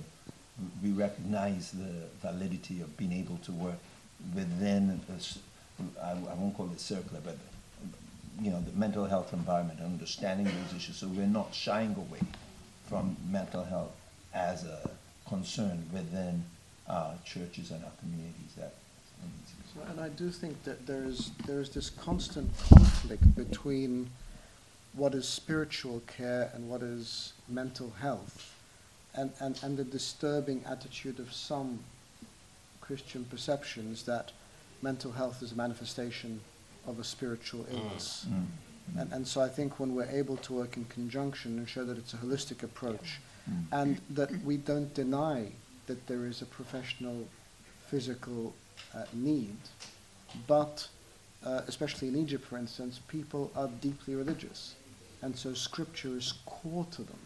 we 0.82 0.90
recognize 0.90 1.72
the 1.72 2.06
validity 2.22 2.80
of 2.80 2.96
being 2.96 3.12
able 3.12 3.38
to 3.38 3.52
work 3.52 3.78
within, 4.34 5.00
a 5.10 5.14
s- 5.14 5.38
I, 6.02 6.10
I 6.12 6.34
won't 6.34 6.56
call 6.56 6.70
it 6.72 6.80
circular, 6.80 7.20
but, 7.24 7.36
you 8.40 8.50
know, 8.50 8.60
the 8.60 8.72
mental 8.78 9.04
health 9.06 9.32
environment, 9.32 9.80
understanding 9.80 10.46
those 10.46 10.76
issues. 10.76 10.96
So 10.96 11.08
we're 11.08 11.26
not 11.26 11.54
shying 11.54 11.94
away 11.96 12.20
from 12.88 13.16
mental 13.30 13.64
health 13.64 13.92
as 14.32 14.64
a 14.64 14.90
concern 15.28 15.84
within 15.92 16.44
our 16.88 17.14
churches 17.24 17.70
and 17.72 17.84
our 17.84 17.90
communities. 18.00 18.54
That, 18.56 18.74
and 19.90 20.00
I 20.00 20.08
do 20.10 20.30
think 20.30 20.62
that 20.64 20.86
there 20.86 21.04
is 21.04 21.32
there 21.46 21.60
is 21.60 21.70
this 21.70 21.90
constant 21.90 22.50
conflict 22.58 23.34
between 23.34 24.08
what 24.96 25.14
is 25.14 25.28
spiritual 25.28 26.02
care 26.06 26.50
and 26.54 26.68
what 26.68 26.82
is 26.82 27.32
mental 27.48 27.92
health, 28.00 28.54
and, 29.14 29.30
and, 29.40 29.58
and 29.62 29.76
the 29.76 29.84
disturbing 29.84 30.64
attitude 30.66 31.18
of 31.20 31.32
some 31.32 31.78
Christian 32.80 33.24
perceptions 33.24 34.02
that 34.04 34.32
mental 34.82 35.12
health 35.12 35.42
is 35.42 35.52
a 35.52 35.56
manifestation 35.56 36.40
of 36.86 36.98
a 36.98 37.04
spiritual 37.04 37.66
illness. 37.70 38.26
Mm. 38.28 39.00
And, 39.00 39.12
and 39.12 39.28
so 39.28 39.40
I 39.40 39.48
think 39.48 39.78
when 39.80 39.94
we're 39.94 40.10
able 40.10 40.36
to 40.38 40.52
work 40.52 40.76
in 40.76 40.84
conjunction 40.86 41.58
and 41.58 41.68
show 41.68 41.84
that 41.84 41.98
it's 41.98 42.14
a 42.14 42.18
holistic 42.18 42.62
approach, 42.62 43.20
Mm. 43.46 43.66
and 43.70 44.00
that 44.10 44.30
we 44.44 44.56
don't 44.56 44.92
deny 44.92 45.52
that 45.86 46.04
there 46.08 46.26
is 46.26 46.42
a 46.42 46.46
professional 46.46 47.28
physical 47.86 48.52
uh, 48.92 49.04
need, 49.12 49.56
but 50.48 50.88
uh, 51.44 51.60
especially 51.68 52.08
in 52.08 52.16
Egypt, 52.16 52.44
for 52.44 52.58
instance, 52.58 53.00
people 53.06 53.52
are 53.54 53.68
deeply 53.80 54.16
religious, 54.16 54.74
and 55.26 55.36
so 55.36 55.52
scripture 55.54 56.16
is 56.16 56.34
core 56.46 56.86
to 56.92 57.02
them. 57.02 57.18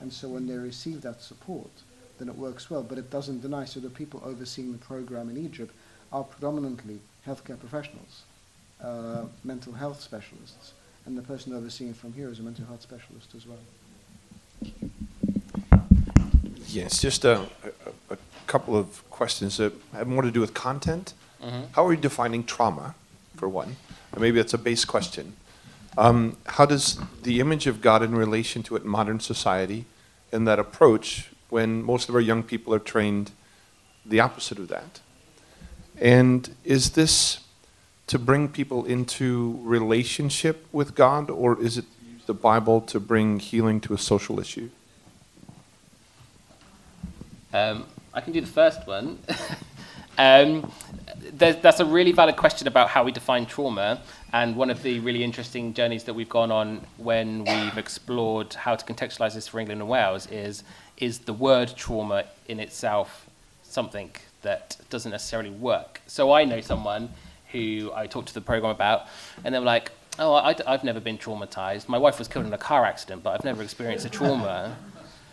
And 0.00 0.12
so 0.12 0.28
when 0.28 0.48
they 0.48 0.56
receive 0.56 1.02
that 1.02 1.22
support, 1.22 1.70
then 2.18 2.28
it 2.28 2.36
works 2.36 2.68
well. 2.68 2.82
But 2.82 2.98
it 2.98 3.10
doesn't 3.10 3.42
deny. 3.42 3.64
So 3.64 3.78
the 3.78 3.88
people 3.88 4.20
overseeing 4.24 4.72
the 4.72 4.78
program 4.78 5.30
in 5.30 5.36
Egypt 5.38 5.72
are 6.12 6.24
predominantly 6.24 6.98
healthcare 7.24 7.58
professionals, 7.58 8.22
uh, 8.82 9.26
mental 9.44 9.72
health 9.72 10.00
specialists, 10.00 10.72
and 11.06 11.16
the 11.16 11.22
person 11.22 11.54
overseeing 11.54 11.90
it 11.90 11.96
from 11.96 12.12
here 12.12 12.28
is 12.28 12.40
a 12.40 12.42
mental 12.42 12.66
health 12.66 12.82
specialist 12.82 13.34
as 13.36 13.46
well. 13.46 13.64
Yes, 16.66 17.00
just 17.00 17.24
a, 17.24 17.42
a, 18.10 18.14
a 18.14 18.18
couple 18.48 18.76
of 18.76 19.08
questions 19.10 19.58
that 19.58 19.72
have 19.92 20.08
more 20.08 20.22
to 20.22 20.30
do 20.32 20.40
with 20.40 20.54
content. 20.54 21.14
Mhm. 21.40 21.66
How 21.72 21.86
are 21.86 21.92
you 21.92 22.00
defining 22.00 22.42
trauma, 22.42 22.96
for 23.36 23.48
one? 23.48 23.76
And 24.12 24.20
maybe 24.20 24.38
that's 24.40 24.54
a 24.54 24.58
base 24.58 24.84
question. 24.84 25.36
Um, 25.96 26.36
how 26.46 26.66
does 26.66 26.98
the 27.22 27.40
image 27.40 27.66
of 27.66 27.80
God 27.80 28.02
in 28.02 28.14
relation 28.14 28.62
to 28.64 28.76
it 28.76 28.84
modern 28.84 29.20
society 29.20 29.84
and 30.32 30.46
that 30.48 30.58
approach 30.58 31.30
when 31.50 31.82
most 31.82 32.08
of 32.08 32.14
our 32.14 32.20
young 32.20 32.42
people 32.42 32.74
are 32.74 32.80
trained 32.80 33.30
the 34.04 34.20
opposite 34.20 34.58
of 34.58 34.68
that? 34.68 35.00
And 36.00 36.54
is 36.64 36.90
this 36.92 37.40
to 38.08 38.18
bring 38.18 38.48
people 38.48 38.84
into 38.84 39.58
relationship 39.62 40.66
with 40.72 40.94
God, 40.94 41.30
or 41.30 41.60
is 41.60 41.78
it 41.78 41.84
the 42.26 42.34
Bible 42.34 42.80
to 42.82 42.98
bring 42.98 43.38
healing 43.38 43.80
to 43.82 43.94
a 43.94 43.98
social 43.98 44.40
issue? 44.40 44.70
Um, 47.52 47.86
I 48.12 48.20
can 48.20 48.32
do 48.32 48.40
the 48.40 48.46
first 48.46 48.86
one. 48.86 49.20
um, 50.18 50.70
that's 51.32 51.80
a 51.80 51.84
really 51.84 52.12
valid 52.12 52.36
question 52.36 52.68
about 52.68 52.88
how 52.88 53.04
we 53.04 53.12
define 53.12 53.46
trauma. 53.46 54.00
And 54.32 54.56
one 54.56 54.70
of 54.70 54.82
the 54.82 55.00
really 55.00 55.22
interesting 55.22 55.74
journeys 55.74 56.04
that 56.04 56.14
we've 56.14 56.28
gone 56.28 56.50
on 56.50 56.84
when 56.98 57.44
we've 57.44 57.78
explored 57.78 58.54
how 58.54 58.76
to 58.76 58.84
contextualize 58.84 59.34
this 59.34 59.48
for 59.48 59.60
England 59.60 59.80
and 59.80 59.88
Wales 59.88 60.26
is 60.30 60.64
is 60.96 61.20
the 61.20 61.32
word 61.32 61.72
trauma 61.76 62.24
in 62.46 62.60
itself 62.60 63.26
something 63.62 64.10
that 64.42 64.76
doesn't 64.90 65.10
necessarily 65.10 65.50
work. 65.50 66.00
So 66.06 66.32
I 66.32 66.44
know 66.44 66.60
someone 66.60 67.10
who 67.50 67.90
I 67.94 68.06
talked 68.06 68.28
to 68.28 68.34
the 68.34 68.40
program 68.40 68.70
about, 68.70 69.06
and 69.44 69.54
they 69.54 69.58
were 69.58 69.64
like, 69.64 69.90
"Oh, 70.18 70.34
I, 70.34 70.54
have 70.66 70.84
never 70.84 71.00
been 71.00 71.18
traumatized. 71.18 71.88
My 71.88 71.98
wife 71.98 72.18
was 72.18 72.28
killed 72.28 72.46
in 72.46 72.52
a 72.52 72.58
car 72.58 72.84
accident, 72.84 73.22
but 73.22 73.30
I've 73.30 73.44
never 73.44 73.62
experienced 73.62 74.06
a 74.06 74.10
trauma." 74.10 74.76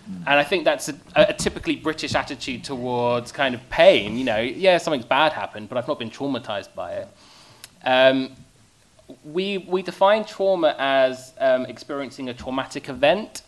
And 0.08 0.40
I 0.40 0.44
think 0.44 0.66
that's 0.66 0.90
a, 0.90 0.96
a 1.16 1.34
typically 1.34 1.76
British 1.76 2.16
attitude 2.16 2.64
towards 2.64 3.32
kind 3.32 3.56
of 3.56 3.70
pain. 3.70 4.18
You 4.18 4.24
know, 4.24 4.40
yeah, 4.40 4.78
something's 4.78 5.06
bad 5.06 5.34
happened, 5.34 5.70
but 5.70 5.78
I've 5.78 5.88
not 5.88 6.00
been 6.00 6.10
traumatized 6.10 6.74
by 6.76 6.94
it. 6.94 7.08
Um, 7.84 8.32
we, 9.24 9.60
we 9.60 9.82
define 9.82 10.26
trauma 10.26 10.76
as 10.78 11.34
um, 11.40 11.66
experiencing 11.66 12.30
a 12.30 12.34
traumatic 12.34 12.90
event 12.90 13.44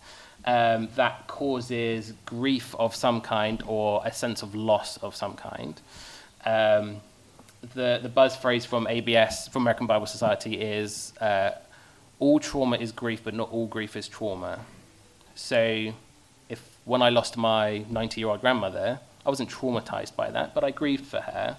um, 0.45 0.89
that 0.95 1.27
causes 1.27 2.13
grief 2.25 2.75
of 2.77 2.95
some 2.95 3.21
kind 3.21 3.63
or 3.65 4.01
a 4.05 4.11
sense 4.11 4.41
of 4.41 4.55
loss 4.55 4.97
of 4.97 5.15
some 5.15 5.35
kind. 5.35 5.79
Um, 6.45 6.97
the, 7.73 7.99
the 8.01 8.09
buzz 8.09 8.35
phrase 8.35 8.65
from 8.65 8.87
ABS, 8.87 9.47
from 9.47 9.63
American 9.63 9.87
Bible 9.87 10.05
Society, 10.05 10.59
is 10.59 11.13
uh, 11.21 11.51
all 12.19 12.39
trauma 12.39 12.77
is 12.77 12.91
grief, 12.91 13.21
but 13.23 13.33
not 13.33 13.51
all 13.51 13.67
grief 13.67 13.95
is 13.95 14.07
trauma. 14.07 14.59
So 15.35 15.93
when 16.85 17.01
I 17.01 17.09
lost 17.09 17.37
my 17.37 17.85
90 17.89 18.21
year 18.21 18.29
old 18.29 18.41
grandmother, 18.41 18.99
I 19.25 19.29
wasn't 19.29 19.49
traumatized 19.49 20.15
by 20.15 20.31
that, 20.31 20.53
but 20.53 20.63
I 20.63 20.71
grieved 20.71 21.05
for 21.05 21.21
her. 21.21 21.57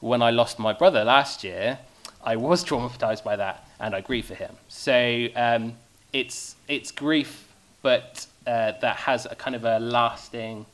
When 0.00 0.22
I 0.22 0.30
lost 0.30 0.58
my 0.58 0.72
brother 0.72 1.04
last 1.04 1.42
year, 1.42 1.78
I 2.22 2.36
was 2.36 2.64
traumatized 2.70 3.24
by 3.24 3.36
that 3.36 3.66
and 3.80 3.94
I 3.94 4.00
grieved 4.00 4.28
for 4.28 4.34
him. 4.34 4.56
So 4.68 5.28
um, 5.34 5.74
it's, 6.12 6.56
it's 6.68 6.90
grief, 6.90 7.48
but 7.82 8.26
uh, 8.46 8.72
that 8.80 8.96
has 8.96 9.26
a 9.26 9.34
kind 9.34 9.56
of 9.56 9.64
a 9.64 9.78
lasting 9.78 10.66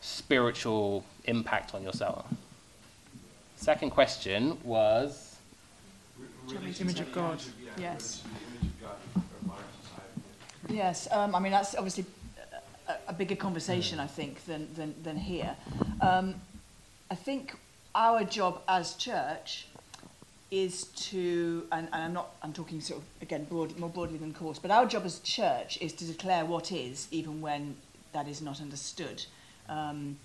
spiritual 0.00 1.04
impact 1.24 1.74
on 1.74 1.82
yourself. 1.82 2.26
Second 3.56 3.90
question 3.90 4.58
was 4.64 5.36
image 6.80 7.00
of 7.00 7.12
God. 7.12 7.40
Yes. 7.78 8.22
Yes, 10.68 11.08
um, 11.10 11.34
I 11.34 11.38
mean, 11.38 11.52
that's 11.52 11.74
obviously 11.74 12.04
a, 13.08 13.12
bigger 13.12 13.36
conversation, 13.36 14.00
I 14.00 14.06
think, 14.06 14.44
than, 14.46 14.68
than, 14.74 14.94
than 15.02 15.16
here. 15.16 15.56
Um, 16.00 16.34
I 17.10 17.14
think 17.14 17.56
our 17.94 18.24
job 18.24 18.62
as 18.68 18.94
church 18.94 19.66
is 20.50 20.84
to, 20.94 21.66
and, 21.72 21.88
and 21.92 22.02
I'm 22.02 22.12
not, 22.12 22.34
I'm 22.42 22.52
talking 22.52 22.80
sort 22.80 23.00
of, 23.00 23.06
again, 23.22 23.44
broad, 23.44 23.78
more 23.78 23.88
broadly 23.88 24.18
than 24.18 24.34
course, 24.34 24.58
but 24.58 24.70
our 24.70 24.86
job 24.86 25.04
as 25.04 25.18
church 25.20 25.78
is 25.80 25.92
to 25.94 26.04
declare 26.04 26.44
what 26.44 26.72
is, 26.72 27.08
even 27.10 27.40
when 27.40 27.74
that 28.12 28.28
is 28.28 28.42
not 28.42 28.60
understood. 28.60 29.24
Um, 29.68 30.18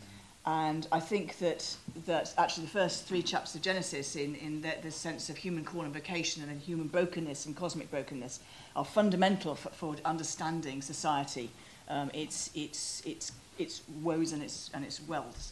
and 0.45 0.87
I 0.93 1.01
think 1.01 1.39
that, 1.39 1.75
that 2.05 2.33
actually 2.37 2.63
the 2.65 2.71
first 2.71 3.05
three 3.05 3.21
chapters 3.21 3.55
of 3.55 3.61
Genesis, 3.61 4.15
in, 4.15 4.35
in 4.35 4.61
the, 4.61 4.73
the 4.81 4.91
sense 4.91 5.29
of 5.29 5.35
human 5.35 5.65
call 5.65 5.81
and 5.81 5.93
vocation 5.93 6.41
and 6.43 6.61
human 6.61 6.87
brokenness 6.87 7.45
and 7.45 7.55
cosmic 7.55 7.91
brokenness, 7.91 8.39
are 8.75 8.85
fundamental 8.85 9.55
for, 9.55 9.69
for 9.69 9.95
understanding 10.05 10.81
society, 10.81 11.49
um, 11.89 12.09
its, 12.13 12.49
its, 12.55 13.01
its, 13.05 13.31
its 13.57 13.81
woes 14.01 14.33
and 14.33 14.43
its, 14.43 14.69
and 14.73 14.83
its 14.85 14.99
wealths. 14.99 15.51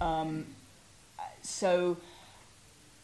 Um, 0.00 0.46
so, 1.42 1.96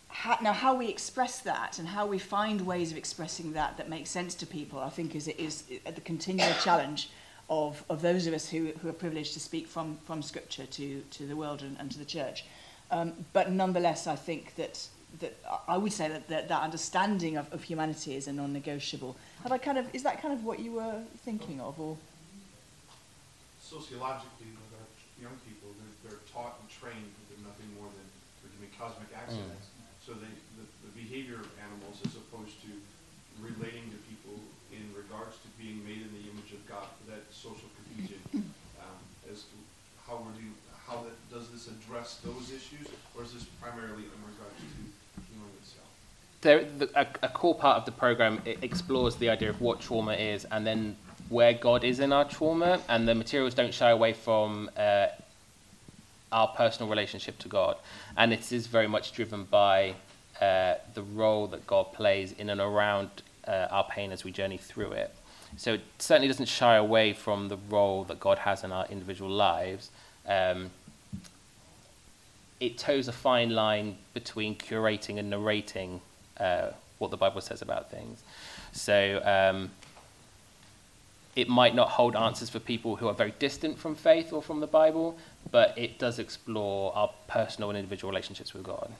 how, 0.08 0.36
now 0.42 0.52
how 0.52 0.74
we 0.74 0.88
express 0.88 1.40
that 1.40 1.78
and 1.78 1.88
how 1.88 2.06
we 2.06 2.18
find 2.18 2.60
ways 2.66 2.92
of 2.92 2.98
expressing 2.98 3.52
that 3.54 3.78
that 3.78 3.88
make 3.88 4.06
sense 4.06 4.34
to 4.36 4.46
people, 4.46 4.78
I 4.78 4.90
think 4.90 5.14
is, 5.14 5.28
is 5.28 5.62
the 5.62 6.00
continual 6.02 6.52
challenge 6.62 7.08
of, 7.48 7.84
of 7.88 8.02
those 8.02 8.26
of 8.26 8.34
us 8.34 8.48
who, 8.48 8.72
who 8.82 8.88
are 8.88 8.94
privileged 8.94 9.34
to 9.34 9.40
speak 9.40 9.66
from, 9.66 9.98
from 10.04 10.22
Scripture 10.22 10.66
to, 10.66 11.00
to 11.10 11.26
the 11.26 11.36
world 11.36 11.62
and, 11.62 11.76
and 11.78 11.90
to 11.92 11.98
the 11.98 12.04
church. 12.04 12.44
Um, 12.90 13.12
but 13.32 13.50
nonetheless, 13.50 14.06
I 14.06 14.16
think 14.16 14.54
that, 14.56 14.86
that 15.20 15.36
I 15.66 15.78
would 15.78 15.92
say 15.92 16.08
that, 16.08 16.28
that, 16.28 16.48
that 16.48 16.62
understanding 16.62 17.36
of, 17.36 17.52
of 17.52 17.62
humanity 17.62 18.14
is 18.14 18.28
a 18.28 18.32
non-negotiable. 18.32 19.16
Have 19.42 19.52
I 19.52 19.58
kind 19.58 19.78
of, 19.78 19.86
is 19.94 20.02
that 20.02 20.20
kind 20.20 20.34
of 20.34 20.44
what 20.44 20.58
you 20.60 20.72
were 20.72 21.00
thinking 21.24 21.60
of? 21.60 21.80
Or? 21.80 21.96
Sociologically, 23.72 24.52
with 24.52 24.76
our 24.76 24.88
young 25.16 25.32
people, 25.48 25.72
they're, 25.80 25.96
they're 26.04 26.22
taught 26.28 26.60
and 26.60 26.68
trained 26.68 27.08
that 27.08 27.24
they're 27.32 27.46
nothing 27.48 27.72
more 27.80 27.88
than, 27.88 28.04
be 28.60 28.68
cosmic 28.76 29.08
accidents. 29.16 29.72
So 30.04 30.12
they, 30.12 30.28
the, 30.60 30.68
the 30.84 30.92
behavior 30.92 31.40
of 31.40 31.48
animals 31.58 31.98
as 32.04 32.14
opposed 32.14 32.60
to 32.68 32.70
relating 33.40 33.88
to 33.90 33.98
people 34.06 34.36
in 34.70 34.84
regards 34.92 35.40
to 35.42 35.48
being 35.56 35.80
made 35.82 36.04
in 36.04 36.12
the 36.12 36.28
image 36.28 36.52
of 36.52 36.60
God, 36.68 36.84
that 37.08 37.24
social 37.32 37.66
cohesion, 37.80 38.20
um, 38.84 39.00
as 39.26 39.48
to 39.48 39.56
how 40.04 40.20
we're 40.20 40.36
do, 40.36 40.46
how 40.84 41.02
that, 41.02 41.16
does 41.32 41.48
this 41.48 41.72
address 41.72 42.20
those 42.20 42.52
issues, 42.52 42.86
or 43.16 43.24
is 43.24 43.32
this 43.32 43.48
primarily 43.56 44.04
in 44.04 44.20
regards 44.20 44.60
to 44.60 44.68
healing 45.32 45.56
itself? 45.64 45.88
there, 46.42 46.66
the, 46.78 46.90
a, 46.94 47.06
a 47.22 47.28
core 47.28 47.54
part 47.54 47.78
of 47.78 47.84
the 47.84 47.92
program 47.92 48.42
it 48.44 48.58
explores 48.62 49.16
the 49.16 49.30
idea 49.30 49.48
of 49.48 49.60
what 49.60 49.80
trauma 49.80 50.12
is 50.12 50.44
and 50.50 50.66
then 50.66 50.96
where 51.32 51.54
God 51.54 51.82
is 51.82 51.98
in 51.98 52.12
our 52.12 52.26
trauma, 52.26 52.80
and 52.88 53.08
the 53.08 53.14
materials 53.14 53.54
don't 53.54 53.72
shy 53.72 53.90
away 53.90 54.12
from 54.12 54.70
uh, 54.76 55.06
our 56.30 56.48
personal 56.48 56.90
relationship 56.90 57.38
to 57.38 57.48
God, 57.48 57.76
and 58.16 58.32
it 58.32 58.52
is 58.52 58.66
very 58.66 58.86
much 58.86 59.12
driven 59.12 59.44
by 59.44 59.94
uh, 60.40 60.74
the 60.94 61.02
role 61.02 61.46
that 61.48 61.66
God 61.66 61.92
plays 61.92 62.32
in 62.32 62.50
and 62.50 62.60
around 62.60 63.08
uh, 63.48 63.68
our 63.70 63.84
pain 63.84 64.12
as 64.12 64.24
we 64.24 64.30
journey 64.30 64.58
through 64.58 64.92
it. 64.92 65.14
So 65.56 65.74
it 65.74 65.80
certainly 65.98 66.28
doesn't 66.28 66.48
shy 66.48 66.76
away 66.76 67.12
from 67.12 67.48
the 67.48 67.58
role 67.68 68.04
that 68.04 68.20
God 68.20 68.38
has 68.38 68.64
in 68.64 68.72
our 68.72 68.86
individual 68.86 69.30
lives. 69.30 69.90
Um, 70.26 70.70
it 72.60 72.78
toes 72.78 73.08
a 73.08 73.12
fine 73.12 73.50
line 73.50 73.96
between 74.14 74.56
curating 74.56 75.18
and 75.18 75.30
narrating 75.30 76.00
uh, 76.38 76.68
what 76.98 77.10
the 77.10 77.16
Bible 77.16 77.40
says 77.40 77.60
about 77.60 77.90
things. 77.90 78.22
So 78.72 79.20
um, 79.24 79.70
it 81.34 81.48
might 81.48 81.74
not 81.74 81.90
hold 81.90 82.14
answers 82.14 82.50
for 82.50 82.58
people 82.58 82.96
who 82.96 83.08
are 83.08 83.14
very 83.14 83.34
distant 83.38 83.78
from 83.78 83.94
faith 83.94 84.32
or 84.32 84.42
from 84.42 84.60
the 84.60 84.66
Bible, 84.66 85.18
but 85.50 85.76
it 85.78 85.98
does 85.98 86.18
explore 86.18 86.94
our 86.94 87.10
personal 87.28 87.70
and 87.70 87.78
individual 87.78 88.10
relationships 88.10 88.52
with 88.52 88.62
God. 88.62 88.90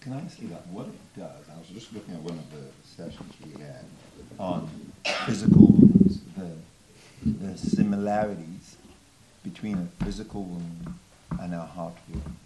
Can 0.00 0.12
I 0.12 0.20
ask 0.20 0.40
you 0.40 0.48
that? 0.48 0.66
What 0.68 0.86
it 0.86 1.20
does, 1.20 1.44
I 1.52 1.58
was 1.58 1.68
just 1.68 1.92
looking 1.92 2.14
at 2.14 2.20
one 2.20 2.38
of 2.38 2.50
the 2.50 2.64
sessions 2.84 3.34
we 3.44 3.60
had 3.60 3.84
on 4.38 4.70
physical 5.26 5.66
wounds 5.66 5.98
the 7.24 7.56
similarities 7.58 8.76
between 9.44 9.76
a 9.78 10.04
physical 10.04 10.44
wound 10.44 10.94
and 11.40 11.54
a 11.54 11.60
heart 11.60 11.94
wound. 12.08 12.36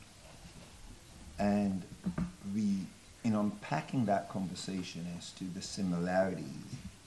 And 1.39 1.83
we, 2.55 2.79
in 3.25 3.35
unpacking 3.35 4.07
that 4.07 4.29
conversation 4.29 5.07
as 5.19 5.31
to 5.33 5.45
the 5.45 5.63
similarities, 5.63 6.47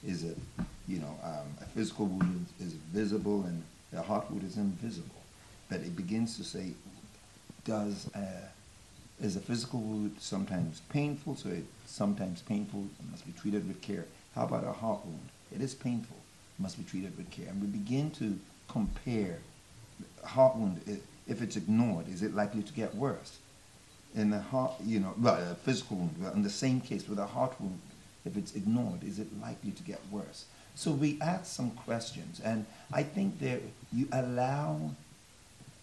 is 0.06 0.22
it, 0.22 0.38
you 0.86 0.98
know, 0.98 1.18
um, 1.22 1.46
a 1.60 1.64
physical 1.64 2.06
wound 2.06 2.46
is 2.60 2.72
visible 2.72 3.42
and 3.44 3.62
a 3.92 4.02
heart 4.02 4.30
wound 4.30 4.44
is 4.44 4.56
invisible. 4.56 5.22
But 5.68 5.80
it 5.80 5.96
begins 5.96 6.36
to 6.36 6.44
say, 6.44 6.72
does 7.64 8.08
a, 8.14 9.24
is 9.24 9.36
a 9.36 9.40
physical 9.40 9.80
wound 9.80 10.16
sometimes 10.20 10.80
painful? 10.90 11.36
So 11.36 11.48
it's 11.48 11.66
sometimes 11.86 12.42
painful, 12.42 12.86
it 13.00 13.10
must 13.10 13.26
be 13.26 13.32
treated 13.32 13.66
with 13.66 13.80
care. 13.80 14.06
How 14.34 14.44
about 14.44 14.64
a 14.64 14.72
heart 14.72 15.04
wound? 15.04 15.28
It 15.54 15.60
is 15.60 15.74
painful, 15.74 16.16
must 16.58 16.78
be 16.78 16.84
treated 16.84 17.16
with 17.16 17.30
care. 17.30 17.48
And 17.48 17.60
we 17.60 17.66
begin 17.66 18.10
to 18.12 18.38
compare 18.68 19.38
heart 20.24 20.56
wound. 20.56 20.80
If 21.26 21.42
it's 21.42 21.56
ignored, 21.56 22.08
is 22.08 22.22
it 22.22 22.34
likely 22.34 22.62
to 22.62 22.72
get 22.72 22.94
worse? 22.94 23.38
In 24.14 24.30
the 24.30 24.40
heart, 24.40 24.72
you 24.84 25.00
know, 25.00 25.14
well, 25.18 25.34
a 25.34 25.54
physical 25.56 25.96
wound, 25.96 26.14
in 26.34 26.42
the 26.42 26.50
same 26.50 26.80
case 26.80 27.08
with 27.08 27.18
a 27.18 27.26
heart 27.26 27.60
wound, 27.60 27.80
if 28.26 28.36
it's 28.36 28.54
ignored, 28.54 29.02
is 29.02 29.18
it 29.18 29.28
likely 29.40 29.70
to 29.72 29.82
get 29.82 30.00
worse? 30.10 30.44
So 30.74 30.90
we 30.90 31.18
ask 31.20 31.46
some 31.46 31.70
questions, 31.70 32.40
and 32.44 32.66
I 32.92 33.02
think 33.02 33.38
that 33.40 33.62
you 33.92 34.08
allow, 34.12 34.90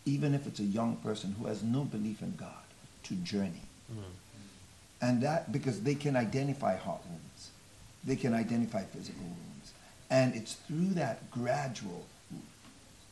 even 0.06 0.36
if 0.36 0.46
it's 0.46 0.60
a 0.60 0.64
young 0.64 0.98
person 0.98 1.36
who 1.40 1.48
has 1.48 1.64
no 1.64 1.82
belief 1.84 2.22
in 2.22 2.36
God, 2.36 2.50
to 3.04 3.16
journey. 3.16 3.64
Mm-hmm. 3.92 4.02
And 5.02 5.22
that, 5.24 5.52
because 5.52 5.82
they 5.82 5.96
can 5.96 6.16
identify 6.16 6.78
heart 6.78 7.02
wounds, 7.10 7.50
they 8.04 8.16
can 8.16 8.34
identify 8.34 8.84
physical 8.84 9.24
wounds. 9.24 9.74
And 10.10 10.36
it's 10.36 10.54
through 10.54 10.94
that 10.96 11.30
gradual, 11.32 12.06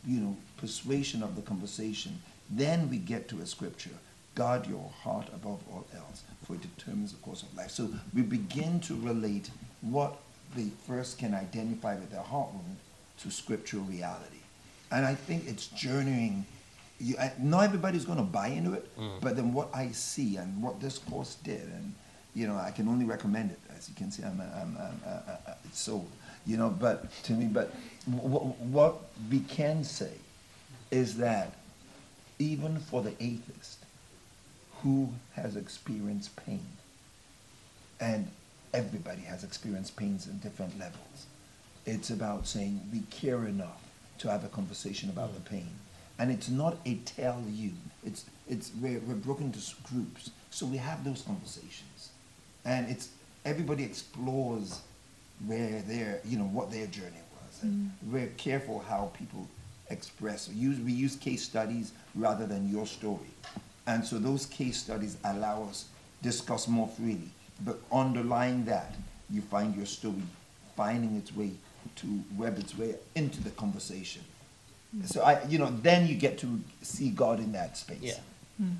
you 0.05 0.19
know, 0.19 0.38
persuasion 0.57 1.23
of 1.23 1.36
the 1.36 1.41
conversation, 1.41 2.21
then 2.49 2.89
we 2.89 2.97
get 2.97 3.27
to 3.29 3.39
a 3.39 3.45
scripture. 3.45 3.97
Guard 4.36 4.65
your 4.67 4.89
heart 5.03 5.27
above 5.34 5.59
all 5.71 5.86
else, 5.95 6.23
for 6.45 6.55
it 6.55 6.61
determines 6.75 7.11
the 7.11 7.17
course 7.19 7.43
of 7.43 7.55
life. 7.55 7.71
So 7.71 7.89
we 8.13 8.21
begin 8.21 8.79
to 8.82 8.95
relate 8.95 9.49
what 9.82 10.17
they 10.55 10.69
first 10.88 11.17
can 11.17 11.34
identify 11.34 11.95
with 11.95 12.11
their 12.11 12.21
heart 12.21 12.53
wound 12.53 12.77
to 13.19 13.32
scriptural 13.32 13.84
reality. 13.84 14.38
And 14.91 15.05
I 15.05 15.15
think 15.15 15.47
it's 15.47 15.67
journeying. 15.67 16.45
You, 16.99 17.15
not 17.39 17.63
everybody's 17.63 18.05
going 18.05 18.19
to 18.19 18.23
buy 18.23 18.47
into 18.47 18.73
it, 18.73 18.97
mm. 18.97 19.19
but 19.21 19.36
then 19.36 19.53
what 19.53 19.69
I 19.73 19.89
see 19.89 20.38
and 20.38 20.61
what 20.61 20.79
this 20.79 20.97
course 20.97 21.36
did, 21.43 21.63
and 21.63 21.93
you 22.36 22.47
know, 22.47 22.55
I 22.55 22.71
can 22.71 22.88
only 22.88 23.05
recommend 23.05 23.51
it. 23.51 23.59
As 23.75 23.89
you 23.89 23.95
can 23.95 24.11
see, 24.11 24.23
I'm, 24.23 24.39
I'm, 24.39 24.77
I'm, 24.77 25.01
I'm 25.05 25.55
it's 25.65 25.79
sold. 25.82 26.09
You 26.45 26.57
know, 26.57 26.69
but 26.69 27.11
to 27.23 27.34
me, 27.34 27.45
but 27.45 27.73
w- 28.09 28.53
what 28.71 29.01
we 29.29 29.39
can 29.39 29.84
say 29.84 30.13
is 30.89 31.17
that 31.17 31.53
even 32.39 32.79
for 32.79 33.01
the 33.01 33.11
atheist 33.23 33.80
who 34.84 35.09
has 35.36 35.55
experienced 35.55 36.36
pain, 36.45 36.65
and 37.99 38.27
everybody 38.73 39.21
has 39.21 39.43
experienced 39.43 39.95
pains 39.95 40.27
in 40.27 40.38
different 40.39 40.77
levels. 40.79 41.25
It's 41.86 42.09
about 42.09 42.47
saying 42.47 42.82
we 42.91 43.01
care 43.09 43.45
enough 43.45 43.82
to 44.19 44.29
have 44.29 44.43
a 44.43 44.49
conversation 44.49 45.09
about 45.09 45.34
the 45.34 45.41
pain. 45.41 45.67
And 46.19 46.32
it's 46.32 46.49
not 46.49 46.77
a 46.86 46.95
tell 47.05 47.43
you. 47.49 47.71
It's 48.05 48.25
it's 48.47 48.71
we're, 48.79 48.99
we're 48.99 49.15
broken 49.15 49.47
into 49.47 49.59
groups. 49.84 50.29
So 50.51 50.65
we 50.65 50.77
have 50.77 51.03
those 51.03 51.23
conversations. 51.23 52.09
And 52.65 52.89
it's 52.89 53.09
everybody 53.45 53.84
explores 53.84 54.82
where 55.47 55.82
their 55.82 56.21
you 56.23 56.38
know 56.38 56.45
what 56.45 56.71
their 56.71 56.86
journey 56.88 57.23
was. 57.43 57.63
And 57.63 57.73
mm. 57.73 58.11
we're 58.11 58.32
careful 58.38 58.79
how 58.88 59.11
people 59.17 59.47
express. 59.89 60.47
We 60.49 60.55
use, 60.55 60.79
we 60.79 60.91
use 60.91 61.15
case 61.15 61.43
studies 61.43 61.91
rather 62.15 62.45
than 62.45 62.69
your 62.69 62.86
story. 62.86 63.34
And 63.88 64.05
so 64.05 64.19
those 64.19 64.45
case 64.45 64.77
studies 64.77 65.17
allow 65.23 65.63
us 65.63 65.86
discuss 66.21 66.67
more 66.67 66.88
freely. 66.88 67.32
But 67.65 67.79
underlying 67.91 68.65
that, 68.65 68.95
you 69.29 69.41
find 69.41 69.75
your 69.75 69.86
story 69.86 70.23
finding 70.75 71.15
its 71.15 71.36
way 71.36 71.51
to 71.97 72.23
web 72.38 72.57
its 72.57 72.77
way 72.77 72.95
into 73.15 73.43
the 73.43 73.49
conversation. 73.51 74.23
Mm. 74.95 75.07
So 75.07 75.21
I, 75.21 75.43
you 75.45 75.57
know, 75.57 75.71
then 75.82 76.07
you 76.07 76.15
get 76.15 76.38
to 76.39 76.59
see 76.82 77.09
God 77.09 77.39
in 77.39 77.51
that 77.53 77.77
space. 77.77 77.99
Yeah. 78.01 78.19
Mm. 78.61 78.75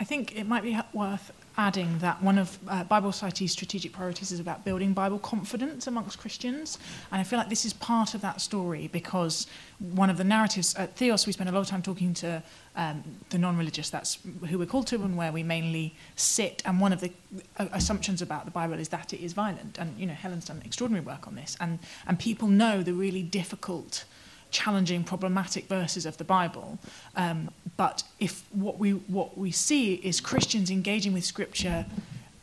I 0.00 0.04
think 0.04 0.36
it 0.36 0.46
might 0.46 0.62
be 0.62 0.78
worth 0.92 1.30
adding 1.56 1.98
that 1.98 2.22
one 2.22 2.38
of 2.38 2.58
uh, 2.68 2.84
Bible 2.84 3.12
Society's 3.12 3.52
strategic 3.52 3.92
priorities 3.92 4.32
is 4.32 4.40
about 4.40 4.64
building 4.64 4.92
Bible 4.92 5.18
confidence 5.18 5.86
amongst 5.86 6.18
Christians. 6.18 6.78
And 7.10 7.20
I 7.20 7.24
feel 7.24 7.38
like 7.38 7.48
this 7.48 7.64
is 7.64 7.72
part 7.72 8.14
of 8.14 8.20
that 8.22 8.40
story 8.40 8.88
because 8.88 9.46
one 9.78 10.10
of 10.10 10.16
the 10.16 10.24
narratives 10.24 10.74
at 10.76 10.96
Theos, 10.96 11.26
we 11.26 11.32
spend 11.32 11.50
a 11.50 11.52
lot 11.52 11.60
of 11.60 11.66
time 11.66 11.82
talking 11.82 12.14
to 12.14 12.42
um, 12.76 13.02
the 13.30 13.38
non-religious, 13.38 13.90
that's 13.90 14.18
who 14.48 14.58
we're 14.58 14.66
called 14.66 14.86
to 14.88 14.96
and 14.96 15.16
where 15.16 15.32
we 15.32 15.42
mainly 15.42 15.94
sit. 16.16 16.62
And 16.64 16.80
one 16.80 16.92
of 16.92 17.00
the 17.00 17.12
uh, 17.58 17.68
assumptions 17.72 18.22
about 18.22 18.44
the 18.44 18.50
Bible 18.50 18.78
is 18.78 18.88
that 18.88 19.12
it 19.12 19.22
is 19.22 19.32
violent. 19.32 19.78
And, 19.78 19.98
you 19.98 20.06
know, 20.06 20.14
Helen's 20.14 20.46
done 20.46 20.62
extraordinary 20.64 21.04
work 21.04 21.26
on 21.26 21.34
this. 21.34 21.56
And, 21.60 21.80
and 22.06 22.18
people 22.18 22.48
know 22.48 22.82
the 22.82 22.94
really 22.94 23.22
difficult 23.22 24.04
challenging, 24.52 25.02
problematic 25.02 25.66
verses 25.66 26.06
of 26.06 26.16
the 26.18 26.24
Bible. 26.24 26.78
Um, 27.16 27.50
but 27.76 28.04
if 28.20 28.44
what 28.52 28.78
we 28.78 28.92
what 28.92 29.36
we 29.36 29.50
see 29.50 29.94
is 29.94 30.20
Christians 30.20 30.70
engaging 30.70 31.12
with 31.12 31.24
Scripture 31.24 31.86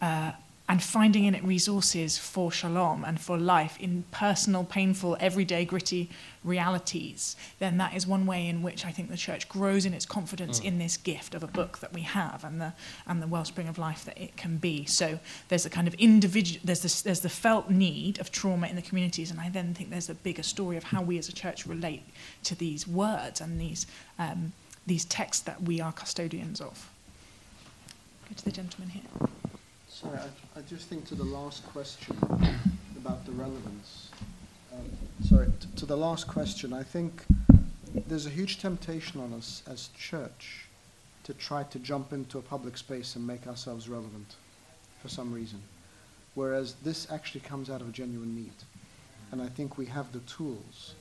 uh, 0.02 0.32
and 0.70 0.84
finding 0.84 1.26
in 1.26 1.34
it 1.34 1.44
resources 1.44 2.20
for 2.20 2.52
shalom 2.52 3.04
and 3.04 3.20
for 3.20 3.40
life 3.40 3.76
in 3.80 4.04
personal, 4.12 4.64
painful, 4.64 5.18
everyday, 5.20 5.66
gritty 5.66 6.12
realities, 6.44 7.36
then 7.58 7.78
that 7.78 7.96
is 7.96 8.06
one 8.06 8.28
way 8.28 8.48
in 8.48 8.62
which 8.62 8.86
I 8.86 8.92
think 8.92 9.10
the 9.10 9.18
church 9.18 9.50
grows 9.50 9.88
in 9.88 9.96
its 9.96 10.06
confidence 10.06 10.60
mm. 10.60 10.66
in 10.66 10.78
this 10.78 10.96
gift 10.96 11.34
of 11.34 11.42
a 11.42 11.48
book 11.48 11.80
that 11.80 11.92
we 11.92 12.02
have 12.02 12.44
and 12.44 12.62
the 12.62 12.74
and 13.08 13.20
the 13.20 13.26
wellspring 13.26 13.68
of 13.68 13.80
life 13.80 14.06
that 14.06 14.16
it 14.16 14.38
can 14.38 14.58
be. 14.58 14.86
So 14.86 15.20
there's 15.48 15.66
a 15.66 15.72
kind 15.72 15.88
of 15.88 15.96
individual 15.96 16.62
there's 16.64 16.82
this 16.82 17.02
there's 17.02 17.22
the 17.22 17.30
felt 17.30 17.72
need 17.72 18.20
of 18.20 18.32
trauma 18.32 18.68
in 18.68 18.76
the 18.76 18.84
communities, 18.84 19.32
and 19.32 19.40
I 19.40 19.50
then 19.50 19.74
think 19.74 19.90
there's 19.90 20.10
a 20.10 20.16
bigger 20.16 20.44
story 20.44 20.78
of 20.78 20.84
how 20.84 21.02
we 21.02 21.18
as 21.18 21.28
a 21.28 21.34
church 21.34 21.66
relate 21.66 22.04
to 22.44 22.54
these 22.54 22.88
words 22.88 23.42
and 23.42 23.60
these 23.60 23.88
um, 24.20 24.54
these 24.86 25.04
texts 25.06 25.44
that 25.46 25.64
we 25.64 25.82
are 25.82 25.92
custodians 25.92 26.62
of. 26.62 26.92
Go 28.30 28.36
to 28.36 28.46
the 28.46 28.52
gentleman 28.52 28.90
here. 28.90 29.49
Sorry, 30.02 30.18
I, 30.18 30.60
I 30.60 30.62
just 30.62 30.88
think 30.88 31.06
to 31.10 31.16
the 31.16 31.26
last 31.26 31.68
question 31.74 32.16
about 32.96 33.26
the 33.26 33.34
relevance. 33.34 34.08
Um, 34.74 34.86
sorry, 35.28 35.48
to 35.76 35.86
the 35.86 35.98
last 35.98 36.26
question, 36.26 36.72
I 36.72 36.84
think 36.84 37.26
there's 38.08 38.26
a 38.26 38.30
huge 38.30 38.60
temptation 38.62 39.20
on 39.20 39.34
us 39.34 39.62
as 39.70 39.90
church 39.98 40.68
to 41.26 41.34
try 41.34 41.64
to 41.64 41.80
jump 41.80 42.14
into 42.14 42.38
a 42.38 42.42
public 42.42 42.78
space 42.78 43.18
and 43.18 43.28
make 43.28 43.46
ourselves 43.46 43.90
relevant 43.90 44.36
for 45.02 45.10
some 45.10 45.34
reason. 45.34 45.62
Whereas 46.34 46.76
this 46.82 47.12
actually 47.12 47.42
comes 47.42 47.70
out 47.70 47.82
of 47.82 47.90
a 47.90 47.92
genuine 47.92 48.34
need. 48.34 48.54
And 49.34 49.42
I 49.42 49.48
think 49.48 49.78
we 49.78 49.88
have 49.88 50.14
the 50.14 50.20
tools. 50.20 50.94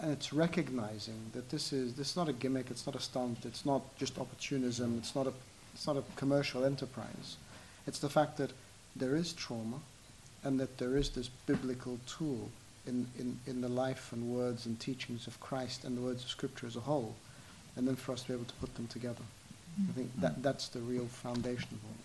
And 0.00 0.10
it's 0.10 0.32
recognizing 0.32 1.30
that 1.34 1.50
this 1.50 1.74
is 1.74 1.92
this 1.92 2.12
is 2.12 2.16
not 2.16 2.30
a 2.30 2.32
gimmick, 2.32 2.70
it's 2.70 2.86
not 2.86 2.96
a 2.96 3.00
stunt, 3.00 3.44
it's 3.44 3.66
not 3.66 3.82
just 3.98 4.18
opportunism, 4.18 4.96
it's 4.96 5.14
not 5.14 5.26
a 5.26 5.32
it's 5.74 5.86
not 5.86 5.98
a 5.98 6.02
commercial 6.16 6.64
enterprise 6.64 7.36
it's 7.86 7.98
the 7.98 8.08
fact 8.08 8.36
that 8.38 8.50
there 8.94 9.16
is 9.16 9.32
trauma 9.32 9.80
and 10.44 10.58
that 10.60 10.78
there 10.78 10.96
is 10.96 11.10
this 11.10 11.28
biblical 11.46 11.98
tool 12.06 12.50
in, 12.86 13.06
in, 13.18 13.38
in 13.46 13.60
the 13.60 13.68
life 13.68 14.12
and 14.12 14.32
words 14.32 14.66
and 14.66 14.78
teachings 14.78 15.26
of 15.26 15.38
Christ 15.40 15.84
and 15.84 15.96
the 15.96 16.00
words 16.00 16.22
of 16.22 16.30
Scripture 16.30 16.66
as 16.66 16.76
a 16.76 16.80
whole, 16.80 17.16
and 17.76 17.86
then 17.86 17.96
for 17.96 18.12
us 18.12 18.22
to 18.22 18.28
be 18.28 18.34
able 18.34 18.44
to 18.44 18.54
put 18.54 18.74
them 18.76 18.86
together. 18.86 19.22
I 19.88 19.92
think 19.92 20.20
that, 20.20 20.42
that's 20.42 20.68
the 20.68 20.80
real 20.80 21.06
foundation 21.06 21.68
of 21.72 21.84
all 21.84 21.96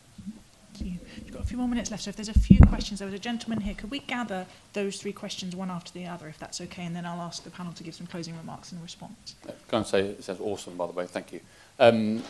Thank 0.73 0.93
you. 0.93 0.99
You've 1.25 1.33
got 1.33 1.43
a 1.43 1.45
few 1.45 1.57
more 1.57 1.67
minutes 1.67 1.91
left, 1.91 2.03
so 2.03 2.09
if 2.09 2.15
there's 2.15 2.29
a 2.29 2.39
few 2.39 2.59
questions, 2.59 2.99
there 2.99 3.05
was 3.05 3.15
a 3.15 3.19
gentleman 3.19 3.61
here. 3.61 3.73
Could 3.73 3.91
we 3.91 3.99
gather 3.99 4.45
those 4.73 5.01
three 5.01 5.11
questions 5.11 5.55
one 5.55 5.69
after 5.69 5.91
the 5.91 6.05
other, 6.05 6.27
if 6.27 6.39
that's 6.39 6.61
okay, 6.61 6.85
and 6.85 6.95
then 6.95 7.05
I'll 7.05 7.21
ask 7.21 7.43
the 7.43 7.49
panel 7.49 7.73
to 7.73 7.83
give 7.83 7.93
some 7.93 8.07
closing 8.07 8.37
remarks 8.37 8.71
in 8.71 8.81
response. 8.81 9.35
Can 9.67 9.79
I 9.79 9.83
say 9.83 9.99
it 10.01 10.23
says 10.23 10.39
awesome, 10.39 10.77
by 10.77 10.87
the 10.87 10.93
way? 10.93 11.05
Thank 11.07 11.33
you. 11.33 11.39
Um, 11.79 12.23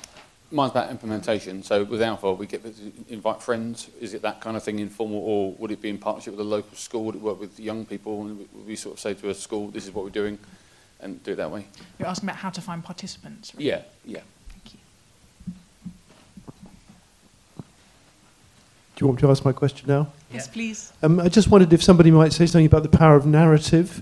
mine's 0.52 0.72
about 0.72 0.90
implementation. 0.90 1.64
So 1.64 1.84
with 1.84 2.02
Alpha, 2.02 2.34
we 2.34 2.46
get 2.46 2.64
to 2.64 2.74
invite 3.10 3.42
friends. 3.42 3.90
Is 4.00 4.14
it 4.14 4.22
that 4.22 4.42
kind 4.42 4.58
of 4.58 4.64
thing 4.64 4.80
informal, 4.80 5.20
or 5.20 5.54
would 5.54 5.72
it 5.72 5.82
be 5.82 5.90
in 5.90 5.98
partnership 5.98 6.34
with 6.34 6.46
a 6.46 6.50
local 6.50 6.76
school? 6.76 7.06
Would 7.06 7.16
it 7.16 7.22
work 7.22 7.40
with 7.40 7.60
young 7.60 7.86
people? 7.86 8.22
And 8.22 8.40
would 8.40 8.68
we 8.68 8.76
sort 8.76 8.96
of 8.96 9.00
say 9.00 9.14
to 9.14 9.30
a 9.30 9.34
school, 9.34 9.70
"This 9.70 9.86
is 9.86 9.94
what 9.94 10.04
we're 10.04 10.12
doing," 10.12 10.38
and 11.00 11.24
do 11.24 11.32
it 11.34 11.36
that 11.36 11.52
way? 11.52 11.66
You're 12.00 12.08
asking 12.08 12.30
about 12.30 12.38
how 12.38 12.50
to 12.50 12.62
find 12.62 12.84
participants. 12.84 13.54
Right? 13.56 13.64
Yeah, 13.64 13.82
yeah. 14.06 14.22
Thank 14.50 14.74
you. 14.74 14.80
Do 17.58 17.64
you 19.00 19.08
want 19.08 19.18
me 19.18 19.22
to 19.22 19.32
ask 19.32 19.46
my 19.46 19.54
question 19.54 19.88
now? 19.88 20.12
Yes, 20.34 20.48
please. 20.48 20.94
Um, 21.02 21.20
I 21.20 21.30
just 21.30 21.50
wondered 21.50 21.74
if 21.74 21.84
somebody 21.84 22.12
might 22.12 22.34
say 22.34 22.46
something 22.46 22.66
about 22.66 22.84
the 22.84 22.98
power 22.98 23.16
of 23.16 23.26
narrative. 23.26 24.02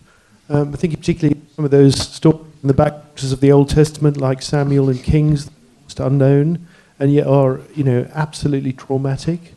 Um, 0.50 0.74
I 0.74 0.78
think 0.78 0.98
particularly 0.98 1.40
some 1.56 1.64
of 1.64 1.72
those 1.72 1.96
stories 1.96 2.42
in 2.64 2.68
the 2.68 2.74
back 2.74 2.94
of 3.22 3.40
the 3.40 3.52
Old 3.52 3.70
Testament, 3.70 4.18
like 4.18 4.42
Samuel 4.42 4.90
and 4.90 5.02
Kings, 5.04 5.50
unknown 5.98 6.68
and 7.00 7.14
yet 7.14 7.26
are 7.26 7.62
you 7.74 7.84
know 7.84 8.06
absolutely 8.14 8.74
traumatic. 8.74 9.54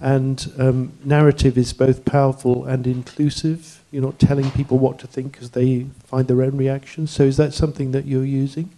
and 0.00 0.52
um, 0.58 0.92
narrative 1.04 1.58
is 1.58 1.72
both 1.72 2.04
powerful 2.04 2.64
and 2.66 2.86
inclusive. 2.86 3.82
You're 3.90 4.02
not 4.02 4.18
telling 4.18 4.50
people 4.52 4.78
what 4.78 4.98
to 5.00 5.06
think 5.06 5.32
because 5.32 5.50
they 5.50 5.86
find 6.06 6.28
their 6.28 6.42
own 6.42 6.56
reactions. 6.56 7.10
So 7.10 7.24
is 7.24 7.36
that 7.38 7.52
something 7.52 7.90
that 7.92 8.06
you're 8.06 8.24
using? 8.24 8.70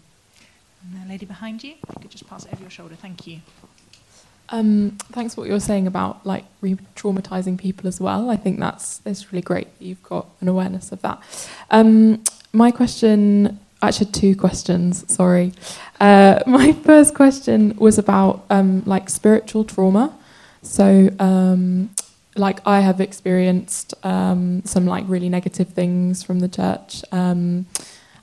And 0.83 1.05
the 1.05 1.09
lady 1.09 1.27
behind 1.27 1.63
you, 1.63 1.73
you 1.73 2.01
could 2.01 2.11
just 2.11 2.27
pass 2.29 2.45
it 2.47 2.53
over 2.53 2.63
your 2.63 2.71
shoulder. 2.71 2.95
Thank 2.95 3.27
you. 3.27 3.41
Um, 4.49 4.97
thanks 5.13 5.35
for 5.35 5.43
what 5.43 5.51
you're 5.51 5.61
saying 5.61 5.87
about 5.87 6.27
like 6.27 6.45
re-traumatizing 6.61 7.57
people 7.59 7.87
as 7.87 8.01
well. 8.01 8.31
I 8.31 8.37
think 8.37 8.59
that's 8.59 8.99
that's 8.99 9.33
really 9.33 9.43
great 9.43 9.67
that 9.79 9.85
you've 9.85 10.03
got 10.03 10.27
an 10.41 10.49
awareness 10.49 10.91
of 10.91 11.03
that. 11.03 11.21
Um, 11.71 12.23
my 12.53 12.71
question, 12.73 13.61
actually, 13.83 14.11
two 14.13 14.37
questions. 14.37 15.11
Sorry. 15.13 15.53
Uh, 16.01 16.41
my 16.47 16.73
first 16.73 17.15
question 17.15 17.77
was 17.77 17.99
about 17.99 18.45
um, 18.51 18.83
like 18.87 19.11
spiritual 19.11 19.65
trauma. 19.65 20.17
So, 20.63 21.11
um, 21.19 21.91
like 22.37 22.61
I 22.67 22.81
have 22.81 23.01
experienced 23.01 23.95
um, 24.05 24.63
some 24.65 24.87
like 24.87 25.05
really 25.09 25.29
negative 25.29 25.69
things 25.69 26.23
from 26.23 26.41
the 26.41 26.49
church, 26.49 27.03
um, 27.13 27.67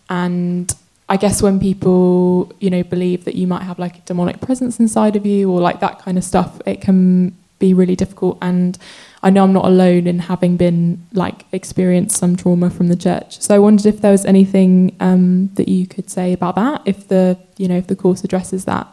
and 0.09 0.73
I 1.09 1.17
guess 1.17 1.41
when 1.41 1.59
people, 1.59 2.51
you 2.59 2.69
know, 2.69 2.83
believe 2.83 3.25
that 3.25 3.35
you 3.35 3.47
might 3.47 3.63
have 3.63 3.79
like 3.79 3.97
a 3.97 4.01
demonic 4.01 4.41
presence 4.41 4.79
inside 4.79 5.15
of 5.15 5.25
you 5.25 5.49
or 5.51 5.61
like 5.61 5.79
that 5.79 5.99
kind 5.99 6.17
of 6.17 6.23
stuff, 6.23 6.61
it 6.65 6.81
can 6.81 7.35
be 7.59 7.73
really 7.73 7.95
difficult. 7.95 8.37
And 8.41 8.77
I 9.23 9.29
know 9.29 9.43
I'm 9.43 9.53
not 9.53 9.65
alone 9.65 10.07
in 10.07 10.19
having 10.19 10.57
been 10.57 11.05
like 11.13 11.45
experienced 11.51 12.17
some 12.17 12.35
trauma 12.35 12.69
from 12.69 12.87
the 12.87 12.95
church. 12.95 13.39
So 13.41 13.55
I 13.55 13.59
wondered 13.59 13.85
if 13.85 14.01
there 14.01 14.11
was 14.11 14.25
anything 14.25 14.95
um, 14.99 15.49
that 15.55 15.67
you 15.67 15.87
could 15.87 16.09
say 16.09 16.33
about 16.33 16.55
that, 16.55 16.81
if 16.85 17.07
the, 17.07 17.37
you 17.57 17.67
know, 17.67 17.77
if 17.77 17.87
the 17.87 17.95
course 17.95 18.23
addresses 18.23 18.65
that. 18.65 18.87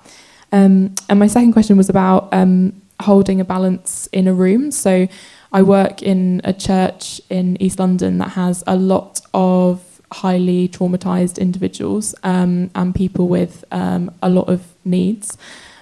Um, 0.50 0.94
and 1.08 1.18
my 1.18 1.26
second 1.26 1.52
question 1.52 1.76
was 1.76 1.88
about 1.88 2.32
um, 2.32 2.80
holding 3.00 3.40
a 3.40 3.44
balance 3.44 4.08
in 4.12 4.26
a 4.26 4.34
room. 4.34 4.70
So 4.70 5.08
I 5.52 5.62
work 5.62 6.02
in 6.02 6.40
a 6.44 6.52
church 6.52 7.20
in 7.28 7.60
East 7.60 7.78
London 7.78 8.18
that 8.18 8.30
has 8.30 8.64
a 8.66 8.76
lot 8.76 9.20
of 9.34 10.00
highly 10.12 10.68
traumatized 10.68 11.38
individuals 11.38 12.14
um, 12.22 12.70
and 12.74 12.94
people 12.94 13.28
with 13.28 13.64
um, 13.72 14.10
a 14.22 14.28
lot 14.28 14.48
of 14.48 14.62
needs. 14.84 15.36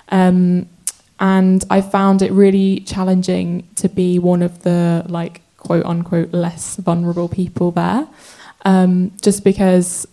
Um, 0.08 0.68
and 1.22 1.64
I 1.70 1.80
found 1.80 2.20
it 2.20 2.32
really 2.32 2.80
challenging 2.80 3.68
to 3.76 3.88
be 3.88 4.18
one 4.18 4.42
of 4.42 4.64
the 4.64 5.04
like 5.08 5.40
quote 5.56 5.86
unquote 5.86 6.32
less 6.32 6.76
vulnerable 6.76 7.28
people 7.28 7.70
there, 7.70 8.08
um, 8.64 9.12
just 9.22 9.44
because 9.44 10.06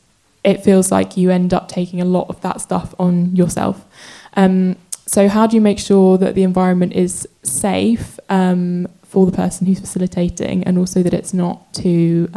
it 0.43 0.63
feels 0.63 0.91
like 0.91 1.17
you 1.17 1.31
end 1.31 1.51
up 1.51 1.67
taking 1.67 1.99
a 1.99 2.05
lot 2.05 2.29
of 2.29 2.39
that 2.41 2.61
stuff 2.61 2.93
on 2.99 3.35
yourself. 3.35 3.83
Um, 4.35 4.75
so 5.07 5.27
how 5.27 5.47
do 5.47 5.55
you 5.55 5.61
make 5.61 5.79
sure 5.79 6.19
that 6.19 6.35
the 6.35 6.43
environment 6.43 6.93
is 6.93 7.27
safe 7.41 8.19
um, 8.29 8.87
for 9.03 9.25
the 9.25 9.31
person 9.31 9.65
who's 9.65 9.79
facilitating, 9.79 10.63
and 10.63 10.77
also 10.77 11.01
that 11.01 11.13
it's 11.15 11.33
not 11.33 11.73
too 11.73 12.29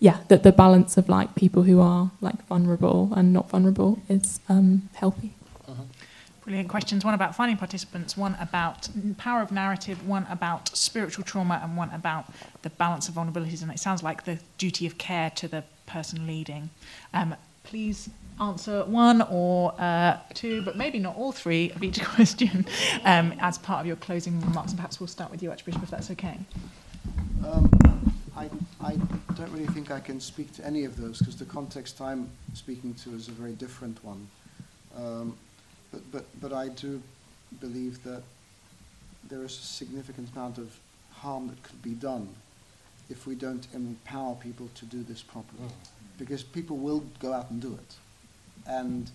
yeah, 0.00 0.18
that 0.28 0.42
the 0.42 0.52
balance 0.52 0.96
of 0.96 1.08
like 1.08 1.34
people 1.34 1.64
who 1.64 1.80
are 1.80 2.12
like 2.20 2.46
vulnerable 2.46 3.12
and 3.16 3.32
not 3.32 3.50
vulnerable 3.50 3.98
is 4.08 4.40
um, 4.48 4.88
healthy. 4.94 5.34
Brilliant 6.48 6.70
questions. 6.70 7.04
One 7.04 7.12
about 7.12 7.36
finding 7.36 7.58
participants, 7.58 8.16
one 8.16 8.34
about 8.40 8.88
power 9.18 9.42
of 9.42 9.52
narrative, 9.52 10.08
one 10.08 10.26
about 10.30 10.74
spiritual 10.74 11.22
trauma, 11.22 11.60
and 11.62 11.76
one 11.76 11.90
about 11.90 12.24
the 12.62 12.70
balance 12.70 13.06
of 13.06 13.16
vulnerabilities. 13.16 13.60
And 13.60 13.70
it 13.70 13.78
sounds 13.78 14.02
like 14.02 14.24
the 14.24 14.38
duty 14.56 14.86
of 14.86 14.96
care 14.96 15.28
to 15.28 15.46
the 15.46 15.62
person 15.84 16.26
leading. 16.26 16.70
Um, 17.12 17.36
please 17.64 18.08
answer 18.40 18.82
one 18.86 19.20
or 19.30 19.74
uh, 19.78 20.16
two, 20.32 20.62
but 20.62 20.74
maybe 20.74 20.98
not 20.98 21.16
all 21.16 21.32
three 21.32 21.70
of 21.72 21.84
each 21.84 22.02
question 22.14 22.64
um, 23.04 23.34
as 23.40 23.58
part 23.58 23.80
of 23.80 23.86
your 23.86 23.96
closing 23.96 24.40
remarks. 24.40 24.70
And 24.70 24.78
perhaps 24.78 24.98
we'll 24.98 25.06
start 25.06 25.30
with 25.30 25.42
you, 25.42 25.50
Archbishop, 25.50 25.82
if 25.82 25.90
that's 25.90 26.10
okay. 26.12 26.38
Um, 27.46 27.70
I, 28.34 28.48
I 28.82 28.96
don't 29.34 29.52
really 29.52 29.66
think 29.66 29.90
I 29.90 30.00
can 30.00 30.18
speak 30.18 30.54
to 30.54 30.64
any 30.64 30.86
of 30.86 30.96
those 30.96 31.18
because 31.18 31.36
the 31.36 31.44
context 31.44 32.00
I'm 32.00 32.30
speaking 32.54 32.94
to 33.04 33.10
is 33.10 33.28
a 33.28 33.32
very 33.32 33.52
different 33.52 34.02
one. 34.02 34.26
Um, 34.96 35.36
but, 35.92 36.12
but, 36.12 36.24
but 36.40 36.52
I 36.52 36.68
do 36.68 37.02
believe 37.60 38.02
that 38.04 38.22
there 39.28 39.42
is 39.42 39.52
a 39.52 39.62
significant 39.62 40.30
amount 40.34 40.58
of 40.58 40.78
harm 41.12 41.48
that 41.48 41.62
could 41.62 41.82
be 41.82 41.94
done 41.94 42.28
if 43.10 43.26
we 43.26 43.34
don't 43.34 43.66
empower 43.74 44.34
people 44.36 44.68
to 44.74 44.84
do 44.84 45.02
this 45.02 45.22
properly. 45.22 45.62
Mm. 45.62 45.88
Because 46.18 46.42
people 46.42 46.76
will 46.76 47.04
go 47.20 47.32
out 47.32 47.50
and 47.50 47.60
do 47.60 47.74
it. 47.74 47.94
And 48.66 49.10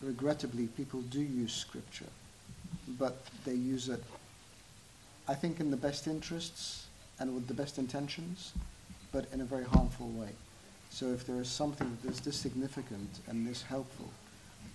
regrettably, 0.00 0.68
people 0.68 1.02
do 1.02 1.20
use 1.20 1.52
scripture, 1.52 2.08
but 2.98 3.22
they 3.44 3.54
use 3.54 3.88
it, 3.88 4.02
I 5.28 5.34
think, 5.34 5.60
in 5.60 5.70
the 5.70 5.76
best 5.76 6.06
interests 6.06 6.86
and 7.18 7.34
with 7.34 7.46
the 7.46 7.54
best 7.54 7.78
intentions, 7.78 8.52
but 9.12 9.26
in 9.32 9.40
a 9.40 9.44
very 9.44 9.64
harmful 9.64 10.08
way. 10.08 10.30
So 10.90 11.06
if 11.06 11.26
there 11.26 11.40
is 11.40 11.48
something 11.48 11.98
that 12.02 12.10
is 12.12 12.20
this 12.20 12.36
significant 12.36 13.18
and 13.28 13.46
this 13.46 13.62
helpful 13.62 14.10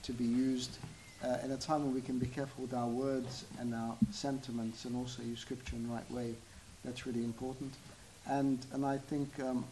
to 0.04 0.14
be 0.14 0.26
used 0.26 0.78
uh, 1.24 1.38
in 1.43 1.51
a 1.51 1.57
time 1.57 1.84
when 1.84 1.93
we 1.93 2.01
can 2.01 2.17
be 2.17 2.26
careful 2.26 2.63
with 2.63 2.74
our 2.74 2.88
words 2.88 3.45
and 3.59 3.74
our 3.74 3.95
sentiments 4.11 4.86
and 4.86 4.95
also 4.95 5.22
use 5.24 5.39
scripture 5.39 5.76
in 5.76 5.88
the 5.88 5.93
right 5.93 6.09
way, 6.11 6.34
that's 6.86 7.05
really 7.05 7.24
important. 7.24 7.74
And, 8.28 8.59
and 8.74 8.86
I 8.86 8.97
think 8.97 9.28
um, 9.39 9.65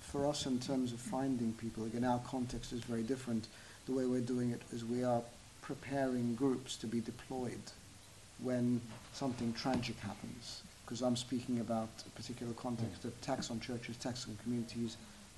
for 0.00 0.26
us 0.26 0.46
in 0.46 0.58
terms 0.60 0.92
of 0.92 1.00
finding 1.00 1.52
people, 1.54 1.84
again, 1.84 2.04
our 2.04 2.20
context 2.20 2.72
is 2.72 2.80
very 2.80 3.02
different. 3.02 3.48
The 3.86 3.92
way 3.92 4.06
we're 4.06 4.20
doing 4.20 4.50
it 4.50 4.62
is 4.72 4.84
we 4.84 5.04
are 5.04 5.22
preparing 5.60 6.34
groups 6.34 6.76
to 6.76 6.86
be 6.86 7.00
deployed 7.00 7.60
when 8.38 8.80
something 9.12 9.52
tragic 9.52 9.98
happens 10.00 10.62
because 10.84 11.00
I'm 11.00 11.16
speaking 11.16 11.60
about 11.60 11.88
a 12.06 12.10
particular 12.10 12.52
context 12.52 13.04
of 13.04 13.12
attacks 13.22 13.50
on 13.50 13.58
churches, 13.58 13.96
attacks 13.96 14.26
on 14.28 14.36
communities, 14.42 14.96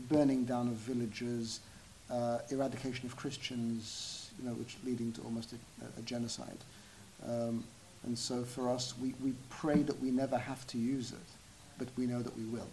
burning 0.09 0.45
down 0.45 0.69
of 0.69 0.75
villages, 0.75 1.61
uh, 2.11 2.39
eradication 2.51 3.07
of 3.07 3.17
Christians, 3.17 4.26
you 4.39 4.49
know, 4.49 4.55
which 4.55 4.77
leading 4.85 5.13
to 5.13 5.23
almost 5.23 5.53
a, 5.53 5.99
a 5.99 6.03
genocide. 6.03 6.59
Um, 7.27 7.65
and 8.05 8.17
so 8.19 8.43
for 8.43 8.71
us, 8.71 8.95
we, 9.01 9.15
we 9.23 9.33
pray 9.51 9.83
that 9.83 10.01
we 10.01 10.11
never 10.11 10.39
have 10.39 10.67
to 10.69 10.79
use 10.79 11.13
it, 11.13 11.29
but 11.79 11.89
we 11.97 12.07
know 12.07 12.23
that 12.23 12.37
we 12.37 12.45
will. 12.45 12.69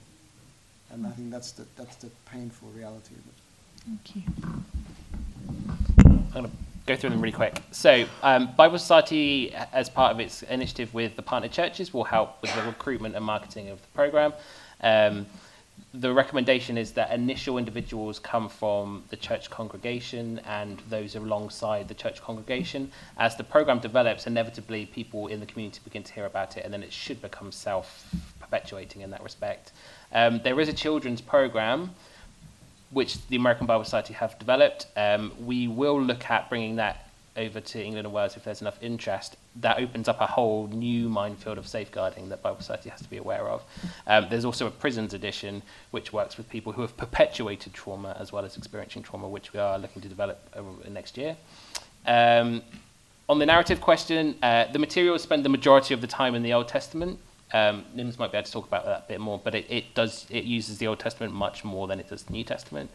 And 0.91 1.07
I 1.07 1.11
think 1.11 1.31
that's 1.31 1.51
the, 1.51 1.65
that's 1.75 1.95
the 1.95 2.09
painful 2.25 2.69
reality 2.75 3.15
of 3.15 3.21
it. 3.27 3.33
Thank 3.85 4.15
you 4.15 4.63
I'm 6.35 6.41
going 6.41 6.45
to 6.45 6.51
go 6.85 6.95
through 6.95 7.11
them 7.11 7.21
really 7.21 7.31
quick. 7.31 7.61
So, 7.71 8.05
um, 8.21 8.49
Bible 8.55 8.77
Society, 8.79 9.53
as 9.53 9.89
part 9.89 10.11
of 10.11 10.19
its 10.19 10.43
initiative 10.43 10.93
with 10.93 11.15
the 11.15 11.21
partner 11.21 11.47
churches, 11.47 11.93
will 11.93 12.03
help 12.03 12.41
with 12.41 12.53
the 12.55 12.63
recruitment 12.63 13.15
and 13.15 13.23
marketing 13.23 13.69
of 13.69 13.81
the 13.81 13.87
program. 13.89 14.33
Um, 14.81 15.25
the 15.93 16.11
recommendation 16.11 16.75
is 16.75 16.91
that 16.93 17.11
initial 17.11 17.59
individuals 17.59 18.17
come 18.17 18.49
from 18.49 19.03
the 19.09 19.15
church 19.15 19.51
congregation 19.51 20.39
and 20.39 20.81
those 20.89 21.15
alongside 21.15 21.87
the 21.87 21.93
church 21.93 22.19
congregation. 22.19 22.91
As 23.17 23.35
the 23.35 23.43
program 23.43 23.77
develops, 23.77 24.25
inevitably 24.25 24.87
people 24.87 25.27
in 25.27 25.39
the 25.39 25.45
community 25.45 25.81
begin 25.83 26.01
to 26.01 26.13
hear 26.13 26.25
about 26.25 26.57
it, 26.57 26.65
and 26.65 26.73
then 26.73 26.81
it 26.81 26.91
should 26.91 27.21
become 27.21 27.51
self 27.51 28.09
perpetuating 28.39 29.03
in 29.03 29.11
that 29.11 29.21
respect. 29.21 29.71
Um, 30.11 30.41
there 30.43 30.59
is 30.59 30.67
a 30.67 30.73
children's 30.73 31.21
program 31.21 31.91
which 32.89 33.25
the 33.27 33.35
American 33.35 33.67
Bible 33.67 33.83
Society 33.83 34.15
have 34.15 34.37
developed. 34.39 34.87
Um, 34.95 35.31
we 35.45 35.67
will 35.67 36.01
look 36.01 36.29
at 36.29 36.49
bringing 36.49 36.77
that 36.77 37.09
over 37.35 37.59
to 37.59 37.83
England 37.83 38.05
and 38.05 38.13
Wales 38.13 38.37
if 38.37 38.43
there's 38.43 38.61
enough 38.61 38.77
interest. 38.81 39.37
That 39.57 39.79
opens 39.79 40.07
up 40.07 40.21
a 40.21 40.27
whole 40.27 40.67
new 40.67 41.09
minefield 41.09 41.57
of 41.57 41.67
safeguarding 41.67 42.29
that 42.29 42.41
Bible 42.41 42.59
Society 42.59 42.89
has 42.89 43.01
to 43.01 43.09
be 43.09 43.17
aware 43.17 43.47
of. 43.47 43.63
Um, 44.07 44.27
there's 44.29 44.45
also 44.45 44.67
a 44.67 44.71
prisons 44.71 45.13
edition 45.13 45.61
which 45.91 46.13
works 46.13 46.37
with 46.37 46.49
people 46.49 46.73
who 46.73 46.81
have 46.81 46.95
perpetuated 46.97 47.73
trauma 47.73 48.15
as 48.19 48.31
well 48.31 48.45
as 48.45 48.57
experiencing 48.57 49.03
trauma, 49.03 49.27
which 49.27 49.53
we 49.53 49.59
are 49.59 49.79
looking 49.79 50.01
to 50.01 50.07
develop 50.07 50.39
next 50.89 51.17
year. 51.17 51.35
Um, 52.05 52.61
on 53.29 53.39
the 53.39 53.45
narrative 53.45 53.79
question, 53.79 54.35
uh, 54.43 54.71
the 54.71 54.79
materials 54.79 55.23
spend 55.23 55.45
the 55.45 55.49
majority 55.49 55.93
of 55.93 56.01
the 56.01 56.07
time 56.07 56.35
in 56.35 56.43
the 56.43 56.53
Old 56.53 56.67
Testament. 56.67 57.19
Um, 57.53 57.85
Nims 57.95 58.17
might 58.17 58.31
be 58.31 58.37
able 58.37 58.45
to 58.45 58.51
talk 58.51 58.67
about 58.67 58.85
that 58.85 59.03
a 59.05 59.07
bit 59.07 59.19
more, 59.19 59.39
but 59.41 59.53
it, 59.55 59.65
it 59.69 59.93
does 59.93 60.25
it 60.29 60.43
uses 60.43 60.79
the 60.79 60.87
Old 60.87 60.99
Testament 60.99 61.33
much 61.33 61.63
more 61.63 61.87
than 61.87 61.99
it 61.99 62.09
does 62.09 62.23
the 62.23 62.33
New 62.33 62.43
Testament. 62.43 62.89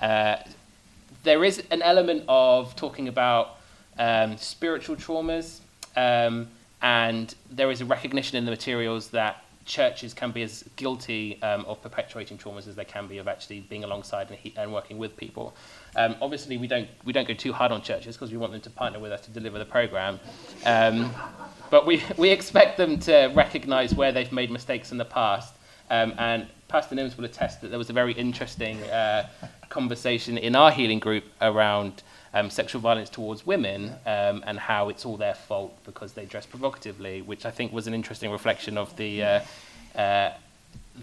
Uh, 0.00 0.36
there 1.24 1.44
is 1.44 1.62
an 1.70 1.82
element 1.82 2.24
of 2.26 2.74
talking 2.74 3.08
about 3.08 3.57
um, 3.98 4.36
spiritual 4.36 4.96
traumas, 4.96 5.60
um, 5.96 6.48
and 6.82 7.34
there 7.50 7.70
is 7.70 7.80
a 7.80 7.84
recognition 7.84 8.36
in 8.38 8.44
the 8.44 8.50
materials 8.50 9.08
that 9.08 9.44
churches 9.64 10.14
can 10.14 10.32
be 10.32 10.42
as 10.42 10.64
guilty 10.76 11.40
um, 11.42 11.64
of 11.66 11.80
perpetuating 11.82 12.38
traumas 12.38 12.66
as 12.66 12.74
they 12.74 12.84
can 12.84 13.06
be 13.06 13.18
of 13.18 13.28
actually 13.28 13.60
being 13.60 13.84
alongside 13.84 14.28
and, 14.30 14.38
he- 14.38 14.54
and 14.56 14.72
working 14.72 14.96
with 14.96 15.16
people. 15.16 15.54
Um, 15.94 16.16
obviously, 16.22 16.56
we 16.56 16.66
don't 16.66 16.88
we 17.04 17.12
don't 17.12 17.28
go 17.28 17.34
too 17.34 17.52
hard 17.52 17.70
on 17.70 17.82
churches 17.82 18.16
because 18.16 18.32
we 18.32 18.38
want 18.38 18.52
them 18.52 18.62
to 18.62 18.70
partner 18.70 18.98
with 18.98 19.12
us 19.12 19.20
to 19.22 19.30
deliver 19.30 19.58
the 19.58 19.64
program. 19.66 20.18
Um, 20.64 21.12
but 21.70 21.86
we, 21.86 22.02
we 22.16 22.30
expect 22.30 22.78
them 22.78 22.98
to 23.00 23.30
recognize 23.34 23.94
where 23.94 24.10
they've 24.10 24.32
made 24.32 24.50
mistakes 24.50 24.90
in 24.90 24.98
the 24.98 25.04
past. 25.04 25.54
Um, 25.90 26.14
and 26.18 26.46
Pastor 26.68 26.94
Nims 26.96 27.16
will 27.16 27.24
attest 27.24 27.60
that 27.62 27.68
there 27.68 27.78
was 27.78 27.88
a 27.90 27.94
very 27.94 28.12
interesting 28.12 28.82
uh, 28.84 29.26
conversation 29.68 30.36
in 30.36 30.54
our 30.54 30.70
healing 30.70 30.98
group 30.98 31.24
around 31.40 32.02
um, 32.34 32.50
sexual 32.50 32.80
violence 32.80 33.10
towards 33.10 33.46
women 33.46 33.94
um, 34.06 34.42
and 34.46 34.58
how 34.58 34.88
it's 34.88 35.04
all 35.04 35.16
their 35.16 35.34
fault 35.34 35.76
because 35.84 36.12
they 36.12 36.24
dress 36.24 36.46
provocatively, 36.46 37.22
which 37.22 37.46
I 37.46 37.50
think 37.50 37.72
was 37.72 37.86
an 37.86 37.94
interesting 37.94 38.30
reflection 38.30 38.76
of 38.78 38.94
the 38.96 39.22
uh, 39.22 39.40
uh, 39.94 40.32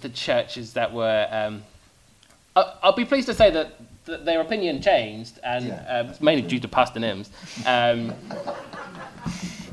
the 0.02 0.10
churches 0.10 0.74
that 0.74 0.94
were. 0.94 1.28
Um, 1.32 1.64
I'll, 2.56 2.80
I'll 2.84 2.96
be 2.96 3.06
pleased 3.06 3.28
to 3.28 3.34
say 3.34 3.50
that, 3.52 3.74
that 4.06 4.26
their 4.26 4.42
opinion 4.42 4.82
changed, 4.82 5.40
and 5.44 5.68
Yeah. 5.68 6.06
uh, 6.10 6.14
mainly 6.22 6.42
due 6.48 6.60
to 6.60 6.68
Pastor 6.68 7.00
Nims. 7.00 7.28
Um, 7.66 8.14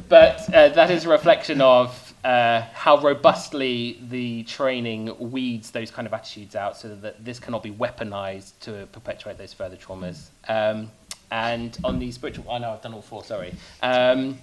but 0.09 0.53
uh, 0.55 0.69
that 0.71 0.91
is 0.91 1.05
a 1.05 1.09
reflection 1.09 1.61
of 1.61 2.15
uh, 2.25 2.63
how 2.73 2.99
robustly 3.01 3.99
the 4.09 4.43
training 4.45 5.15
weeds 5.19 5.71
those 5.71 5.91
kind 5.91 6.07
of 6.07 6.13
attitudes 6.13 6.55
out 6.55 6.77
so 6.77 6.95
that 6.97 7.25
this 7.25 7.39
cannot 7.41 7.63
be 7.63 7.71
weaponized 7.71 8.53
to 8.61 8.87
perpetuate 8.93 9.39
those 9.39 9.53
further 9.53 9.77
traumas. 9.77 10.27
Um, 10.49 10.91
and 11.33 11.79
on 11.83 11.99
the 11.99 12.13
spiritual, 12.13 12.49
I 12.51 12.59
know 12.59 12.71
I've 12.71 12.83
done 12.83 12.93
all 12.93 13.01
four, 13.01 13.25
sorry. 13.25 13.55
Um, 13.83 14.39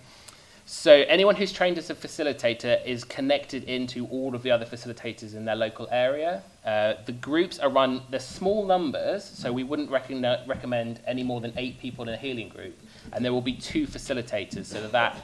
so 0.66 0.92
anyone 0.92 1.36
who's 1.36 1.52
trained 1.52 1.78
as 1.78 1.92
a 1.92 1.96
facilitator 1.96 2.84
is 2.84 3.04
connected 3.04 3.64
into 3.66 4.08
all 4.08 4.34
of 4.34 4.42
the 4.42 4.50
other 4.50 4.66
facilitators 4.66 5.36
in 5.36 5.46
their 5.46 5.56
local 5.56 5.88
area. 5.92 6.42
Uh, 6.66 6.96
the 7.06 7.12
groups 7.12 7.60
are 7.60 7.70
run, 7.70 8.02
they're 8.10 8.20
small 8.20 8.66
numbers, 8.66 9.24
so 9.24 9.54
we 9.54 9.64
wouldn't 9.64 9.92
recommend 9.92 11.00
any 11.06 11.22
more 11.22 11.40
than 11.42 11.54
eight 11.58 11.80
people 11.80 12.08
in 12.08 12.14
a 12.14 12.18
healing 12.18 12.50
group. 12.50 12.80
And 13.14 13.24
there 13.24 13.34
will 13.34 13.42
be 13.42 13.54
two 13.54 13.86
facilitators, 13.86 14.66
so 14.66 14.82
that 14.82 14.92
that 14.92 15.22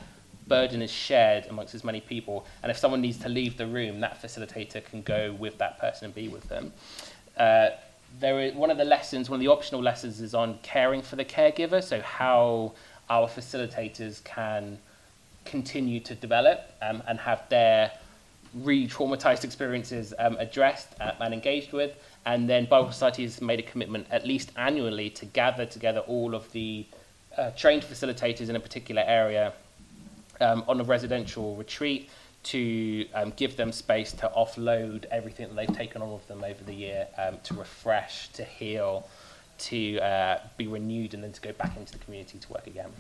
burden 0.48 0.84
is 0.84 0.92
shared 0.92 1.48
amongst 1.48 1.74
as 1.74 1.84
many 1.84 2.00
people. 2.00 2.46
And 2.62 2.70
if 2.70 2.78
someone 2.78 3.02
needs 3.02 3.18
to 3.20 3.30
leave 3.30 3.58
the 3.58 3.66
room, 3.66 4.02
that 4.02 4.22
facilitator 4.22 4.86
can 4.86 5.02
go 5.02 5.34
with 5.34 5.58
that 5.58 5.80
person 5.80 6.06
and 6.06 6.14
be 6.14 6.28
with 6.28 6.48
them. 6.48 6.74
Uh, 7.36 7.70
there 8.20 8.40
is, 8.42 8.54
one 8.54 8.72
of 8.72 8.78
the 8.78 8.86
lessons, 8.86 9.30
one 9.30 9.38
of 9.38 9.42
the 9.42 9.52
optional 9.52 9.82
lessons 9.82 10.22
is 10.22 10.34
on 10.34 10.60
caring 10.64 11.02
for 11.02 11.16
the 11.16 11.26
caregiver, 11.26 11.84
so 11.84 12.02
how 12.02 12.74
our 13.10 13.28
facilitators 13.28 14.24
can 14.24 14.78
continue 15.44 16.00
to 16.00 16.16
develop 16.16 16.72
um, 16.82 17.04
and 17.08 17.20
have 17.20 17.48
their 17.50 17.92
re-traumatized 18.56 19.44
experiences 19.44 20.14
um, 20.18 20.38
addressed 20.40 20.90
uh, 21.00 21.12
and 21.20 21.34
engaged 21.34 21.74
with. 21.74 21.96
And 22.26 22.50
then 22.50 22.66
Bible 22.66 22.92
Society 22.92 23.24
has 23.24 23.42
made 23.42 23.60
a 23.60 23.64
commitment 23.64 24.08
at 24.10 24.26
least 24.26 24.52
annually 24.56 25.10
to 25.12 25.26
gather 25.26 25.66
together 25.66 26.00
all 26.00 26.34
of 26.34 26.52
the 26.52 26.86
uh, 27.38 27.52
trained 27.52 27.84
facilitators 27.84 28.50
in 28.50 28.56
a 28.56 28.60
particular 28.60 29.04
area 29.06 29.54
um, 30.42 30.64
on 30.68 30.80
a 30.80 30.84
residential 30.84 31.56
retreat 31.56 32.10
to 32.46 33.08
um, 33.16 33.34
give 33.36 33.58
them 33.58 33.72
space 33.72 34.12
to 34.14 34.32
offload 34.38 35.06
everything 35.06 35.48
that 35.48 35.56
they've 35.56 35.76
taken 35.76 36.02
on 36.02 36.14
with 36.14 36.28
them 36.28 36.44
over 36.44 36.64
the 36.64 36.74
year 36.74 37.08
um, 37.18 37.38
to 37.44 37.56
refresh, 37.56 38.30
to 38.30 38.44
heal, 38.44 39.10
to 39.58 40.00
uh, 40.00 40.40
be 40.56 40.68
renewed, 40.68 41.16
and 41.16 41.24
then 41.24 41.32
to 41.32 41.42
go 41.42 41.52
back 41.54 41.76
into 41.76 41.92
the 41.94 42.00
community 42.00 42.38
to 42.38 42.54
work 42.54 42.68
again. 42.68 42.92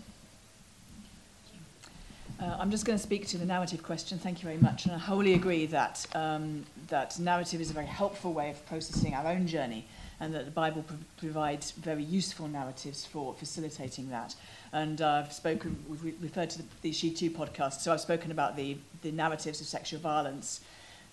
Uh, 2.41 2.57
I'm 2.59 2.71
just 2.71 2.85
going 2.85 2.97
to 2.97 3.03
speak 3.03 3.27
to 3.27 3.37
the 3.37 3.45
narrative 3.45 3.83
question. 3.83 4.17
Thank 4.17 4.41
you 4.41 4.49
very 4.49 4.61
much. 4.61 4.85
And 4.85 4.93
I 4.93 4.97
wholly 4.97 5.35
agree 5.35 5.67
that, 5.67 6.05
um, 6.15 6.65
that 6.87 7.17
narrative 7.19 7.61
is 7.61 7.69
a 7.69 7.73
very 7.73 7.85
helpful 7.85 8.33
way 8.33 8.49
of 8.49 8.65
processing 8.65 9.13
our 9.13 9.27
own 9.27 9.47
journey 9.47 9.85
and 10.19 10.33
that 10.33 10.45
the 10.45 10.51
Bible 10.51 10.83
pro- 10.83 10.97
provides 11.17 11.71
very 11.71 12.03
useful 12.03 12.47
narratives 12.47 13.05
for 13.05 13.33
facilitating 13.35 14.09
that. 14.09 14.35
And 14.75 14.99
I've 14.99 15.31
spoken, 15.31 15.77
we've 15.87 16.21
referred 16.21 16.49
to 16.49 16.57
the, 16.57 16.65
the 16.81 16.91
She 16.91 17.09
Too 17.09 17.31
podcast, 17.31 17.79
so 17.79 17.93
I've 17.93 18.01
spoken 18.01 18.29
about 18.29 18.57
the, 18.57 18.75
the 19.03 19.11
narratives 19.13 19.61
of 19.61 19.67
sexual 19.67 20.01
violence 20.01 20.59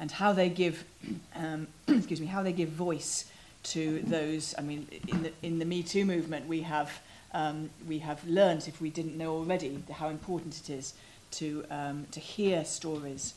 and 0.01 0.11
how 0.11 0.33
they 0.33 0.49
give, 0.49 0.85
um, 1.37 1.69
excuse 1.87 2.21
me, 2.21 2.27
how 2.27 2.43
they 2.43 2.53
give 2.53 2.71
voice 2.71 3.31
to 3.63 4.01
those. 4.01 4.53
I 4.59 4.63
mean, 4.63 4.89
in 5.07 5.23
the, 5.23 5.33
in 5.45 5.59
the 5.61 5.65
Me 5.65 5.85
Too 5.85 6.05
movement, 6.05 6.49
we 6.49 6.63
have, 6.63 6.91
um, 7.35 7.71
we 7.87 8.01
have 8.01 8.27
learned, 8.27 8.67
if 8.67 8.81
we 8.81 8.91
didn't 8.91 9.17
know 9.17 9.37
already, 9.37 9.81
how 9.93 10.09
important 10.09 10.59
it 10.59 10.69
is 10.69 10.95
to, 11.33 11.65
um, 11.71 12.09
to 12.11 12.19
hear 12.19 12.65
stories. 12.65 13.35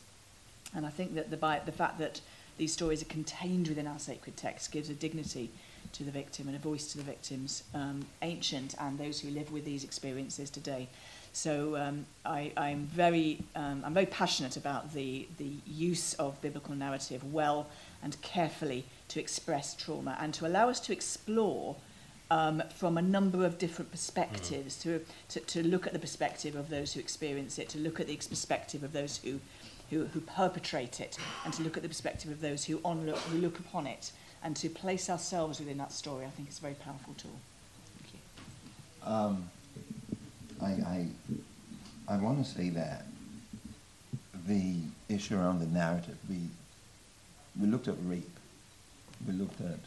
And 0.74 0.84
I 0.84 0.90
think 0.90 1.14
that 1.14 1.30
the, 1.30 1.36
Bi- 1.36 1.62
the 1.64 1.70
fact 1.70 2.00
that 2.00 2.20
these 2.58 2.72
stories 2.72 3.00
are 3.00 3.06
contained 3.06 3.68
within 3.68 3.86
our 3.86 4.00
sacred 4.00 4.36
text 4.36 4.72
gives 4.72 4.90
a 4.90 4.94
dignity 4.94 5.50
to 5.92 6.04
the 6.04 6.10
victim 6.10 6.48
and 6.48 6.56
a 6.56 6.58
voice 6.58 6.92
to 6.92 6.98
the 6.98 7.04
victims, 7.04 7.64
um, 7.74 8.06
ancient 8.22 8.74
and 8.80 8.98
those 8.98 9.20
who 9.20 9.30
live 9.30 9.52
with 9.52 9.64
these 9.64 9.84
experiences 9.84 10.50
today. 10.50 10.88
So 11.32 11.76
um, 11.76 12.06
I, 12.24 12.50
I'm 12.56 12.86
very, 12.86 13.42
um, 13.54 13.82
I'm 13.84 13.92
very 13.92 14.06
passionate 14.06 14.56
about 14.56 14.94
the, 14.94 15.28
the 15.36 15.52
use 15.66 16.14
of 16.14 16.40
biblical 16.40 16.74
narrative 16.74 17.30
well 17.30 17.66
and 18.02 18.20
carefully 18.22 18.86
to 19.08 19.20
express 19.20 19.74
trauma 19.74 20.16
and 20.18 20.32
to 20.34 20.46
allow 20.46 20.70
us 20.70 20.80
to 20.80 20.92
explore 20.92 21.76
um, 22.30 22.62
from 22.74 22.98
a 22.98 23.02
number 23.02 23.44
of 23.44 23.58
different 23.58 23.90
perspectives, 23.90 24.78
to, 24.82 25.00
to, 25.28 25.40
to 25.40 25.62
look 25.62 25.86
at 25.86 25.92
the 25.92 25.98
perspective 25.98 26.56
of 26.56 26.70
those 26.70 26.92
who 26.94 27.00
experience 27.00 27.58
it, 27.58 27.68
to 27.68 27.78
look 27.78 28.00
at 28.00 28.06
the 28.06 28.16
perspective 28.16 28.82
of 28.82 28.92
those 28.92 29.18
who, 29.18 29.38
who, 29.90 30.06
who 30.06 30.20
perpetrate 30.20 31.00
it, 31.00 31.18
and 31.44 31.52
to 31.54 31.62
look 31.62 31.76
at 31.76 31.82
the 31.82 31.88
perspective 31.88 32.30
of 32.30 32.40
those 32.40 32.64
who, 32.64 32.80
on 32.84 33.06
look, 33.06 33.18
who 33.18 33.38
look 33.38 33.58
upon 33.58 33.86
it, 33.86 34.10
and 34.46 34.54
to 34.54 34.68
place 34.68 35.10
ourselves 35.10 35.58
within 35.58 35.76
that 35.76 35.90
story, 35.90 36.24
I 36.24 36.28
think 36.28 36.48
is 36.48 36.58
a 36.58 36.60
very 36.60 36.74
powerful 36.74 37.14
tool. 37.18 37.36
Thank 37.98 38.14
you. 38.14 39.12
Um, 39.12 39.50
I, 40.62 40.66
I, 40.66 42.14
I 42.14 42.16
want 42.18 42.46
to 42.46 42.48
say 42.48 42.68
that 42.68 43.06
the 44.46 44.76
issue 45.08 45.36
around 45.36 45.58
the 45.58 45.66
narrative, 45.66 46.16
we, 46.30 46.42
we 47.60 47.66
looked 47.66 47.88
at 47.88 47.96
rape. 48.04 48.38
We 49.26 49.32
looked 49.32 49.60
at 49.62 49.80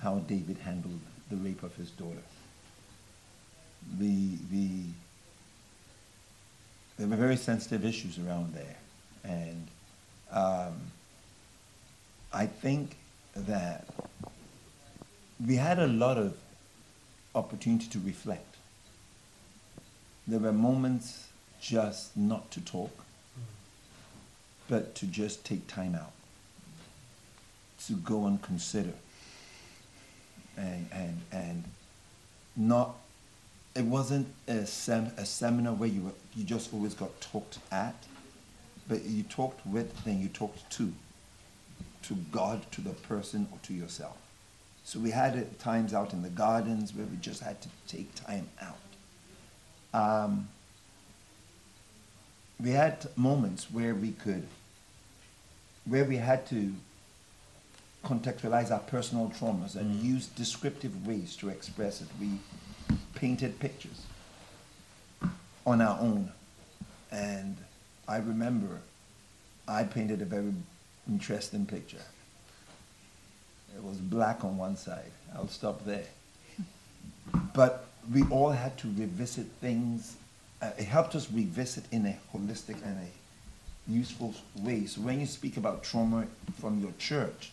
how 0.00 0.18
David 0.20 0.58
handled 0.58 1.00
the 1.28 1.36
rape 1.36 1.64
of 1.64 1.74
his 1.74 1.90
daughter. 1.90 2.22
The, 3.98 4.38
the, 4.52 4.68
there 6.98 7.08
were 7.08 7.16
very 7.16 7.36
sensitive 7.36 7.84
issues 7.84 8.16
around 8.16 8.54
there. 8.54 8.76
And 9.24 9.66
um, 10.30 10.74
I 12.32 12.46
think 12.46 12.94
that 13.46 13.86
we 15.44 15.56
had 15.56 15.78
a 15.78 15.86
lot 15.86 16.16
of 16.16 16.36
opportunity 17.34 17.86
to 17.88 17.98
reflect. 18.00 18.56
There 20.26 20.40
were 20.40 20.52
moments 20.52 21.28
just 21.60 22.16
not 22.16 22.50
to 22.52 22.60
talk, 22.60 23.04
but 24.68 24.94
to 24.96 25.06
just 25.06 25.44
take 25.44 25.66
time 25.66 25.94
out, 25.94 26.12
to 27.86 27.92
go 27.94 28.26
and 28.26 28.40
consider, 28.42 28.94
and 30.56 30.88
and 30.92 31.20
and 31.32 31.64
not. 32.56 32.96
It 33.74 33.84
wasn't 33.84 34.28
a, 34.48 34.64
sem- 34.64 35.12
a 35.18 35.26
seminar 35.26 35.74
where 35.74 35.90
you 35.90 36.00
were, 36.00 36.12
you 36.34 36.44
just 36.44 36.72
always 36.72 36.94
got 36.94 37.20
talked 37.20 37.58
at, 37.70 37.94
but 38.88 39.04
you 39.04 39.22
talked 39.22 39.66
with, 39.66 40.02
then 40.04 40.18
you 40.18 40.28
talked 40.28 40.70
to, 40.78 40.94
to 42.06 42.14
God, 42.32 42.70
to 42.72 42.80
the 42.80 42.90
person, 42.90 43.48
or 43.52 43.58
to 43.62 43.74
yourself. 43.74 44.16
So 44.84 45.00
we 45.00 45.10
had 45.10 45.58
times 45.58 45.92
out 45.92 46.12
in 46.12 46.22
the 46.22 46.28
gardens 46.28 46.94
where 46.94 47.06
we 47.06 47.16
just 47.16 47.42
had 47.42 47.60
to 47.62 47.68
take 47.88 48.14
time 48.14 48.48
out. 48.62 48.76
Um, 49.92 50.48
we 52.60 52.70
had 52.70 53.06
moments 53.16 53.66
where 53.70 53.94
we 53.94 54.12
could, 54.12 54.46
where 55.84 56.04
we 56.04 56.16
had 56.16 56.46
to 56.48 56.72
contextualize 58.04 58.70
our 58.70 58.78
personal 58.78 59.32
traumas 59.36 59.74
and 59.74 59.96
use 59.96 60.26
descriptive 60.28 61.06
ways 61.06 61.34
to 61.36 61.48
express 61.48 62.00
it. 62.00 62.06
We 62.20 62.38
painted 63.14 63.58
pictures 63.58 64.02
on 65.66 65.80
our 65.80 65.98
own. 66.00 66.30
And 67.10 67.56
I 68.06 68.18
remember 68.18 68.80
I 69.66 69.82
painted 69.82 70.22
a 70.22 70.24
very 70.24 70.52
interesting 71.08 71.66
picture. 71.66 72.02
It 73.76 73.82
was 73.82 73.98
black 73.98 74.44
on 74.44 74.56
one 74.56 74.76
side. 74.76 75.10
I'll 75.34 75.48
stop 75.48 75.84
there. 75.84 76.06
But 77.54 77.86
we 78.12 78.22
all 78.24 78.50
had 78.50 78.76
to 78.78 78.88
revisit 78.88 79.46
things. 79.60 80.16
Uh, 80.62 80.70
it 80.78 80.84
helped 80.84 81.14
us 81.14 81.30
revisit 81.30 81.84
in 81.92 82.06
a 82.06 82.18
holistic 82.34 82.76
and 82.84 82.98
a 82.98 83.90
useful 83.90 84.34
way. 84.60 84.86
So 84.86 85.00
when 85.02 85.20
you 85.20 85.26
speak 85.26 85.56
about 85.56 85.82
trauma 85.82 86.26
from 86.60 86.80
your 86.80 86.92
church, 86.98 87.52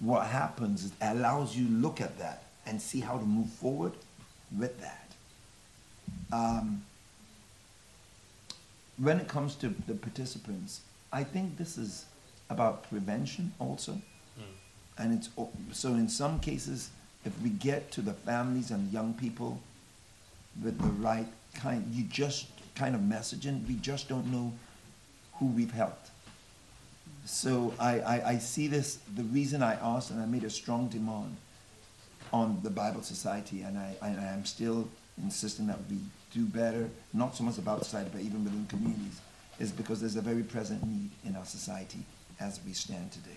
what 0.00 0.26
happens 0.26 0.84
is 0.84 0.90
it 0.90 0.96
allows 1.00 1.56
you 1.56 1.68
look 1.68 2.00
at 2.00 2.18
that 2.18 2.44
and 2.66 2.80
see 2.80 3.00
how 3.00 3.18
to 3.18 3.24
move 3.24 3.48
forward 3.48 3.92
with 4.56 4.80
that. 4.80 5.12
Um, 6.32 6.84
when 8.98 9.18
it 9.18 9.28
comes 9.28 9.54
to 9.56 9.74
the 9.86 9.94
participants, 9.94 10.80
I 11.12 11.24
think 11.24 11.56
this 11.56 11.76
is 11.78 12.04
about 12.52 12.88
prevention 12.88 13.52
also. 13.58 13.92
Hmm. 14.36 14.52
And 14.98 15.18
it's 15.18 15.28
so 15.72 15.88
in 15.94 16.08
some 16.08 16.38
cases, 16.38 16.90
if 17.24 17.40
we 17.42 17.50
get 17.50 17.90
to 17.92 18.00
the 18.00 18.12
families 18.12 18.70
and 18.70 18.92
young 18.92 19.14
people 19.14 19.60
with 20.62 20.78
the 20.78 20.88
right 21.02 21.26
kind, 21.54 21.84
you 21.92 22.04
just 22.04 22.46
kind 22.74 22.94
of 22.94 23.00
messaging, 23.00 23.66
we 23.68 23.74
just 23.76 24.08
don't 24.08 24.26
know 24.32 24.52
who 25.34 25.46
we've 25.46 25.72
helped. 25.72 26.10
So 27.24 27.72
I, 27.78 28.00
I, 28.00 28.28
I 28.30 28.38
see 28.38 28.66
this, 28.66 28.98
the 29.14 29.22
reason 29.24 29.62
I 29.62 29.74
asked 29.74 30.10
and 30.10 30.20
I 30.20 30.26
made 30.26 30.44
a 30.44 30.50
strong 30.50 30.88
demand 30.88 31.36
on 32.32 32.58
the 32.62 32.70
Bible 32.70 33.02
Society, 33.02 33.62
and 33.62 33.78
I, 33.78 33.94
I, 34.00 34.08
I'm 34.08 34.44
still 34.44 34.88
insisting 35.22 35.66
that 35.66 35.78
we 35.90 35.98
do 36.32 36.46
better, 36.46 36.88
not 37.12 37.36
so 37.36 37.44
much 37.44 37.58
about 37.58 37.84
society, 37.84 38.10
but 38.12 38.22
even 38.22 38.42
within 38.42 38.66
communities, 38.66 39.20
is 39.60 39.70
because 39.70 40.00
there's 40.00 40.16
a 40.16 40.22
very 40.22 40.42
present 40.42 40.84
need 40.86 41.10
in 41.24 41.36
our 41.36 41.44
society 41.44 42.04
as 42.42 42.60
we 42.66 42.72
stand 42.72 43.12
today. 43.12 43.30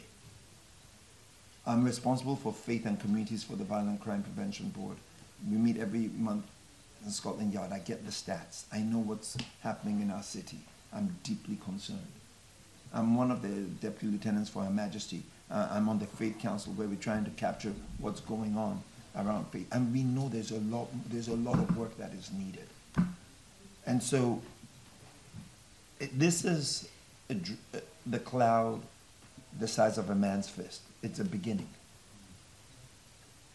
I'm 1.68 1.84
responsible 1.84 2.36
for 2.36 2.52
faith 2.52 2.86
and 2.86 3.00
communities 3.00 3.44
for 3.44 3.56
the 3.56 3.64
Violent 3.64 4.02
Crime 4.02 4.24
Prevention 4.24 4.70
Board. 4.70 4.98
We 5.50 5.58
meet 5.58 5.78
every 5.78 6.10
month 6.18 6.46
in 7.06 7.12
Scotland 7.12 7.54
Yard. 7.54 7.72
I 7.72 7.80
get 7.80 8.06
the 8.06 8.12
stats. 8.12 8.64
I 8.74 8.80
know 8.80 9.00
what's 9.00 9.38
happening 9.62 10.02
in 10.02 10.12
our 10.12 10.24
city. 10.24 10.60
I'm 10.94 11.16
deeply 11.24 11.58
concerned. 11.64 12.00
I'm 12.94 13.16
one 13.16 13.32
of 13.32 13.42
the 13.42 13.62
deputy 13.86 14.08
lieutenants 14.08 14.50
for 14.50 14.64
Her 14.64 14.70
Majesty. 14.70 15.24
Uh, 15.52 15.68
I'm 15.72 15.90
on 15.90 16.00
the 16.00 16.06
Faith 16.06 16.40
Council 16.40 16.74
where 16.74 16.88
we're 16.88 16.96
trying 16.96 17.26
to 17.26 17.32
capture 17.32 17.74
what's 18.00 18.22
going 18.22 18.58
on 18.58 18.82
around 19.18 19.46
faith, 19.48 19.68
and 19.72 19.94
we 19.94 20.04
know 20.04 20.28
there's 20.30 20.52
a 20.52 20.60
lot 20.60 20.88
there's 21.10 21.28
a 21.28 21.36
lot 21.36 21.56
of 21.56 21.78
work 21.78 21.98
that 21.98 22.12
is 22.14 22.32
needed. 22.32 22.68
And 23.86 24.02
so, 24.02 24.42
it, 26.00 26.18
this 26.18 26.44
is 26.44 26.90
a, 27.30 27.36
uh, 27.74 27.80
the 28.08 28.20
cloud 28.20 28.82
the 29.60 29.68
size 29.68 29.98
of 29.98 30.10
a 30.10 30.16
man's 30.16 30.50
fist. 30.50 30.82
It's 31.02 31.20
a 31.20 31.24
beginning, 31.24 31.70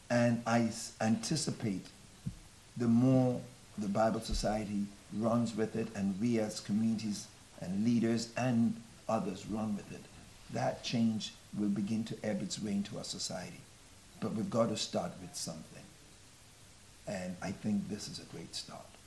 and 0.08 0.42
I 0.46 0.70
anticipate 1.00 1.86
the 2.76 2.88
more 2.88 3.40
the 3.78 3.88
Bible 3.88 4.20
Society 4.20 4.86
runs 5.16 5.56
with 5.56 5.76
it, 5.76 5.88
and 5.94 6.18
we 6.20 6.38
as 6.38 6.60
communities 6.60 7.26
and 7.60 7.84
leaders 7.84 8.30
and 8.36 8.74
others 9.08 9.46
run 9.46 9.76
with 9.76 9.90
it, 9.92 10.00
that 10.52 10.82
change 10.82 11.32
will 11.58 11.68
begin 11.68 12.04
to 12.04 12.16
ebb 12.22 12.42
its 12.42 12.62
way 12.62 12.72
into 12.72 12.96
our 12.98 13.04
society. 13.04 13.60
But 14.20 14.34
we've 14.34 14.50
got 14.50 14.68
to 14.68 14.76
start 14.76 15.12
with 15.20 15.34
something. 15.34 15.82
And 17.06 17.36
I 17.42 17.50
think 17.50 17.88
this 17.88 18.08
is 18.08 18.20
a 18.20 18.36
great 18.36 18.54
start. 18.54 18.90